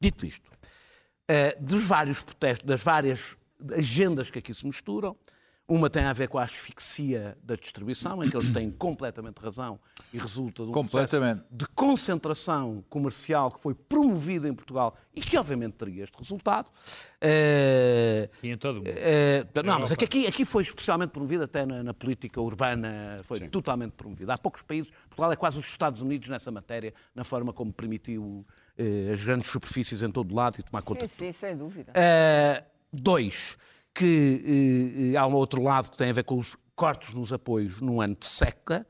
Dito 0.00 0.26
isto, 0.26 0.50
eh, 1.28 1.56
dos 1.60 1.84
vários 1.84 2.20
protestos, 2.22 2.66
das 2.66 2.82
várias 2.82 3.36
agendas 3.72 4.28
que 4.30 4.40
aqui 4.40 4.52
se 4.52 4.66
misturam, 4.66 5.16
uma 5.68 5.90
tem 5.90 6.04
a 6.04 6.12
ver 6.12 6.28
com 6.28 6.38
a 6.38 6.44
asfixia 6.44 7.36
da 7.42 7.56
distribuição, 7.56 8.22
em 8.22 8.30
que 8.30 8.36
eles 8.36 8.52
têm 8.52 8.70
completamente 8.70 9.38
razão 9.40 9.80
e 10.12 10.18
resulta 10.18 10.62
de 10.62 10.70
um 10.70 10.72
processo 10.72 11.44
de 11.50 11.66
concentração 11.74 12.84
comercial 12.88 13.50
que 13.50 13.60
foi 13.60 13.74
promovido 13.74 14.46
em 14.46 14.54
Portugal 14.54 14.96
e 15.12 15.20
que 15.20 15.36
obviamente 15.36 15.72
teria 15.72 16.04
este 16.04 16.16
resultado. 16.16 16.68
Uh, 17.16 18.30
e 18.42 18.50
em 18.50 18.56
todo 18.56 18.76
o 18.76 18.78
mundo. 18.78 18.90
Uh, 18.90 19.62
não, 19.64 19.80
mas 19.80 19.90
aqui, 19.90 20.26
aqui 20.26 20.44
foi 20.44 20.62
especialmente 20.62 21.10
promovido 21.10 21.42
até 21.42 21.66
na, 21.66 21.82
na 21.82 21.94
política 21.94 22.40
urbana, 22.40 23.20
foi 23.24 23.38
Sim. 23.38 23.48
totalmente 23.48 23.92
promovido. 23.92 24.30
Há 24.30 24.38
poucos 24.38 24.62
países, 24.62 24.92
Portugal 25.08 25.32
é 25.32 25.36
quase 25.36 25.58
os 25.58 25.66
Estados 25.66 26.00
Unidos 26.00 26.28
nessa 26.28 26.50
matéria, 26.52 26.94
na 27.12 27.24
forma 27.24 27.52
como 27.52 27.72
permitiu 27.72 28.46
uh, 28.78 29.12
as 29.12 29.24
grandes 29.24 29.50
superfícies 29.50 30.00
em 30.02 30.12
todo 30.12 30.30
o 30.30 30.34
lado 30.34 30.60
e 30.60 30.62
tomar 30.62 30.82
conta. 30.82 31.08
Sim, 31.08 31.26
sim, 31.26 31.32
sem 31.32 31.56
dúvida. 31.56 31.92
dois 32.92 33.58
que 33.96 35.12
eh, 35.14 35.16
há 35.16 35.26
um 35.26 35.34
outro 35.34 35.62
lado 35.62 35.90
que 35.90 35.96
tem 35.96 36.10
a 36.10 36.12
ver 36.12 36.24
com 36.24 36.38
os 36.38 36.56
cortes 36.74 37.14
nos 37.14 37.32
apoios 37.32 37.80
no 37.80 38.00
ano 38.00 38.14
de 38.14 38.26
seca, 38.26 38.86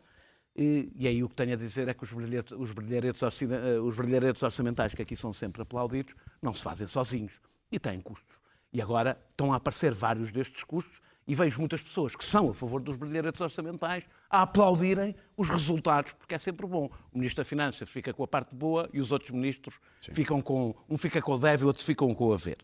e, 0.57 0.91
e 0.97 1.07
aí 1.07 1.23
o 1.23 1.29
que 1.29 1.35
tenho 1.35 1.53
a 1.53 1.57
dizer 1.57 1.87
é 1.87 1.95
que 1.95 2.03
os 2.03 2.13
brilharetes, 2.13 2.53
os, 2.59 2.73
brilharetes, 2.73 3.23
eh, 3.23 3.79
os 3.79 3.95
brilharetes 3.95 4.43
orçamentais, 4.43 4.95
que 4.95 5.03
aqui 5.03 5.15
são 5.15 5.33
sempre 5.33 5.63
aplaudidos, 5.63 6.15
não 6.41 6.55
se 6.55 6.63
fazem 6.63 6.87
sozinhos 6.87 7.41
e 7.71 7.79
têm 7.79 8.01
custos. 8.01 8.37
E 8.73 8.81
agora 8.81 9.19
estão 9.31 9.53
a 9.53 9.57
aparecer 9.57 9.93
vários 9.93 10.33
destes 10.33 10.65
custos 10.65 11.01
e 11.29 11.35
vejo 11.35 11.59
muitas 11.59 11.83
pessoas 11.83 12.15
que 12.15 12.25
são 12.25 12.51
a 12.51 12.55
favor 12.55 12.81
dos 12.81 12.97
brilharetes 12.97 13.41
orçamentais 13.41 14.07
a 14.31 14.43
aplaudirem 14.43 15.15
os 15.37 15.49
resultados, 15.51 16.13
porque 16.13 16.35
é 16.35 16.39
sempre 16.39 16.67
bom. 16.67 16.89
O 17.13 17.19
Ministro 17.19 17.43
da 17.43 17.49
Finanças 17.49 17.89
fica 17.89 18.13
com 18.13 18.23
a 18.23 18.29
parte 18.29 18.55
boa 18.55 18.89
e 18.93 19.01
os 19.01 19.13
outros 19.13 19.31
ministros 19.31 19.75
Sim. 20.01 20.15
ficam 20.15 20.41
com. 20.41 20.75
Um 20.89 20.97
fica 20.97 21.21
com 21.21 21.33
o 21.33 21.39
deve 21.39 21.63
e 21.63 21.65
o 21.65 21.69
outro 21.69 21.85
ficam 21.85 22.15
com 22.15 22.29
o 22.29 22.33
haver. 22.33 22.59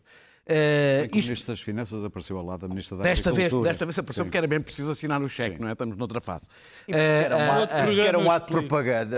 Uh, 0.45 1.05
isto... 1.05 1.13
O 1.13 1.15
Ministro 1.15 1.53
das 1.53 1.61
Finanças 1.61 2.03
apareceu 2.03 2.37
ao 2.37 2.45
lado 2.45 2.61
da 2.61 2.67
Ministra 2.67 2.97
da 2.97 3.03
desta 3.03 3.29
Agricultura. 3.29 3.63
Vez, 3.63 3.73
desta 3.73 3.85
vez 3.85 3.99
apareceu 3.99 4.23
Sim. 4.23 4.27
porque 4.27 4.37
era 4.37 4.47
bem 4.47 4.59
preciso 4.59 4.91
assinar 4.91 5.21
o 5.21 5.29
cheque, 5.29 5.55
Sim. 5.55 5.61
não 5.61 5.69
é? 5.69 5.71
Estamos 5.71 5.95
noutra 5.95 6.19
fase. 6.19 6.47
Uh, 6.89 6.93
era, 6.95 7.37
um 7.37 7.51
ato, 7.51 7.73
uh, 7.73 8.01
era 8.01 8.19
um 8.19 8.31
ato 8.31 8.45
de 8.47 8.51
propaganda. 8.51 9.17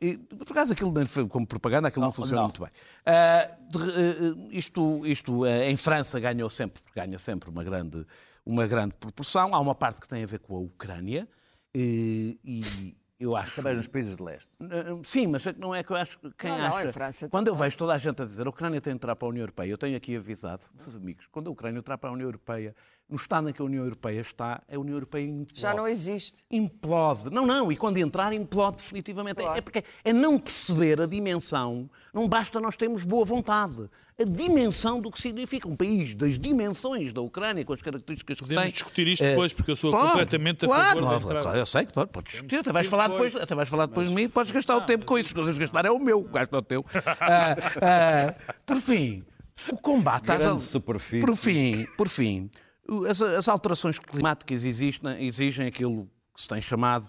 e, 0.00 0.18
por 0.18 0.52
acaso 0.52 0.72
aquilo 0.72 0.92
como 1.28 1.46
propaganda, 1.46 1.88
aquilo 1.88 2.02
não, 2.02 2.08
não 2.08 2.12
funciona 2.12 2.42
não. 2.42 2.48
muito 2.48 2.60
bem. 2.60 2.70
De, 3.70 4.56
isto 4.56 5.06
isto 5.06 5.46
em 5.46 5.76
França 5.76 6.20
ganhou 6.20 6.50
sempre, 6.50 6.82
ganha 6.94 7.18
sempre 7.18 7.48
uma 7.48 7.64
grande, 7.64 8.06
uma 8.44 8.66
grande 8.66 8.94
proporção. 9.00 9.54
Há 9.54 9.60
uma 9.60 9.74
parte 9.74 10.00
que 10.00 10.08
tem 10.08 10.22
a 10.22 10.26
ver 10.26 10.40
com 10.40 10.56
a 10.56 10.60
Ucrânia 10.60 11.26
e, 11.74 12.38
e 12.44 12.96
eu 13.22 13.36
acho. 13.36 13.56
Também 13.56 13.76
nos 13.76 13.86
países 13.86 14.16
de 14.16 14.22
leste. 14.22 14.50
Sim, 15.04 15.28
mas 15.28 15.46
é 15.46 15.52
que 15.52 15.60
não 15.60 15.74
é 15.74 15.82
que 15.82 15.90
eu 15.92 15.96
acho 15.96 16.18
que 16.18 16.30
quem 16.38 16.50
Não, 16.50 16.58
não, 16.58 16.76
acha. 16.76 16.88
em 16.88 16.92
França 16.92 17.28
quando 17.28 17.48
eu 17.48 17.54
vejo 17.54 17.76
toda 17.78 17.92
a 17.92 17.98
gente 17.98 18.20
a 18.20 18.24
dizer 18.24 18.46
a 18.46 18.50
Ucrânia 18.50 18.80
tem 18.80 18.92
de 18.92 18.96
entrar 18.96 19.16
para 19.16 19.26
a 19.26 19.30
União 19.30 19.42
Europeia, 19.42 19.70
eu 19.70 19.78
tenho 19.78 19.96
aqui 19.96 20.16
avisado, 20.16 20.64
meus 20.78 20.96
amigos, 20.96 21.26
quando 21.30 21.48
a 21.48 21.50
Ucrânia 21.50 21.78
entrar 21.78 21.98
para 21.98 22.10
a 22.10 22.12
União 22.12 22.26
Europeia, 22.26 22.74
no 23.08 23.16
estado 23.16 23.48
em 23.48 23.52
que 23.52 23.60
a 23.60 23.64
União 23.64 23.84
Europeia 23.84 24.20
está, 24.20 24.62
a 24.72 24.78
União 24.78 24.94
Europeia 24.94 25.26
implode. 25.26 25.60
Já 25.60 25.74
não 25.74 25.86
existe. 25.86 26.44
Implode. 26.50 27.28
Não, 27.30 27.46
não, 27.46 27.70
e 27.70 27.76
quando 27.76 27.98
entrar, 27.98 28.32
implode 28.32 28.78
definitivamente. 28.78 29.40
É- 29.40 29.42
Claro. 29.42 29.58
É 29.58 29.60
porque 29.60 29.84
é 30.04 30.12
não 30.12 30.38
perceber 30.38 31.00
a 31.00 31.06
dimensão, 31.06 31.90
não 32.14 32.26
basta 32.28 32.58
nós 32.60 32.76
termos 32.76 33.02
boa 33.02 33.24
vontade. 33.24 33.88
A 34.22 34.24
dimensão 34.24 35.00
do 35.00 35.10
que 35.10 35.20
significa 35.20 35.66
um 35.68 35.74
país, 35.74 36.14
das 36.14 36.38
dimensões 36.38 37.12
da 37.12 37.20
Ucrânia, 37.20 37.64
com 37.64 37.72
as 37.72 37.82
características 37.82 38.36
que 38.38 38.44
Podemos 38.44 38.64
tem. 38.64 38.72
discutir 38.72 39.08
isto 39.08 39.24
É, 39.24 39.30
depois, 39.30 39.52
porque 39.52 39.70
eu 39.70 39.76
sou 39.76 39.90
Claro, 39.90 40.08
completamente 40.10 40.64
a 40.64 40.68
claro, 40.68 40.84
favor 40.84 40.94
da 41.00 41.06
claro, 41.08 41.24
entrada. 41.24 41.42
claro, 41.42 41.58
eu 41.58 41.66
sei 41.66 41.86
que 41.86 41.92
pode, 41.92 42.10
podes 42.12 42.32
discutir, 42.32 42.56
até 42.58 42.72
vais 42.72 42.86
falar 42.86 43.08
depois. 43.08 43.32
depois, 43.32 43.42
até 43.44 43.54
vais 43.54 43.68
falar 43.68 43.86
depois 43.86 44.08
de 44.08 44.14
mim, 44.14 44.28
podes 44.28 44.52
gastar 44.52 44.76
o 44.76 44.80
Ah, 44.80 44.84
tempo 44.84 45.04
com 45.04 45.18
isso. 45.18 45.30
Se 45.30 45.34
quiseres 45.34 45.58
gastar 45.58 45.84
é 45.86 45.90
o 45.90 45.98
meu, 45.98 46.22
gasto 46.22 46.54
é 46.54 46.58
o 46.58 46.62
teu. 46.62 46.84
Ah, 47.20 47.56
ah, 47.82 48.54
por 48.66 48.76
fim, 48.76 49.24
o 49.70 49.76
combate 49.76 50.26
Grande 50.26 50.44
al- 50.44 50.58
superfície. 50.58 51.24
Por 51.26 51.36
fim, 51.36 51.86
por 51.96 52.08
fim, 52.08 52.50
as, 53.08 53.20
as 53.22 53.48
alterações 53.48 53.98
climáticas 53.98 54.64
existem, 54.64 55.26
exigem 55.26 55.66
aquilo 55.66 56.08
que 56.34 56.42
se 56.42 56.48
tem 56.48 56.60
chamado 56.60 57.08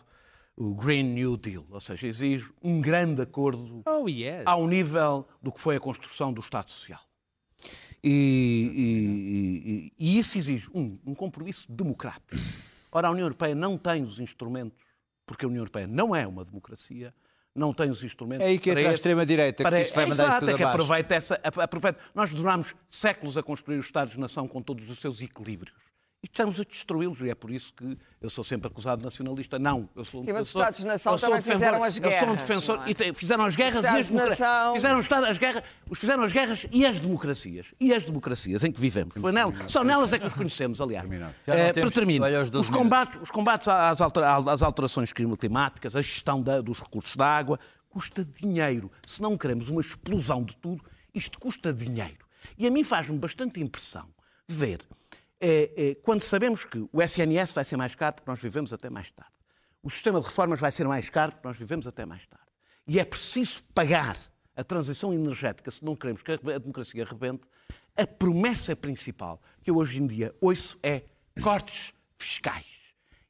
o 0.55 0.73
Green 0.75 1.13
New 1.13 1.35
Deal, 1.37 1.65
ou 1.69 1.79
seja, 1.81 2.07
exige 2.07 2.51
um 2.61 2.79
grande 2.81 3.21
acordo 3.21 3.81
Oh, 3.87 4.07
yes. 4.07 4.43
ao 4.45 4.67
nível 4.67 5.27
do 5.41 5.51
que 5.51 5.59
foi 5.59 5.75
a 5.75 5.79
construção 5.79 6.31
do 6.31 6.41
Estado 6.41 6.69
Social. 6.69 7.01
E, 8.03 8.71
e- 8.75 9.71
e- 9.71 9.93
e 10.15 10.19
isso 10.19 10.37
exige, 10.37 10.69
um, 10.73 10.97
um 11.05 11.15
compromisso 11.15 11.71
democrático. 11.71 12.35
Ora, 12.91 13.07
a 13.07 13.11
União 13.11 13.25
Europeia 13.25 13.55
não 13.55 13.77
tem 13.77 14.03
os 14.03 14.19
instrumentos, 14.19 14.83
porque 15.25 15.45
a 15.45 15.47
União 15.47 15.61
Europeia 15.61 15.87
não 15.87 16.15
é 16.15 16.27
uma 16.27 16.43
democracia, 16.43 17.13
não 17.55 17.73
tem 17.73 17.89
os 17.89 18.03
instrumentos. 18.03 18.45
É 18.45 18.49
aí 18.49 18.59
que 18.59 18.69
entra 18.69 18.89
a 18.89 18.93
extrema-direita, 18.93 19.63
que 19.63 19.81
isto 19.81 19.95
vai 19.95 20.03
é 20.03 20.07
mandar 20.07 20.23
exato, 20.25 20.39
tudo 20.41 20.51
é 20.51 20.57
que 20.57 20.63
aproveita 20.63 21.15
essa, 21.15 21.39
aproveita. 21.43 21.99
Nós 22.13 22.31
durámos 22.31 22.75
séculos 22.89 23.37
a 23.37 23.43
construir 23.43 23.77
os 23.77 23.85
Estados-nação 23.85 24.47
com 24.47 24.61
todos 24.61 24.89
os 24.89 24.99
seus 24.99 25.21
equilíbrios. 25.21 25.92
E 26.23 26.25
estamos 26.25 26.57
a 26.57 26.63
destruí-los, 26.63 27.19
e 27.19 27.29
é 27.29 27.35
por 27.35 27.51
isso 27.51 27.73
que 27.73 27.97
eu 28.21 28.29
sou 28.29 28.45
sempre 28.45 28.69
acusado 28.69 28.99
de 28.99 29.03
nacionalista. 29.03 29.59
Não, 29.59 29.89
eu 29.93 30.05
sou 30.05 30.23
Sim, 30.23 30.31
mas 30.31 30.37
eu 30.37 30.41
os 30.43 30.47
Estados-nação 30.47 31.17
também 31.17 31.35
defensor- 31.39 31.53
fizeram 31.59 31.83
as 31.83 31.97
Eu 31.97 32.01
sou 32.03 32.07
um 32.07 32.09
guerras, 32.13 32.37
defensor. 32.39 32.79
é? 32.87 32.89
e 32.89 32.93
te- 32.93 33.13
fizeram 33.13 33.43
as 33.43 33.55
guerras 33.57 33.85
e 33.85 33.87
as 33.89 34.09
democracias. 34.09 34.73
Fizeram, 34.73 34.97
as 35.27 35.37
guerras, 35.37 35.63
os 35.89 35.99
fizeram 35.99 36.23
as 36.23 36.31
guerras 36.31 36.65
e 36.71 36.85
as 36.85 36.99
democracias. 37.01 37.73
E 37.77 37.93
as 37.93 38.05
democracias 38.05 38.63
em 38.63 38.71
que 38.71 38.79
vivemos. 38.79 39.15
Foi 39.19 39.33
nela, 39.33 39.53
só 39.67 39.83
nelas 39.83 40.13
é 40.13 40.17
que 40.17 40.23
nos 40.23 40.33
conhecemos, 40.33 40.79
aliás. 40.79 41.09
Eh, 41.45 41.73
para 41.73 41.91
terminar, 41.91 42.25
olha, 42.27 42.39
aos 42.39 42.49
12 42.49 42.69
os 42.69 42.75
combates, 42.77 43.19
os 43.21 43.29
combates 43.29 43.67
às, 43.67 43.99
altera- 43.99 44.37
às 44.49 44.61
alterações 44.63 45.11
climáticas, 45.11 45.93
a 45.97 46.01
gestão 46.01 46.41
da- 46.41 46.61
dos 46.61 46.79
recursos 46.79 47.17
da 47.17 47.27
água, 47.27 47.59
custa 47.89 48.23
dinheiro. 48.23 48.89
Se 49.05 49.21
não 49.21 49.37
queremos 49.37 49.67
uma 49.67 49.81
explosão 49.81 50.41
de 50.41 50.55
tudo, 50.55 50.81
isto 51.13 51.37
custa 51.37 51.73
dinheiro. 51.73 52.25
E 52.57 52.65
a 52.65 52.71
mim 52.71 52.85
faz-me 52.85 53.17
bastante 53.17 53.59
impressão 53.61 54.05
ver, 54.47 54.79
quando 56.03 56.21
sabemos 56.21 56.65
que 56.65 56.87
o 56.91 57.01
SNS 57.01 57.53
vai 57.53 57.65
ser 57.65 57.77
mais 57.77 57.95
caro 57.95 58.15
porque 58.15 58.29
nós 58.29 58.39
vivemos 58.39 58.73
até 58.73 58.89
mais 58.89 59.11
tarde. 59.11 59.33
O 59.81 59.89
sistema 59.89 60.19
de 60.19 60.25
reformas 60.25 60.59
vai 60.59 60.71
ser 60.71 60.87
mais 60.87 61.09
caro 61.09 61.33
porque 61.33 61.47
nós 61.47 61.57
vivemos 61.57 61.85
até 61.85 62.05
mais 62.05 62.25
tarde. 62.25 62.45
E 62.87 62.99
é 62.99 63.05
preciso 63.05 63.63
pagar 63.73 64.17
a 64.55 64.63
transição 64.63 65.13
energética 65.13 65.71
se 65.71 65.83
não 65.83 65.95
queremos 65.95 66.21
que 66.21 66.31
a 66.31 66.37
democracia 66.59 67.03
rebente. 67.05 67.47
A 67.95 68.07
promessa 68.07 68.75
principal 68.75 69.41
que 69.61 69.69
eu 69.69 69.77
hoje 69.77 70.01
em 70.01 70.07
dia 70.07 70.33
ouço 70.39 70.79
é 70.81 71.03
cortes 71.41 71.93
fiscais. 72.17 72.65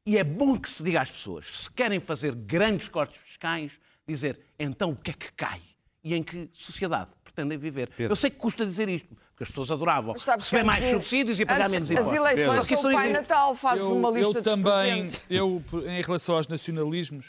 E 0.06 0.18
é 0.18 0.24
bom 0.24 0.60
que 0.60 0.70
se 0.70 0.84
diga 0.84 1.02
às 1.02 1.10
pessoas, 1.10 1.46
se 1.46 1.72
querem 1.72 2.00
fazer 2.00 2.36
grandes 2.36 2.90
cortes 2.90 3.18
fiscais, 3.18 3.72
dizer 4.08 4.40
então 4.60 4.92
o 4.92 4.96
que 4.96 5.12
é 5.12 5.14
que 5.14 5.32
cai 5.32 5.62
e 6.04 6.14
em 6.14 6.22
que 6.22 6.50
sociedade 6.54 7.12
pretendem 7.34 7.58
viver. 7.58 7.90
Eu 7.98 8.16
sei 8.16 8.30
que 8.30 8.38
custa 8.38 8.66
dizer 8.66 8.88
isto, 8.88 9.08
porque 9.10 9.44
as 9.44 9.50
pessoas 9.50 9.72
adoravam 9.72 10.14
Mas 10.14 10.22
sabes 10.22 10.48
que 10.48 10.56
receber 10.56 10.68
mais 10.68 10.84
de- 10.86 10.92
subsídios 10.92 11.40
e 11.40 11.46
pagar 11.46 11.70
menos 11.70 11.90
As 11.90 12.00
impostos. 12.00 12.14
eleições 12.16 12.68
que 12.68 12.74
isso 12.76 12.84
são 12.84 12.92
o 12.92 12.94
Pai 12.94 13.06
existe. 13.10 13.22
Natal, 13.22 13.56
fazes 13.56 13.86
uma 13.86 14.10
lista 14.12 14.38
eu 14.38 14.42
dos 14.42 14.54
também, 14.54 15.06
eu, 15.30 15.64
em 15.88 16.02
relação 16.02 16.36
aos 16.36 16.48
nacionalismos, 16.48 17.28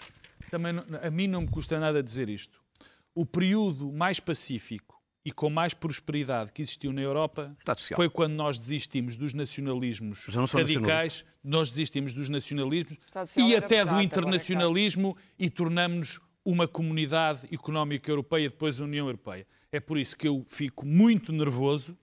também 0.50 0.72
não- 0.74 0.84
a 1.02 1.10
mim 1.10 1.26
não 1.26 1.40
me 1.42 1.48
custa 1.48 1.78
nada 1.80 2.02
dizer 2.02 2.28
isto. 2.28 2.60
O 3.14 3.24
período 3.24 3.92
mais 3.92 4.20
pacífico 4.20 4.94
e 5.24 5.32
com 5.32 5.48
mais 5.48 5.72
prosperidade 5.72 6.52
que 6.52 6.60
existiu 6.60 6.92
na 6.92 7.00
Europa 7.00 7.56
foi 7.94 8.10
quando 8.10 8.34
nós 8.34 8.58
desistimos 8.58 9.16
dos 9.16 9.32
nacionalismos 9.32 10.26
eu 10.28 10.44
radicais, 10.44 11.24
nós 11.42 11.70
desistimos 11.70 12.12
dos 12.12 12.28
nacionalismos 12.28 12.98
e 13.38 13.54
era 13.54 13.64
até 13.64 13.84
do 13.84 13.94
é 13.98 14.02
internacionalismo 14.02 15.16
e 15.38 15.48
tornamos 15.48 16.20
uma 16.44 16.68
comunidade 16.68 17.48
económica 17.50 18.10
europeia, 18.10 18.50
depois 18.50 18.78
a 18.78 18.84
União 18.84 19.06
Europeia. 19.06 19.46
É 19.74 19.80
por 19.80 19.98
isso 19.98 20.16
que 20.16 20.28
eu 20.28 20.44
fico 20.46 20.86
muito 20.86 21.32
nervoso 21.32 21.98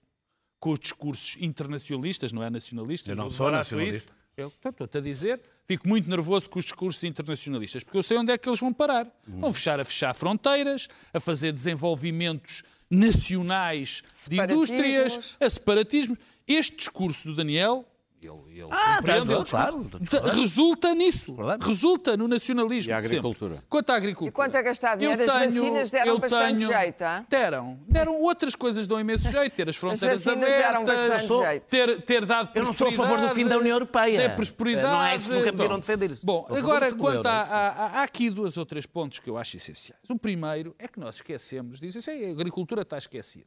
com 0.60 0.72
os 0.72 0.78
discursos 0.78 1.38
internacionalistas, 1.40 2.30
não 2.30 2.42
é 2.42 2.50
nacionalistas. 2.50 3.08
Eu 3.08 3.16
não 3.16 3.30
sou 3.30 3.50
nacionalista. 3.50 4.12
isso. 4.12 4.22
Eu 4.36 4.48
estou-te 4.48 4.98
a 4.98 5.00
dizer, 5.00 5.40
fico 5.66 5.88
muito 5.88 6.08
nervoso 6.08 6.50
com 6.50 6.58
os 6.58 6.66
discursos 6.66 7.02
internacionalistas, 7.04 7.82
porque 7.82 7.96
eu 7.96 8.02
sei 8.02 8.18
onde 8.18 8.30
é 8.30 8.36
que 8.36 8.46
eles 8.46 8.60
vão 8.60 8.74
parar. 8.74 9.10
Vão 9.26 9.54
fechar 9.54 9.80
a 9.80 9.86
fechar 9.86 10.14
fronteiras, 10.14 10.86
a 11.14 11.18
fazer 11.18 11.50
desenvolvimentos 11.50 12.62
nacionais 12.90 14.02
de 14.28 14.36
indústrias, 14.36 15.38
a 15.40 15.48
separatismos. 15.48 16.18
Este 16.46 16.76
discurso 16.76 17.28
do 17.28 17.34
Daniel, 17.34 17.86
ele, 18.26 18.60
ele 18.60 18.68
Ah, 18.70 18.96
compreende, 18.98 19.32
ele 19.32 19.44
claro, 19.44 19.90
claro. 20.08 20.26
resulta 20.34 20.94
nisso, 20.94 21.34
Verdade. 21.34 21.66
resulta 21.66 22.16
no 22.16 22.28
nacionalismo. 22.28 22.90
E 22.90 22.92
a 22.92 23.02
sempre. 23.02 23.18
agricultura? 23.18 23.64
Quanto 23.68 23.90
à 23.90 23.96
agricultura. 23.96 24.30
E 24.30 24.32
quanto 24.32 24.56
a 24.56 24.62
gastar 24.62 24.96
dinheiro, 24.96 25.20
eu 25.22 25.30
as 25.30 25.38
tenho- 25.38 25.52
vacinas 25.54 25.90
deram 25.90 26.12
eu 26.12 26.18
bastante 26.18 26.66
tenho- 26.66 26.78
jeito? 26.80 27.04
Deram. 27.28 27.80
Deram 27.88 28.20
outras 28.20 28.54
coisas, 28.54 28.86
dão 28.86 28.98
imenso 29.00 29.24
jeito. 29.30 29.54
Ter 29.54 29.68
as 29.68 29.76
fronteiras 29.76 30.24
vacinas 30.24 30.54
deram 30.54 30.82
abertas, 30.82 31.04
bastante 31.10 31.44
jeito. 31.46 31.66
Ter, 31.70 32.02
ter 32.02 32.24
dado 32.26 32.50
Eu 32.54 32.64
não 32.64 32.72
sou 32.72 32.88
a 32.88 32.92
favor 32.92 33.20
do 33.20 33.28
fim 33.30 33.46
da 33.46 33.58
União 33.58 33.74
Europeia. 33.74 34.28
Ter 34.28 34.34
prosperidade. 34.36 34.86
Não 34.88 35.02
é 35.02 35.16
isso 35.16 35.28
que 35.28 35.34
nunca 35.34 35.52
me 35.52 35.58
viram 35.58 35.78
defender 35.78 36.10
isso. 36.10 36.24
Bom, 36.26 36.46
agora, 36.50 36.92
quanto 36.94 37.26
a, 37.26 37.30
a- 37.40 37.68
a- 37.68 37.86
há 38.00 38.02
aqui 38.02 38.30
dois 38.30 38.56
ou 38.56 38.64
três 38.66 38.86
pontos 38.86 39.18
que 39.18 39.28
eu 39.28 39.36
acho 39.36 39.56
essenciais. 39.56 40.00
O 40.08 40.18
primeiro 40.18 40.74
é 40.78 40.86
que 40.88 40.98
nós 41.00 41.16
esquecemos, 41.16 41.80
dizem 41.80 41.98
assim, 41.98 42.28
a 42.28 42.30
agricultura 42.32 42.82
está 42.82 42.98
esquecida. 42.98 43.46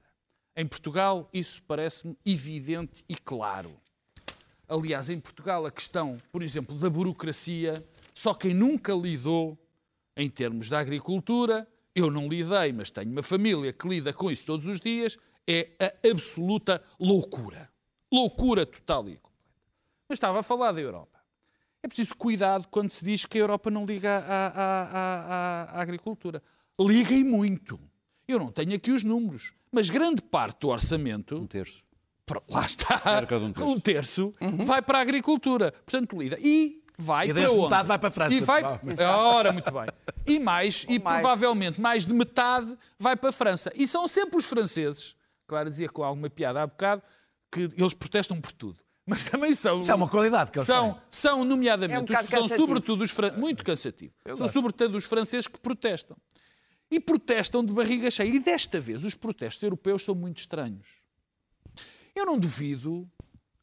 Em 0.57 0.65
Portugal, 0.65 1.29
isso 1.33 1.61
parece-me 1.67 2.17
evidente 2.25 3.03
e 3.09 3.15
claro. 3.15 3.75
Aliás, 4.67 5.09
em 5.09 5.19
Portugal, 5.19 5.65
a 5.65 5.71
questão, 5.71 6.19
por 6.31 6.41
exemplo, 6.41 6.75
da 6.77 6.89
burocracia, 6.89 7.85
só 8.13 8.33
quem 8.33 8.53
nunca 8.53 8.93
lidou 8.93 9.57
em 10.17 10.29
termos 10.29 10.69
da 10.69 10.79
agricultura, 10.79 11.67
eu 11.93 12.09
não 12.09 12.27
lidei, 12.27 12.71
mas 12.73 12.89
tenho 12.89 13.11
uma 13.11 13.21
família 13.23 13.71
que 13.71 13.87
lida 13.87 14.11
com 14.13 14.31
isso 14.31 14.45
todos 14.45 14.65
os 14.67 14.79
dias, 14.79 15.17
é 15.47 15.69
a 15.79 16.09
absoluta 16.09 16.81
loucura. 16.99 17.69
Loucura 18.11 18.65
total 18.65 19.07
e 19.09 19.17
completa. 19.17 19.35
Mas 20.09 20.17
estava 20.17 20.39
a 20.39 20.43
falar 20.43 20.71
da 20.71 20.81
Europa. 20.81 21.19
É 21.83 21.87
preciso 21.87 22.15
cuidado 22.15 22.67
quando 22.69 22.89
se 22.89 23.05
diz 23.05 23.25
que 23.25 23.37
a 23.37 23.41
Europa 23.41 23.69
não 23.69 23.85
liga 23.85 24.09
à, 24.17 24.47
à- 24.47 24.83
à- 24.83 25.63
à- 25.77 25.81
agricultura. 25.81 26.41
Liga 26.79 27.13
e 27.13 27.23
muito. 27.23 27.79
Eu 28.27 28.39
não 28.39 28.51
tenho 28.51 28.73
aqui 28.75 28.91
os 28.91 29.03
números, 29.03 29.53
mas 29.71 29.89
grande 29.89 30.21
parte 30.21 30.61
do 30.61 30.69
orçamento 30.69 31.35
Um 31.37 31.45
terço. 31.45 31.84
Lá 32.49 32.65
está. 32.65 32.97
Cerca 32.97 33.39
de 33.39 33.61
um 33.63 33.79
terço. 33.79 34.33
vai 34.65 34.81
para 34.81 34.97
a 34.97 35.01
agricultura. 35.01 35.71
Portanto, 35.71 36.17
lida. 36.19 36.37
E 36.41 36.81
vai 36.97 37.29
E 37.29 37.33
para 37.33 37.51
onde? 37.51 37.61
metade 37.61 37.87
vai 37.87 37.99
para 37.99 38.07
a 38.07 38.11
França. 38.11 38.33
E 38.33 38.39
vai... 38.41 38.63
Ah, 38.63 38.79
Ora, 39.27 39.53
muito 39.53 39.71
bem. 39.71 39.85
E 40.25 40.39
mais, 40.39 40.85
e 40.89 40.97
mais. 40.97 41.21
provavelmente 41.21 41.79
mais 41.79 42.05
de 42.05 42.13
metade 42.13 42.75
vai 42.97 43.15
para 43.15 43.29
a 43.29 43.33
França. 43.33 43.71
E 43.75 43.87
são 43.87 44.07
sempre 44.07 44.37
os 44.37 44.45
franceses, 44.45 45.15
claro, 45.47 45.69
dizia 45.69 45.87
com 45.89 46.03
alguma 46.03 46.29
piada 46.29 46.63
há 46.63 46.67
bocado, 46.67 47.03
que 47.51 47.69
eles 47.77 47.93
protestam 47.93 48.41
por 48.41 48.51
tudo. 48.51 48.79
Mas 49.07 49.23
também 49.25 49.53
são... 49.53 49.79
Isso 49.81 49.91
é 49.91 49.95
uma 49.95 50.09
qualidade 50.09 50.49
que 50.49 50.57
eles 50.57 50.65
São, 50.65 50.93
têm. 50.93 51.01
são 51.11 51.45
nomeadamente, 51.45 52.11
É 52.11 52.17
um 52.17 52.21
os- 52.21 52.27
são 52.27 52.47
sobretudo 52.47 53.03
os 53.03 53.11
fran- 53.11 53.33
muito 53.37 53.63
cansativo. 53.63 54.11
São 54.35 54.47
sobretudo 54.47 54.97
os 54.97 55.05
franceses 55.05 55.47
que 55.47 55.59
protestam. 55.59 56.17
E 56.89 56.99
protestam 56.99 57.63
de 57.63 57.71
barriga 57.71 58.09
cheia. 58.09 58.29
E 58.29 58.39
desta 58.39 58.79
vez 58.79 59.05
os 59.05 59.13
protestos 59.13 59.61
europeus 59.61 60.03
são 60.03 60.15
muito 60.15 60.39
estranhos. 60.39 60.87
Eu 62.15 62.25
não 62.25 62.39
duvido. 62.39 63.09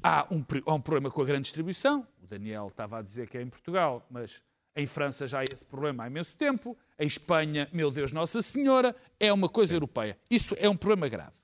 Há 0.03 0.27
um, 0.31 0.45
há 0.67 0.75
um 0.75 0.81
problema 0.81 1.11
com 1.11 1.23
a 1.23 1.25
grande 1.25 1.45
distribuição. 1.45 2.07
O 2.23 2.27
Daniel 2.27 2.67
estava 2.67 2.99
a 2.99 3.03
dizer 3.03 3.29
que 3.29 3.39
é 3.39 3.43
em 3.43 3.49
Portugal, 3.49 4.07
mas 4.11 4.43
em 4.77 4.87
França 4.87 5.27
já 5.27 5.41
há 5.41 5.45
esse 5.53 5.65
problema 5.65 6.05
há 6.05 6.07
imenso 6.07 6.37
tempo. 6.37 6.77
Em 6.99 7.07
Espanha, 7.07 7.69
meu 7.73 7.91
Deus, 7.91 8.13
Nossa 8.13 8.43
Senhora, 8.43 8.95
é 9.19 9.33
uma 9.33 9.49
coisa 9.49 9.75
europeia. 9.75 10.19
Isso 10.31 10.55
é 10.59 10.69
um 10.69 10.77
problema 10.77 11.09
grave. 11.09 11.37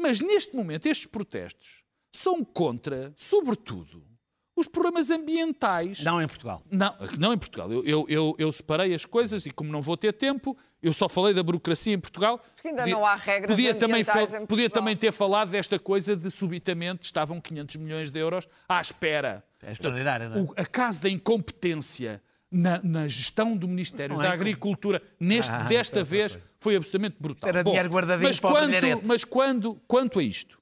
Mas 0.00 0.20
neste 0.20 0.54
momento, 0.56 0.86
estes 0.86 1.06
protestos 1.06 1.82
são 2.12 2.44
contra, 2.44 3.12
sobretudo, 3.16 4.06
os 4.54 4.66
problemas 4.66 5.10
ambientais 5.10 6.02
Não 6.02 6.20
em 6.20 6.26
Portugal. 6.26 6.62
não, 6.70 6.94
não 7.18 7.32
em 7.32 7.38
Portugal. 7.38 7.70
Eu, 7.72 7.84
eu, 7.84 8.06
eu, 8.08 8.36
eu 8.38 8.52
separei 8.52 8.94
as 8.94 9.04
coisas 9.04 9.44
e, 9.46 9.50
como 9.50 9.70
não 9.70 9.80
vou 9.82 9.96
ter 9.96 10.12
tempo, 10.12 10.56
eu 10.82 10.92
só 10.92 11.08
falei 11.08 11.34
da 11.34 11.42
burocracia 11.42 11.92
em 11.92 11.98
Portugal. 11.98 12.38
Porque 12.54 12.68
ainda 12.68 12.86
não 12.86 13.04
há 13.04 13.14
regras 13.16 13.50
podia 13.50 13.74
também, 13.74 14.04
podia 14.46 14.70
também 14.70 14.96
ter 14.96 15.12
falado 15.12 15.50
desta 15.50 15.78
coisa 15.78 16.16
de 16.16 16.30
subitamente 16.30 17.04
estavam 17.04 17.40
500 17.40 17.76
milhões 17.76 18.10
de 18.10 18.18
euros 18.18 18.48
à 18.68 18.80
espera. 18.80 19.44
É 19.62 19.72
extraordinário, 19.72 20.28
não 20.30 20.36
é? 20.36 20.40
O 20.42 20.54
acaso 20.56 21.02
da 21.02 21.08
incompetência 21.08 22.22
na, 22.50 22.80
na 22.82 23.08
gestão 23.08 23.56
do 23.56 23.68
Ministério 23.68 24.14
Não 24.14 24.22
da 24.22 24.30
é 24.30 24.32
Agricultura, 24.32 25.02
neste, 25.20 25.52
Ah, 25.52 25.64
desta 25.64 26.00
então, 26.00 26.10
vez, 26.10 26.38
foi 26.60 26.76
absolutamente 26.76 27.16
brutal. 27.20 27.48
Era 27.48 27.62
dinheiro 27.62 27.88
guardadinho 27.90 28.28
mas 28.28 28.40
para 28.40 28.50
o 28.50 28.52
quanto, 28.52 28.66
brilharete. 28.68 29.06
mas 29.08 29.24
quando, 29.24 29.74
quanto 29.86 30.18
a 30.18 30.22
isto, 30.22 30.58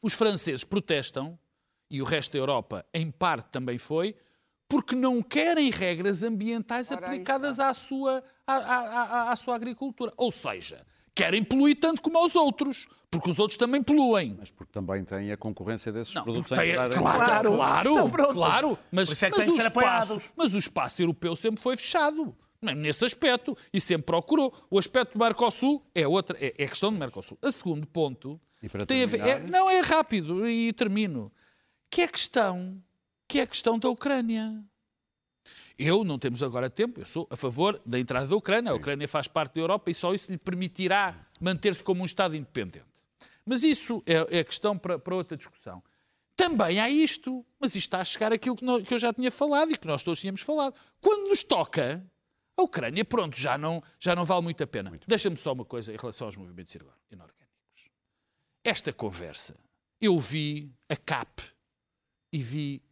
os 0.00 0.14
franceses 0.14 0.64
protestam, 0.64 1.38
e 1.90 2.00
o 2.00 2.04
resto 2.04 2.32
da 2.32 2.38
Europa, 2.38 2.86
em 2.94 3.10
parte, 3.10 3.50
também 3.50 3.76
foi, 3.76 4.16
porque 4.72 4.96
não 4.96 5.20
querem 5.22 5.70
regras 5.70 6.22
ambientais 6.22 6.90
Ora, 6.90 7.04
aplicadas 7.06 7.60
à 7.60 7.74
sua, 7.74 8.24
à, 8.46 8.54
à- 8.54 9.02
à- 9.28 9.32
à 9.32 9.36
sua 9.36 9.54
agricultura. 9.54 10.10
Ou 10.16 10.30
seja, 10.30 10.80
querem 11.14 11.44
poluir 11.44 11.78
tanto 11.78 12.00
como 12.00 12.24
os 12.24 12.34
outros, 12.34 12.88
porque 13.10 13.28
os 13.28 13.38
outros 13.38 13.58
também 13.58 13.82
poluem. 13.82 14.34
Mas 14.38 14.50
porque 14.50 14.72
também 14.72 15.04
tem 15.04 15.30
a 15.30 15.36
concorrência 15.36 15.92
desses 15.92 16.14
Não, 16.14 16.24
produtos 16.24 16.56
tem- 16.56 16.70
em- 16.70 16.74
claro, 16.74 16.94
Claro. 16.94 17.52
claro, 17.54 17.90
Então, 17.90 18.32
claro, 18.32 18.78
mas, 18.90 19.08
é 19.22 19.28
mas 19.28 19.36
têm 19.44 19.50
o 19.54 19.58
espaço, 19.58 20.22
mas 20.34 20.54
o 20.54 20.58
espaço 20.58 21.02
europeu 21.02 21.36
sempre 21.36 21.60
foi 21.60 21.76
fechado. 21.76 22.34
não 22.62 22.72
é? 22.72 22.74
Nesse 22.74 23.04
aspecto, 23.04 23.54
e 23.74 23.78
sempre 23.80 24.04
procurou. 24.06 24.54
O 24.70 24.78
aspecto 24.78 25.12
do 25.12 25.22
Mercosul 25.22 25.84
é 25.94 26.08
outra, 26.08 26.34
é, 26.40 26.54
é 26.56 26.66
questão 26.66 26.90
do 26.90 26.98
Mercosul. 26.98 27.36
A 27.42 27.52
segundo 27.52 27.86
ponto 27.86 28.40
E 28.62 28.70
para 28.70 28.86
tem 28.86 29.02
a 29.02 29.06
ver, 29.06 29.18
terminar? 29.18 29.48
é- 29.48 29.50
não 29.50 29.68
é 29.68 29.80
rápido 29.80 30.48
e 30.48 30.72
termino. 30.72 31.30
Que 31.90 32.00
é 32.00 32.04
a 32.04 32.08
questão, 32.08 32.80
que 33.32 33.38
é 33.40 33.42
a 33.44 33.46
questão 33.46 33.78
da 33.78 33.88
Ucrânia. 33.88 34.62
Eu 35.78 36.04
não 36.04 36.18
temos 36.18 36.42
agora 36.42 36.68
tempo, 36.68 37.00
eu 37.00 37.06
sou 37.06 37.26
a 37.30 37.36
favor 37.36 37.80
da 37.86 37.98
entrada 37.98 38.26
da 38.26 38.36
Ucrânia. 38.36 38.70
A 38.70 38.74
Ucrânia 38.74 39.08
faz 39.08 39.26
parte 39.26 39.54
da 39.54 39.60
Europa 39.62 39.90
e 39.90 39.94
só 39.94 40.12
isso 40.12 40.30
lhe 40.30 40.36
permitirá 40.36 41.26
manter-se 41.40 41.82
como 41.82 42.02
um 42.02 42.04
Estado 42.04 42.36
independente. 42.36 42.84
Mas 43.46 43.62
isso 43.64 44.02
é, 44.04 44.40
é 44.40 44.44
questão 44.44 44.76
para, 44.76 44.98
para 44.98 45.14
outra 45.14 45.34
discussão. 45.34 45.82
Também 46.36 46.78
há 46.78 46.90
isto, 46.90 47.42
mas 47.58 47.70
isto 47.74 47.86
está 47.88 48.00
a 48.00 48.04
chegar 48.04 48.34
aquilo 48.34 48.54
que, 48.54 48.64
nó- 48.66 48.80
que 48.82 48.92
eu 48.92 48.98
já 48.98 49.14
tinha 49.14 49.30
falado 49.30 49.72
e 49.72 49.78
que 49.78 49.86
nós 49.86 50.04
todos 50.04 50.20
tínhamos 50.20 50.42
falado. 50.42 50.74
Quando 51.00 51.26
nos 51.30 51.42
toca, 51.42 52.04
a 52.54 52.62
Ucrânia, 52.62 53.02
pronto, 53.02 53.34
já 53.38 53.56
não, 53.56 53.82
já 53.98 54.14
não 54.14 54.24
vale 54.26 54.42
muito 54.42 54.62
a 54.62 54.66
pena. 54.66 54.92
Deixa-me 55.06 55.38
só 55.38 55.54
uma 55.54 55.64
coisa 55.64 55.90
em 55.92 55.96
relação 55.96 56.26
aos 56.26 56.36
movimentos 56.36 56.74
inorgânicos. 57.10 57.90
Esta 58.62 58.92
conversa, 58.92 59.56
eu 59.98 60.18
vi 60.18 60.70
a 60.86 60.96
CAP 60.96 61.40
e 62.32 62.40
vi 62.42 62.82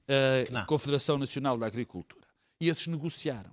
a 0.54 0.64
Confederação 0.64 1.16
Nacional 1.18 1.56
da 1.56 1.66
Agricultura. 1.66 2.26
E 2.60 2.68
esses 2.68 2.86
negociaram. 2.86 3.50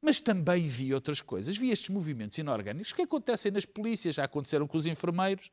Mas 0.00 0.20
também 0.20 0.66
vi 0.66 0.92
outras 0.94 1.20
coisas. 1.20 1.56
Vi 1.56 1.70
estes 1.70 1.88
movimentos 1.88 2.36
inorgânicos 2.38 2.92
que 2.92 3.02
acontecem 3.02 3.50
nas 3.50 3.64
polícias, 3.64 4.14
já 4.16 4.24
aconteceram 4.24 4.66
com 4.66 4.76
os 4.76 4.86
enfermeiros, 4.86 5.50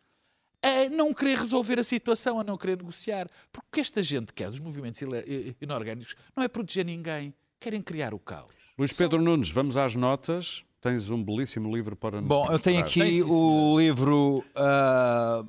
a 0.61 0.89
não 0.89 1.13
querer 1.13 1.37
resolver 1.39 1.79
a 1.79 1.83
situação, 1.83 2.39
a 2.39 2.43
não 2.43 2.57
querer 2.57 2.77
negociar. 2.77 3.27
Porque 3.51 3.67
o 3.67 3.71
que 3.71 3.79
esta 3.79 4.03
gente 4.03 4.33
quer 4.33 4.49
dos 4.49 4.59
movimentos 4.59 5.01
ile- 5.01 5.23
i- 5.25 5.55
inorgânicos 5.61 6.15
não 6.35 6.43
é 6.43 6.47
proteger 6.47 6.85
ninguém, 6.85 7.33
querem 7.59 7.81
criar 7.81 8.13
o 8.13 8.19
caos. 8.19 8.51
Luís 8.77 8.93
Pedro 8.93 9.21
Nunes, 9.21 9.49
vamos 9.49 9.77
às 9.77 9.95
notas. 9.95 10.63
Tens 10.81 11.09
um 11.11 11.23
belíssimo 11.23 11.73
livro 11.73 11.95
para 11.95 12.19
nos 12.19 12.27
Bom, 12.27 12.51
eu 12.51 12.59
tenho 12.59 12.79
aqui 12.81 12.99
Tem, 12.99 13.13
sim, 13.13 13.21
o 13.23 13.77
livro 13.79 14.43
ah, 14.55 15.43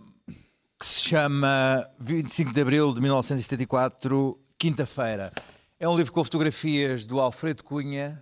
que 0.83 0.89
se 0.89 1.01
chama 1.01 1.89
25 2.01 2.53
de 2.53 2.61
Abril 2.61 2.93
de 2.93 3.01
1974, 3.01 4.37
Quinta-feira. 4.59 5.33
É 5.79 5.89
um 5.89 5.97
livro 5.97 6.13
com 6.13 6.25
fotografias 6.25 7.05
do 7.05 7.21
Alfredo 7.21 7.63
Cunha, 7.63 8.21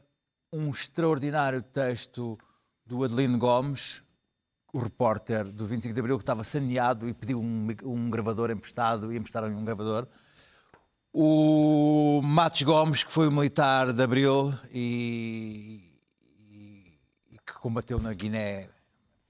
um 0.53 0.69
extraordinário 0.69 1.63
texto 1.63 2.39
do 2.85 3.03
Adelino 3.03 3.39
Gomes, 3.39 4.03
o 4.75 4.79
repórter 4.79 5.45
do 5.51 5.67
25 5.67 5.95
de 5.95 6.01
Abril, 6.01 6.19
que 6.19 6.23
estava 6.23 6.45
saneado 6.45 7.09
e 7.09 7.15
pediu 7.15 7.41
um, 7.41 7.69
um 7.83 8.11
gravador 8.11 8.51
emprestado 8.51 9.11
e 9.11 9.17
emprestaram-lhe 9.17 9.55
um 9.55 9.65
gravador. 9.65 10.07
O 11.15 12.21
Matos 12.23 12.61
Gomes, 12.61 13.03
que 13.03 13.11
foi 13.11 13.27
um 13.27 13.31
militar 13.33 13.91
de 13.91 14.03
Abril 14.03 14.53
e, 14.71 15.95
e- 16.51 16.93
e 17.33 17.39
que 17.39 17.55
combateu 17.55 17.99
na 17.99 18.13
Guiné 18.13 18.69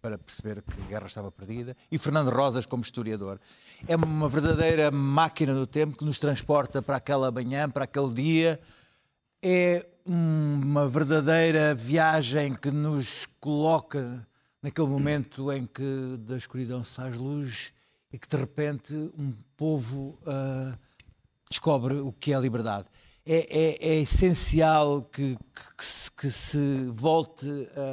para 0.01 0.17
perceber 0.19 0.63
que 0.63 0.81
a 0.83 0.87
guerra 0.87 1.07
estava 1.07 1.31
perdida, 1.31 1.77
e 1.91 1.99
Fernando 1.99 2.31
Rosas 2.31 2.67
como 2.67 2.83
historiador. 2.83 3.39
É 3.87 3.97
uma 3.97 4.29
verdadeira 4.29 4.91
máquina 4.91 5.55
do 5.55 5.67
tempo 5.67 5.97
que 5.97 6.05
nos 6.05 6.19
transporta 6.19 6.81
para 6.83 6.97
aquela 6.97 7.31
manhã, 7.31 7.69
para 7.69 7.85
aquele 7.85 8.13
dia. 8.15 8.61
É 9.43 9.87
uma 10.05 10.89
verdadeira 10.89 11.75
viagem 11.75 12.55
que 12.55 12.71
nos 12.71 13.27
coloca 13.41 14.27
naquele 14.63 14.87
momento 14.89 15.51
em 15.53 15.67
que 15.67 16.17
da 16.21 16.37
escuridão 16.37 16.83
se 16.85 16.95
faz 16.95 17.17
luz 17.17 17.73
e 18.13 18.19
que 18.19 18.29
de 18.29 18.37
repente 18.37 18.93
um 19.17 19.33
povo 19.57 20.19
ah, 20.27 20.77
descobre 21.49 21.95
o 21.95 22.13
que 22.13 22.33
é 22.33 22.37
a 22.37 22.41
liberdade. 22.41 22.89
É, 23.25 23.37
é- 23.37 23.89
é 23.91 24.01
essencial 24.01 25.03
que, 25.03 25.37
que- 25.37 25.77
que 25.77 25.85
se, 25.85 26.11
que 26.13 26.31
se 26.31 26.87
volte 26.91 27.47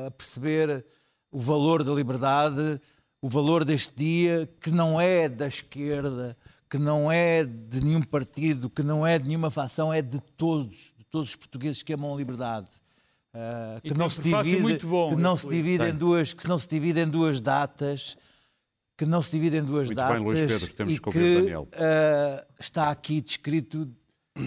a 0.07 0.11
perceber 0.11 0.85
o 1.31 1.39
valor 1.39 1.83
da 1.83 1.91
liberdade, 1.91 2.81
o 3.21 3.29
valor 3.29 3.65
deste 3.65 3.95
dia, 3.95 4.49
que 4.61 4.71
não 4.71 4.99
é 4.99 5.27
da 5.27 5.47
esquerda, 5.47 6.37
que 6.69 6.77
não 6.77 7.11
é 7.11 7.43
de 7.43 7.83
nenhum 7.83 8.01
partido, 8.01 8.69
que 8.69 8.83
não 8.83 9.05
é 9.05 9.17
de 9.17 9.27
nenhuma 9.27 9.49
facção, 9.49 9.93
é 9.93 10.01
de 10.01 10.19
todos, 10.35 10.93
de 10.97 11.03
todos 11.09 11.29
os 11.29 11.35
portugueses 11.35 11.81
que 11.83 11.93
amam 11.93 12.13
a 12.13 12.17
liberdade. 12.17 12.69
E 13.83 13.89
que 13.91 13.97
não 13.97 14.09
se 14.09 14.21
divide, 14.21 14.61
muito 14.61 14.87
bom, 14.87 15.09
que 15.09 15.21
não 15.21 15.37
se 15.37 15.47
divide 15.47 15.83
em 15.83 15.93
duas, 15.93 16.33
que 16.33 16.47
não 16.47 16.57
se 16.57 16.67
divide 16.67 17.01
em 17.01 17.07
duas 17.07 17.39
datas, 17.39 18.17
que 18.97 19.05
não 19.05 19.21
se 19.21 19.31
divide 19.31 19.57
em 19.57 19.63
duas 19.63 19.87
Muito 19.87 19.97
bem, 19.97 20.07
datas 20.07 20.23
Luís 20.23 20.39
Pedro, 20.39 20.73
temos 20.73 20.95
e 20.95 20.99
que 20.99 21.35
Daniel. 21.35 21.67
ah, 21.73 22.47
está 22.59 22.89
aqui 22.89 23.21
descrito 23.21 23.87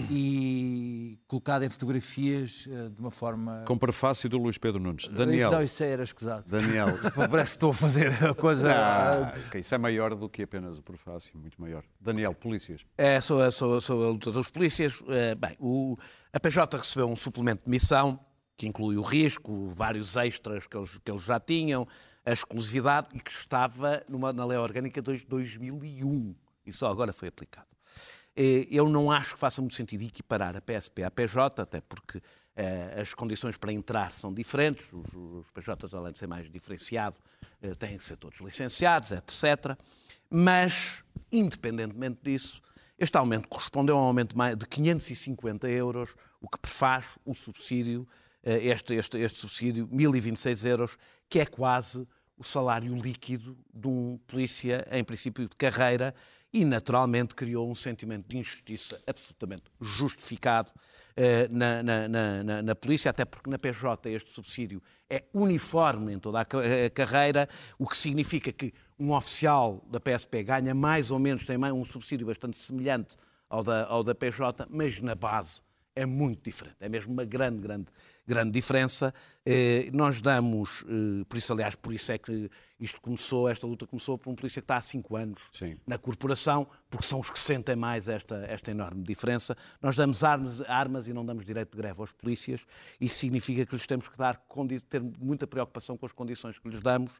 e 0.09 1.19
colocado 1.27 1.63
em 1.63 1.69
fotografias 1.69 2.67
ah, 2.71 2.89
de 2.89 2.99
uma 2.99 3.11
forma. 3.11 3.63
Com 3.65 3.77
prefácio 3.77 4.29
do 4.29 4.37
Luís 4.37 4.57
Pedro 4.57 4.81
Nunes. 4.81 5.07
Daniel. 5.07 5.51
não, 5.51 5.61
isso 5.61 5.83
era 5.83 6.03
escusado. 6.03 6.43
Daniel. 6.47 6.87
Parece 7.15 7.51
que 7.51 7.57
estou 7.57 7.71
a 7.71 7.73
fazer 7.73 8.11
a 8.23 8.33
coisa. 8.33 8.73
Ah, 8.73 9.33
ok, 9.47 9.59
isso 9.61 9.73
é 9.75 9.77
maior 9.77 10.15
do 10.15 10.29
que 10.29 10.43
apenas 10.43 10.77
o 10.77 10.81
prefácio, 10.81 11.37
muito 11.37 11.59
maior. 11.61 11.83
Daniel, 11.99 12.33
polícias. 12.33 12.85
É, 12.97 13.19
sou, 13.21 13.41
a- 13.41 13.51
sou, 13.51 13.77
a- 13.77 13.81
sou 13.81 14.03
a 14.03 14.09
luta 14.09 14.31
dos 14.31 14.49
polícias. 14.49 15.01
É, 15.07 15.35
bem, 15.35 15.55
o, 15.59 15.97
a 16.33 16.39
PJ 16.39 16.77
recebeu 16.77 17.07
um 17.09 17.15
suplemento 17.15 17.63
de 17.65 17.69
missão, 17.69 18.19
que 18.57 18.67
inclui 18.67 18.97
o 18.97 19.01
risco, 19.01 19.67
vários 19.69 20.15
extras 20.17 20.67
que 20.67 20.77
eles, 20.77 20.97
que 21.03 21.11
eles 21.11 21.23
já 21.23 21.39
tinham, 21.39 21.87
a 22.25 22.31
exclusividade, 22.31 23.07
e 23.13 23.19
que 23.19 23.31
estava 23.31 24.03
numa, 24.07 24.31
na 24.31 24.45
Lei 24.45 24.57
Orgânica 24.57 25.01
de 25.01 25.25
2001. 25.25 26.35
E 26.65 26.71
só 26.71 26.87
agora 26.91 27.11
foi 27.11 27.27
aplicado. 27.27 27.65
Eh, 28.35 28.67
Eu 28.69 28.89
não 28.89 29.11
acho 29.11 29.33
que 29.33 29.39
faça 29.39 29.61
muito 29.61 29.75
sentido 29.75 30.03
equiparar 30.03 30.55
a 30.55 30.61
PSP 30.61 31.03
à 31.03 31.11
PJ, 31.11 31.61
até 31.61 31.81
porque 31.81 32.21
eh, 32.55 32.99
as 33.01 33.13
condições 33.13 33.57
para 33.57 33.71
entrar 33.71 34.11
são 34.11 34.33
diferentes, 34.33 34.91
os, 34.93 35.13
os 35.13 35.49
PJs, 35.51 35.93
além 35.93 36.13
de 36.13 36.19
ser 36.19 36.27
mais 36.27 36.49
diferenciado, 36.49 37.17
eh, 37.61 37.75
têm 37.75 37.97
que 37.97 38.03
ser 38.03 38.17
todos 38.17 38.39
licenciados, 38.39 39.11
etc. 39.11 39.77
Mas, 40.29 41.03
independentemente 41.31 42.19
disso, 42.23 42.61
este 42.97 43.17
aumento 43.17 43.47
correspondeu 43.47 43.97
a 43.97 44.01
um 44.01 44.05
aumento 44.05 44.35
de 44.55 44.65
550 44.67 45.67
euros, 45.69 46.15
o 46.39 46.47
que 46.47 46.57
prefaz 46.57 47.05
o 47.25 47.33
subsídio, 47.33 48.07
este, 48.43 48.93
este, 48.95 49.17
este 49.17 49.39
subsídio, 49.39 49.87
1.026 49.87 50.65
euros, 50.67 50.97
que 51.29 51.39
é 51.39 51.45
quase 51.45 52.07
o 52.37 52.43
salário 52.43 52.95
líquido 52.95 53.57
de 53.73 53.87
um 53.87 54.19
polícia 54.25 54.87
em 54.91 55.03
princípio 55.03 55.47
de 55.47 55.55
carreira 55.55 56.13
e, 56.53 56.65
naturalmente, 56.65 57.33
criou 57.35 57.69
um 57.69 57.75
sentimento 57.75 58.27
de 58.27 58.37
injustiça 58.37 59.01
absolutamente 59.07 59.63
justificado 59.79 60.69
eh, 61.15 61.47
na, 61.49 61.83
na- 61.83 62.07
na- 62.07 62.61
na- 62.63 62.75
polícia, 62.75 63.09
até 63.11 63.25
porque 63.25 63.49
na 63.49 63.57
PJ 63.59 64.09
este 64.09 64.29
subsídio 64.31 64.81
é 65.09 65.23
uniforme 65.33 66.13
em 66.13 66.19
toda 66.19 66.39
a 66.39 66.41
a 66.41 66.89
carreira, 66.89 67.47
o 67.77 67.87
que 67.87 67.97
significa 67.97 68.51
que 68.51 68.73
um 68.99 69.11
oficial 69.13 69.83
da 69.89 69.99
PSP 69.99 70.43
ganha 70.43 70.73
mais 70.73 71.11
ou 71.11 71.19
menos, 71.19 71.45
tem 71.45 71.57
um 71.57 71.85
subsídio 71.85 72.27
bastante 72.27 72.57
semelhante 72.57 73.17
ao 73.49 73.63
da, 73.63 73.85
ao 73.87 74.03
da 74.03 74.15
PJ, 74.15 74.67
mas 74.69 75.01
na 75.01 75.15
base 75.15 75.61
é 75.95 76.05
muito 76.05 76.43
diferente. 76.43 76.77
É 76.79 76.87
mesmo 76.87 77.11
uma 77.11 77.25
grande, 77.25 77.59
grande, 77.59 77.87
grande 78.25 78.51
diferença. 78.51 79.13
Eh, 79.45 79.89
nós 79.91 80.21
damos, 80.21 80.83
eh, 80.87 81.25
por 81.27 81.37
isso, 81.37 81.51
aliás, 81.51 81.75
por 81.75 81.93
isso 81.93 82.11
é 82.11 82.17
que 82.17 82.49
isto 82.79 83.01
começou, 83.01 83.49
esta 83.49 83.67
luta 83.67 83.85
começou 83.85 84.17
por 84.17 84.29
um 84.31 84.35
polícia 84.35 84.61
que 84.61 84.63
está 84.63 84.77
há 84.77 84.81
cinco 84.81 85.15
anos 85.15 85.41
Sim. 85.51 85.77
na 85.85 85.97
corporação, 85.97 86.67
porque 86.89 87.05
são 87.05 87.19
os 87.19 87.29
que 87.29 87.39
sentem 87.39 87.75
mais 87.75 88.07
esta, 88.07 88.45
esta 88.47 88.71
enorme 88.71 89.03
diferença. 89.03 89.55
Nós 89.81 89.95
damos 89.95 90.23
armas, 90.23 90.61
armas 90.61 91.07
e 91.07 91.13
não 91.13 91.25
damos 91.25 91.45
direito 91.45 91.71
de 91.71 91.77
greve 91.77 91.99
aos 91.99 92.11
polícias. 92.11 92.65
Isso 92.99 93.19
significa 93.19 93.65
que 93.65 93.75
lhes 93.75 93.85
temos 93.85 94.07
que 94.07 94.17
dar, 94.17 94.41
ter 94.89 95.01
muita 95.01 95.45
preocupação 95.45 95.97
com 95.97 96.05
as 96.05 96.11
condições 96.11 96.57
que 96.57 96.69
lhes 96.69 96.81
damos, 96.81 97.11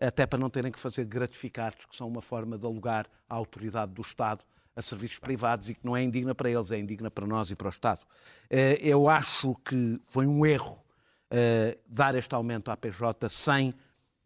até 0.00 0.26
para 0.26 0.38
não 0.38 0.48
terem 0.48 0.70
que 0.70 0.78
fazer 0.78 1.04
gratificados, 1.04 1.84
que 1.84 1.96
são 1.96 2.08
uma 2.08 2.22
forma 2.22 2.56
de 2.56 2.64
alugar 2.64 3.06
a 3.28 3.34
autoridade 3.34 3.92
do 3.92 4.02
Estado 4.02 4.44
a 4.74 4.82
serviços 4.82 5.18
privados 5.18 5.68
e 5.68 5.74
que 5.74 5.84
não 5.84 5.96
é 5.96 6.02
indigna 6.02 6.34
para 6.34 6.50
eles, 6.50 6.70
é 6.70 6.78
indigna 6.78 7.10
para 7.10 7.26
nós 7.26 7.50
e 7.50 7.56
para 7.56 7.66
o 7.66 7.70
Estado. 7.70 8.00
Eh, 8.48 8.78
Eu 8.82 9.08
acho 9.08 9.54
que 9.64 10.00
foi 10.04 10.26
um 10.26 10.44
erro 10.46 10.82
eh, 11.30 11.78
dar 11.86 12.14
este 12.14 12.34
aumento 12.34 12.70
à 12.70 12.76
PJ 12.76 13.28
sem 13.28 13.74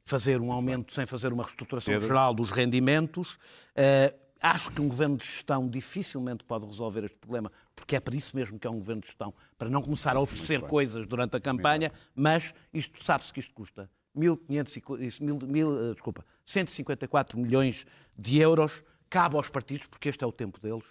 fazer 0.04 0.40
um 0.40 0.52
aumento, 0.52 0.92
sem 0.94 1.04
fazer 1.04 1.32
uma 1.32 1.42
reestruturação 1.42 1.94
Pedro. 1.94 2.06
geral 2.06 2.32
dos 2.32 2.52
rendimentos, 2.52 3.38
eh, 3.74 4.14
acho 4.40 4.70
que 4.70 4.80
um 4.80 4.88
governo 4.88 5.16
de 5.16 5.24
gestão 5.24 5.68
dificilmente 5.68 6.44
pode 6.44 6.64
resolver 6.64 7.04
este 7.04 7.16
problema, 7.16 7.50
porque 7.74 7.96
é 7.96 8.00
para 8.00 8.14
isso 8.14 8.36
mesmo 8.36 8.58
que 8.58 8.66
é 8.66 8.70
um 8.70 8.78
governo 8.78 9.00
de 9.00 9.08
gestão, 9.08 9.34
para 9.58 9.68
não 9.68 9.82
começar 9.82 10.16
a 10.16 10.20
oferecer 10.20 10.62
coisas 10.62 11.06
durante 11.08 11.36
a 11.36 11.40
campanha, 11.40 11.92
mas 12.14 12.54
isto 12.72 13.02
sabe-se 13.02 13.32
que 13.32 13.40
isto 13.40 13.52
custa 13.52 13.90
1.500 14.16 15.20
mil, 15.20 15.38
mil, 15.46 15.92
desculpa, 15.92 16.24
154 16.44 17.38
milhões 17.38 17.86
de 18.16 18.38
euros, 18.38 18.82
cabe 19.08 19.36
aos 19.36 19.48
partidos, 19.48 19.86
porque 19.86 20.08
este 20.08 20.24
é 20.24 20.26
o 20.26 20.32
tempo 20.32 20.60
deles, 20.60 20.84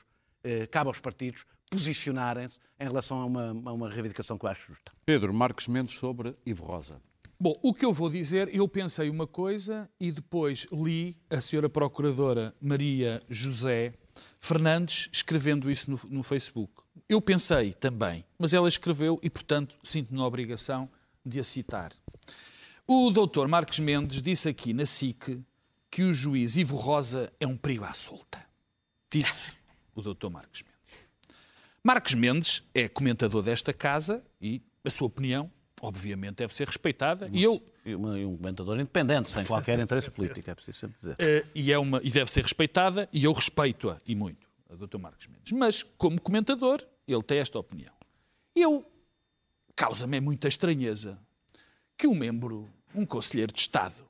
eh, 0.43 0.67
cabe 0.67 0.87
aos 0.87 0.99
partidos 0.99 1.45
posicionarem-se 1.69 2.59
em 2.79 2.83
relação 2.83 3.19
a 3.19 3.25
uma, 3.25 3.49
a 3.49 3.73
uma 3.73 3.89
reivindicação 3.89 4.37
que 4.37 4.45
eu 4.45 4.49
acho 4.49 4.67
justa. 4.67 4.91
Pedro 5.05 5.33
Marques 5.33 5.67
Mendes 5.67 5.95
sobre 5.95 6.35
Ivo 6.45 6.63
Rosa. 6.63 7.01
Bom, 7.39 7.53
o 7.61 7.73
que 7.73 7.83
eu 7.83 7.91
vou 7.91 8.09
dizer, 8.09 8.49
eu 8.53 8.67
pensei 8.67 9.09
uma 9.09 9.27
coisa 9.27 9.89
e 9.99 10.11
depois 10.11 10.67
li 10.71 11.17
a 11.29 11.41
senhora 11.41 11.67
procuradora 11.67 12.55
Maria 12.61 13.21
José 13.29 13.93
Fernandes 14.39 15.09
escrevendo 15.11 15.69
isso 15.69 15.91
no, 15.91 15.99
no 16.09 16.23
Facebook. 16.23 16.81
Eu 17.09 17.21
pensei 17.21 17.73
também, 17.73 18.23
mas 18.39 18.53
ela 18.53 18.69
escreveu 18.69 19.19
e, 19.21 19.29
portanto, 19.29 19.75
sinto-me 19.83 20.17
na 20.17 20.25
obrigação 20.25 20.89
de 21.25 21.39
a 21.39 21.43
citar. 21.43 21.91
O 22.87 23.09
doutor 23.09 23.47
Marques 23.47 23.79
Mendes 23.79 24.21
disse 24.21 24.47
aqui 24.47 24.73
na 24.73 24.85
SIC 24.85 25.43
que 25.89 26.03
o 26.03 26.13
juiz 26.13 26.55
Ivo 26.55 26.75
Rosa 26.75 27.31
é 27.39 27.47
um 27.47 27.55
perigo 27.57 27.83
à 27.85 27.93
solta. 27.93 28.43
Disse 29.11 29.53
o 29.93 30.01
doutor 30.01 30.29
Marques 30.29 30.61
Mendes. 30.63 31.09
Marques 31.83 32.13
Mendes 32.15 32.63
é 32.73 32.87
comentador 32.89 33.43
desta 33.43 33.71
casa 33.73 34.23
e 34.41 34.61
a 34.83 34.89
sua 34.89 35.07
opinião 35.07 35.51
obviamente 35.81 36.37
deve 36.37 36.53
ser 36.53 36.67
respeitada. 36.67 37.29
E 37.31 37.43
eu 37.43 37.61
E 37.85 37.93
uma- 37.93 38.17
e 38.17 38.25
um 38.25 38.35
comentador 38.35 38.75
independente, 38.79 39.29
sem 39.29 39.45
qualquer 39.45 39.77
interesse 39.79 40.09
político, 40.09 40.49
é 40.49 40.55
preciso 40.55 40.79
sempre 40.79 40.97
dizer. 40.97 41.15
Eh, 41.19 41.45
e, 41.53 41.71
é 41.71 41.77
uma, 41.77 42.01
e 42.03 42.09
deve 42.09 42.31
ser 42.31 42.41
respeitada, 42.41 43.07
e 43.13 43.23
eu 43.23 43.31
respeito-a, 43.31 44.01
e 44.07 44.15
muito, 44.15 44.49
a 44.67 44.73
Dr. 44.75 44.97
Marcos 44.97 45.27
Mendes. 45.27 45.51
Mas, 45.51 45.83
como 45.83 46.19
comentador, 46.19 46.81
ele 47.07 47.21
tem 47.21 47.37
esta 47.37 47.59
opinião. 47.59 47.93
Eu, 48.55 48.83
causa-me 49.75 50.19
muita 50.19 50.47
estranheza 50.47 51.19
que 51.95 52.07
um 52.07 52.15
membro, 52.15 52.67
um 52.95 53.05
conselheiro 53.05 53.53
de 53.53 53.59
Estado, 53.59 54.03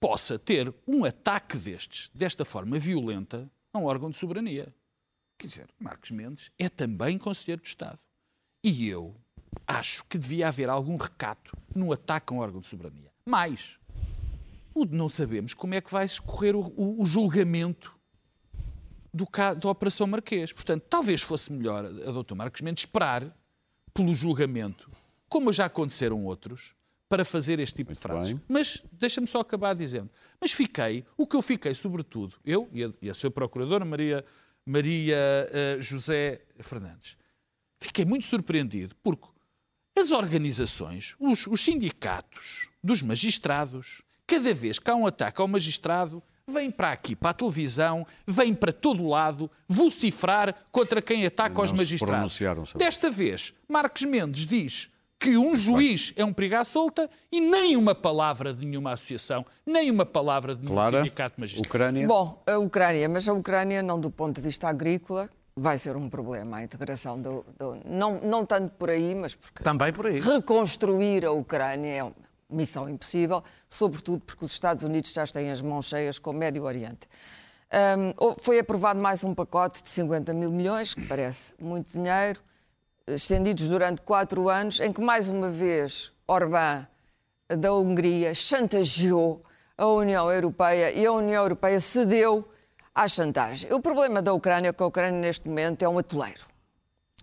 possa 0.00 0.38
ter 0.38 0.72
um 0.86 1.04
ataque 1.04 1.56
destes, 1.56 2.10
desta 2.14 2.44
forma 2.44 2.78
violenta, 2.78 3.50
a 3.72 3.78
um 3.78 3.84
órgão 3.84 4.10
de 4.10 4.16
soberania. 4.16 4.72
Quer 5.36 5.46
dizer, 5.46 5.68
Marcos 5.78 6.10
Mendes 6.10 6.50
é 6.58 6.68
também 6.68 7.16
conselheiro 7.18 7.62
de 7.62 7.68
Estado. 7.68 7.98
E 8.62 8.88
eu 8.88 9.14
acho 9.66 10.04
que 10.06 10.18
devia 10.18 10.48
haver 10.48 10.68
algum 10.68 10.96
recato 10.96 11.56
no 11.74 11.92
ataque 11.92 12.32
a 12.32 12.36
um 12.36 12.40
órgão 12.40 12.60
de 12.60 12.66
soberania. 12.66 13.10
Mais, 13.26 13.78
não 14.90 15.08
sabemos 15.08 15.54
como 15.54 15.74
é 15.74 15.80
que 15.80 15.90
vai 15.92 16.06
correr 16.24 16.54
o, 16.56 16.60
o- 16.60 17.02
o 17.02 17.04
julgamento 17.04 17.94
do 19.12 19.26
da 19.60 19.68
Operação 19.70 20.06
Marquês. 20.06 20.52
Portanto, 20.52 20.84
talvez 20.88 21.22
fosse 21.22 21.52
melhor 21.52 21.84
a 21.84 22.12
doutor 22.12 22.34
Marcos 22.34 22.60
Mendes 22.60 22.82
esperar 22.82 23.36
pelo 23.94 24.14
julgamento, 24.14 24.90
como 25.28 25.52
já 25.52 25.64
aconteceram 25.66 26.24
outros, 26.24 26.74
para 27.08 27.24
fazer 27.24 27.58
este 27.58 27.76
tipo 27.76 27.92
de 27.92 27.98
frases. 27.98 28.32
bem. 28.32 28.42
Mas 28.48 28.84
deixa-me 28.92 29.26
só 29.26 29.40
acabar 29.40 29.74
dizendo. 29.74 30.10
Mas 30.40 30.52
fiquei, 30.52 31.04
o 31.16 31.26
que 31.26 31.36
eu 31.36 31.42
fiquei, 31.42 31.74
sobretudo, 31.74 32.36
eu 32.44 32.68
e 32.72 32.84
a, 32.84 32.92
e 33.00 33.10
a 33.10 33.14
sua 33.14 33.30
procuradora 33.30 33.84
Maria, 33.84 34.24
Maria 34.64 35.16
eh, 35.16 35.76
José 35.80 36.42
Fernandes, 36.60 37.16
fiquei 37.80 38.04
muito 38.04 38.26
surpreendido 38.26 38.94
porque 39.02 39.26
as 39.98 40.12
organizações, 40.12 41.16
os, 41.18 41.46
os 41.46 41.60
sindicatos 41.60 42.68
dos 42.84 43.02
magistrados, 43.02 44.02
cada 44.26 44.54
vez 44.54 44.78
que 44.78 44.90
há 44.90 44.94
um 44.94 45.06
ataque 45.06 45.40
ao 45.40 45.48
magistrado, 45.48 46.22
vêm 46.46 46.70
para 46.70 46.92
aqui, 46.92 47.16
para 47.16 47.30
a 47.30 47.34
televisão, 47.34 48.06
vêm 48.26 48.54
para 48.54 48.72
todo 48.72 49.06
lado 49.06 49.50
vocifrar 49.66 50.66
contra 50.70 51.02
quem 51.02 51.26
ataca 51.26 51.60
aos 51.60 51.72
Não 51.72 51.78
se 51.78 51.82
magistrados. 51.82 52.72
Desta 52.74 53.10
vez, 53.10 53.54
Marques 53.68 54.04
Mendes 54.04 54.46
diz 54.46 54.90
que 55.18 55.36
um 55.36 55.54
juiz 55.54 56.12
é 56.16 56.24
um 56.24 56.32
perigo 56.32 56.56
à 56.56 56.64
solta 56.64 57.10
e 57.30 57.40
nem 57.40 57.76
uma 57.76 57.94
palavra 57.94 58.54
de 58.54 58.64
nenhuma 58.64 58.92
associação, 58.92 59.44
nem 59.66 59.90
uma 59.90 60.06
palavra 60.06 60.54
de 60.54 60.62
nenhum 60.62 60.74
Clara, 60.74 60.98
sindicato 60.98 61.40
magistrado. 61.40 61.68
Ucrânia. 61.68 62.06
Bom, 62.06 62.42
a 62.46 62.56
Ucrânia, 62.58 63.08
mas 63.08 63.28
a 63.28 63.32
Ucrânia, 63.32 63.82
não 63.82 63.98
do 63.98 64.10
ponto 64.10 64.36
de 64.36 64.40
vista 64.42 64.68
agrícola, 64.68 65.28
vai 65.56 65.76
ser 65.76 65.96
um 65.96 66.08
problema 66.08 66.58
a 66.58 66.62
integração 66.62 67.20
do. 67.20 67.44
do- 67.58 67.78
não, 67.84 68.20
não 68.20 68.46
tanto 68.46 68.70
por 68.76 68.90
aí, 68.90 69.12
mas 69.14 69.34
porque 69.34 69.62
Também 69.62 69.92
por 69.92 70.06
aí. 70.06 70.20
reconstruir 70.20 71.24
a 71.26 71.32
Ucrânia 71.32 71.94
é 71.96 72.02
uma 72.04 72.14
missão 72.48 72.88
impossível, 72.88 73.42
sobretudo 73.68 74.20
porque 74.20 74.44
os 74.44 74.52
Estados 74.52 74.84
Unidos 74.84 75.12
já 75.12 75.26
têm 75.26 75.50
as 75.50 75.60
mãos 75.60 75.86
cheias 75.86 76.18
com 76.20 76.30
o 76.30 76.34
Médio 76.34 76.62
Oriente. 76.62 77.08
Ou- 78.18 78.36
foi 78.40 78.60
aprovado 78.60 79.00
mais 79.00 79.24
um 79.24 79.34
pacote 79.34 79.82
de 79.82 79.88
50 79.88 80.32
mil 80.32 80.52
milhões, 80.52 80.94
que 80.94 81.04
parece 81.06 81.54
muito 81.60 81.90
dinheiro, 81.90 82.40
estendidos 83.08 83.68
durante 83.68 84.02
quatro 84.02 84.48
anos, 84.48 84.80
em 84.80 84.92
que 84.92 85.00
mais 85.00 85.28
uma 85.28 85.50
vez 85.50 86.12
Orbán 86.26 86.86
da 87.48 87.72
Hungria 87.72 88.34
chantageou 88.34 89.40
a 89.76 89.86
União 89.86 90.30
Europeia 90.30 90.90
e 90.92 91.06
a 91.06 91.12
União 91.12 91.42
Europeia 91.42 91.80
cedeu 91.80 92.48
à 92.94 93.06
chantagem. 93.06 93.72
O 93.72 93.80
problema 93.80 94.20
da 94.20 94.32
Ucrânia 94.32 94.70
é 94.70 94.72
que 94.72 94.82
a 94.82 94.86
Ucrânia 94.86 95.20
neste 95.20 95.48
momento 95.48 95.82
é 95.82 95.88
um 95.88 95.98
atoleiro. 95.98 96.46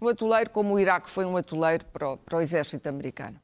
Um 0.01 0.07
atoleiro 0.07 0.49
como 0.49 0.73
o 0.73 0.79
Iraque 0.79 1.09
foi 1.09 1.25
um 1.25 1.37
atoleiro 1.37 1.85
para 1.85 2.09
o, 2.09 2.17
para 2.17 2.37
o 2.37 2.41
exército 2.41 2.89
americano. 2.89 3.39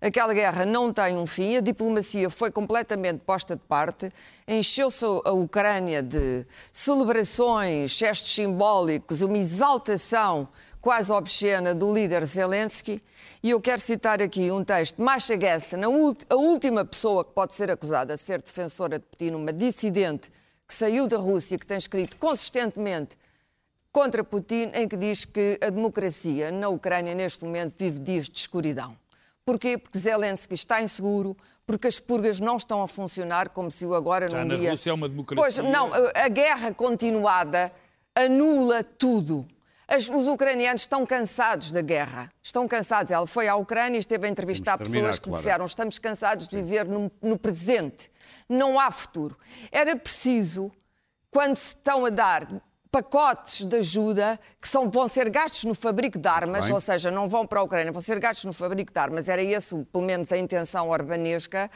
Aquela 0.00 0.32
guerra 0.32 0.64
não 0.64 0.90
tem 0.90 1.14
um 1.14 1.26
fim, 1.26 1.56
a 1.56 1.60
diplomacia 1.60 2.30
foi 2.30 2.50
completamente 2.50 3.18
posta 3.18 3.54
de 3.54 3.60
parte, 3.60 4.10
encheu-se 4.48 5.04
a 5.04 5.30
Ucrânia 5.32 6.02
de 6.02 6.46
celebrações, 6.72 7.90
gestos 7.90 8.34
simbólicos, 8.34 9.20
uma 9.20 9.36
exaltação 9.36 10.48
quase 10.80 11.12
obscena 11.12 11.74
do 11.74 11.92
líder 11.92 12.24
Zelensky. 12.24 13.02
E 13.42 13.50
eu 13.50 13.60
quero 13.60 13.82
citar 13.82 14.22
aqui 14.22 14.50
um 14.50 14.64
texto 14.64 15.02
Masha 15.02 15.38
Gessen, 15.38 15.80
a 15.84 16.34
última 16.34 16.82
pessoa 16.82 17.22
que 17.22 17.32
pode 17.32 17.52
ser 17.52 17.70
acusada 17.70 18.16
de 18.16 18.22
ser 18.22 18.40
defensora 18.40 18.98
de 18.98 19.04
Putin, 19.04 19.32
uma 19.32 19.52
dissidente 19.52 20.32
que 20.66 20.72
saiu 20.72 21.06
da 21.06 21.18
Rússia, 21.18 21.58
que 21.58 21.66
tem 21.66 21.76
escrito 21.76 22.16
consistentemente 22.16 23.18
contra 23.92 24.24
Putin, 24.24 24.70
em 24.72 24.88
que 24.88 24.96
diz 24.96 25.26
que 25.26 25.58
a 25.60 25.68
democracia 25.68 26.50
na 26.50 26.70
Ucrânia 26.70 27.14
neste 27.14 27.44
momento 27.44 27.74
vive 27.76 27.98
dias 27.98 28.30
de 28.30 28.38
escuridão. 28.38 28.99
Porquê? 29.50 29.76
Porque 29.76 29.98
Zelensky 29.98 30.54
está 30.54 30.80
inseguro, 30.80 31.36
porque 31.66 31.88
as 31.88 31.98
purgas 31.98 32.38
não 32.38 32.56
estão 32.56 32.82
a 32.82 32.86
funcionar 32.88 33.48
como 33.48 33.68
se 33.70 33.84
o 33.84 33.94
agora 33.94 34.28
Já 34.28 34.38
num 34.38 34.44
na 34.48 34.56
dia... 34.56 34.70
Rússia 34.70 34.90
é 34.90 34.92
uma 34.92 35.08
democracia. 35.08 35.42
Pois, 35.42 35.58
não, 35.72 35.92
a- 35.92 36.12
a 36.24 36.28
guerra 36.28 36.72
continuada 36.72 37.72
anula 38.14 38.84
tudo. 38.84 39.44
As- 39.88 40.08
os 40.08 40.28
ucranianos 40.28 40.82
estão 40.82 41.04
cansados 41.04 41.72
da 41.72 41.80
guerra. 41.82 42.30
Estão 42.40 42.68
cansados. 42.68 43.10
Ela 43.10 43.26
foi 43.26 43.48
à 43.48 43.56
Ucrânia 43.56 43.96
e 43.96 44.00
esteve 44.00 44.26
a 44.26 44.30
entrevistar 44.30 44.78
terminar, 44.78 45.00
pessoas 45.00 45.18
que 45.18 45.24
Clara. 45.24 45.36
disseram 45.38 45.64
estamos 45.66 45.98
cansados 45.98 46.46
de 46.46 46.54
viver 46.56 46.86
no, 46.86 47.10
no 47.20 47.36
presente. 47.36 48.08
Não 48.48 48.78
há 48.78 48.88
futuro. 48.92 49.36
Era 49.72 49.96
preciso, 49.96 50.70
quando 51.28 51.56
se 51.56 51.74
estão 51.74 52.06
a 52.06 52.10
dar 52.10 52.48
pacotes 52.90 53.64
de 53.64 53.76
ajuda 53.76 54.38
que 54.60 54.68
são, 54.68 54.90
vão 54.90 55.06
ser 55.08 55.28
gastos 55.30 55.64
no 55.64 55.74
fabrico 55.74 56.18
de 56.18 56.28
armas, 56.28 56.68
ou 56.70 56.80
seja, 56.80 57.10
não 57.10 57.28
vão 57.28 57.46
para 57.46 57.60
a 57.60 57.62
Ucrânia, 57.62 57.92
vão 57.92 58.02
ser 58.02 58.18
gastos 58.18 58.44
no 58.44 58.52
fabrico 58.52 58.92
de 58.92 58.98
armas, 58.98 59.28
era 59.28 59.42
esse, 59.42 59.76
pelo 59.92 60.04
menos, 60.04 60.32
a 60.32 60.36
intenção 60.38 60.88
orbanesca. 60.88 61.70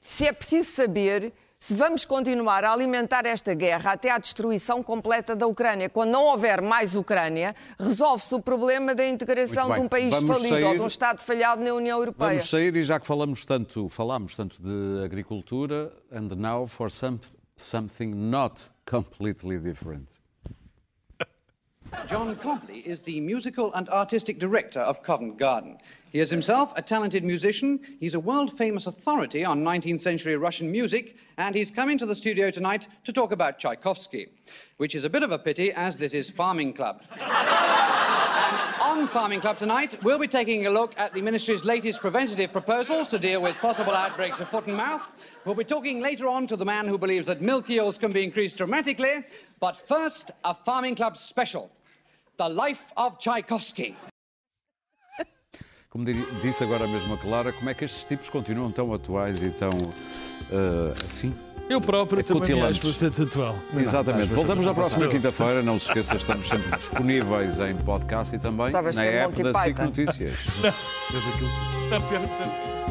Se 0.00 0.26
é 0.26 0.32
preciso 0.32 0.70
saber 0.70 1.32
se 1.58 1.74
vamos 1.76 2.04
continuar 2.04 2.64
a 2.64 2.72
alimentar 2.72 3.24
esta 3.24 3.54
guerra 3.54 3.92
até 3.92 4.10
à 4.10 4.18
destruição 4.18 4.82
completa 4.82 5.36
da 5.36 5.46
Ucrânia. 5.46 5.88
Quando 5.88 6.10
não 6.10 6.24
houver 6.24 6.60
mais 6.60 6.96
Ucrânia, 6.96 7.54
resolve-se 7.78 8.34
o 8.34 8.40
problema 8.40 8.96
da 8.96 9.06
integração 9.06 9.72
de 9.72 9.78
um 9.80 9.86
país 9.88 10.12
Vamos 10.12 10.38
falido 10.38 10.56
ou 10.56 10.60
sair- 10.62 10.76
de 10.76 10.82
um 10.82 10.86
Estado 10.88 11.20
falhado 11.20 11.62
na 11.62 11.72
União 11.72 11.96
Europeia. 11.98 12.30
Vamos 12.30 12.50
sair 12.50 12.74
e 12.76 12.82
já 12.82 12.98
que 12.98 13.06
falamos 13.06 13.44
tanto, 13.44 13.88
falámos 13.88 14.34
tanto 14.34 14.60
de 14.60 15.04
agricultura, 15.04 15.92
and 16.10 16.34
now 16.36 16.66
for 16.66 16.90
some, 16.90 17.20
something 17.56 18.08
not 18.12 18.68
completely 18.84 19.58
different. 19.60 20.20
John 22.08 22.36
Copley 22.36 22.80
is 22.80 23.00
the 23.00 23.20
musical 23.20 23.72
and 23.74 23.88
artistic 23.88 24.38
director 24.38 24.80
of 24.80 25.02
Covent 25.02 25.38
Garden. 25.38 25.78
He 26.10 26.20
is 26.20 26.30
himself 26.30 26.72
a 26.76 26.82
talented 26.82 27.24
musician, 27.24 27.80
he's 28.00 28.14
a 28.14 28.20
world 28.20 28.56
famous 28.58 28.86
authority 28.86 29.44
on 29.44 29.62
19th 29.62 30.00
century 30.00 30.36
Russian 30.36 30.70
music, 30.70 31.16
and 31.38 31.54
he's 31.54 31.70
coming 31.70 31.98
to 31.98 32.06
the 32.06 32.14
studio 32.14 32.50
tonight 32.50 32.88
to 33.04 33.12
talk 33.12 33.32
about 33.32 33.58
Tchaikovsky, 33.58 34.28
which 34.76 34.94
is 34.94 35.04
a 35.04 35.10
bit 35.10 35.22
of 35.22 35.32
a 35.32 35.38
pity 35.38 35.72
as 35.72 35.96
this 35.96 36.12
is 36.12 36.28
Farming 36.30 36.74
Club. 36.74 37.02
on 38.82 39.08
Farming 39.08 39.40
Club 39.40 39.56
tonight, 39.56 40.02
we'll 40.02 40.18
be 40.18 40.28
taking 40.28 40.66
a 40.66 40.70
look 40.70 40.92
at 40.98 41.12
the 41.12 41.22
Ministry's 41.22 41.64
latest 41.64 42.00
preventative 42.00 42.52
proposals 42.52 43.08
to 43.08 43.18
deal 43.18 43.40
with 43.40 43.56
possible 43.56 43.92
outbreaks 43.92 44.38
of 44.40 44.48
foot 44.48 44.66
and 44.66 44.76
mouth. 44.76 45.02
We'll 45.44 45.54
be 45.54 45.64
talking 45.64 46.00
later 46.00 46.28
on 46.28 46.46
to 46.48 46.56
the 46.56 46.64
man 46.64 46.86
who 46.86 46.98
believes 46.98 47.26
that 47.28 47.40
milk 47.40 47.68
yields 47.68 47.96
can 47.96 48.12
be 48.12 48.22
increased 48.22 48.58
dramatically. 48.58 49.24
But 49.60 49.78
first, 49.88 50.30
a 50.44 50.54
Farming 50.54 50.96
Club 50.96 51.16
special 51.16 51.70
The 52.36 52.48
Life 52.48 52.84
of 52.96 53.18
Tchaikovsky. 53.18 53.94
Como 55.90 56.04
disse 56.40 56.64
agora 56.64 56.86
mesmo 56.88 57.14
a 57.14 57.18
Clara, 57.18 57.52
como 57.52 57.68
é 57.68 57.74
que 57.74 57.84
estes 57.84 58.04
tipos 58.04 58.30
continuam 58.30 58.70
tão 58.70 58.94
atuais 58.94 59.42
e 59.42 59.50
tão 59.50 59.68
eh, 60.50 60.92
assim? 61.04 61.34
Eu 61.68 61.80
próprio 61.80 62.20
É 62.20 62.22
também 62.22 62.54
me 62.54 62.62
acho 62.62 62.86
bastante 62.86 63.22
atual. 63.22 63.56
Exatamente. 63.76 64.32
Voltamos 64.32 64.64
na 64.64 64.74
próxima 64.74 65.06
quinta-feira. 65.08 65.62
Não 65.62 65.78
se 65.78 65.86
esqueça, 65.86 66.16
estamos 66.16 66.48
sempre 66.48 66.76
disponíveis 66.76 67.60
em 67.60 67.76
podcast 67.76 68.34
e 68.34 68.38
também 68.38 68.66
Estavas 68.66 68.96
na 68.96 69.04
app 69.04 69.42
da 69.42 69.54
SIC. 69.54 69.78
Notícias. 69.78 70.46
Não, 71.90 72.81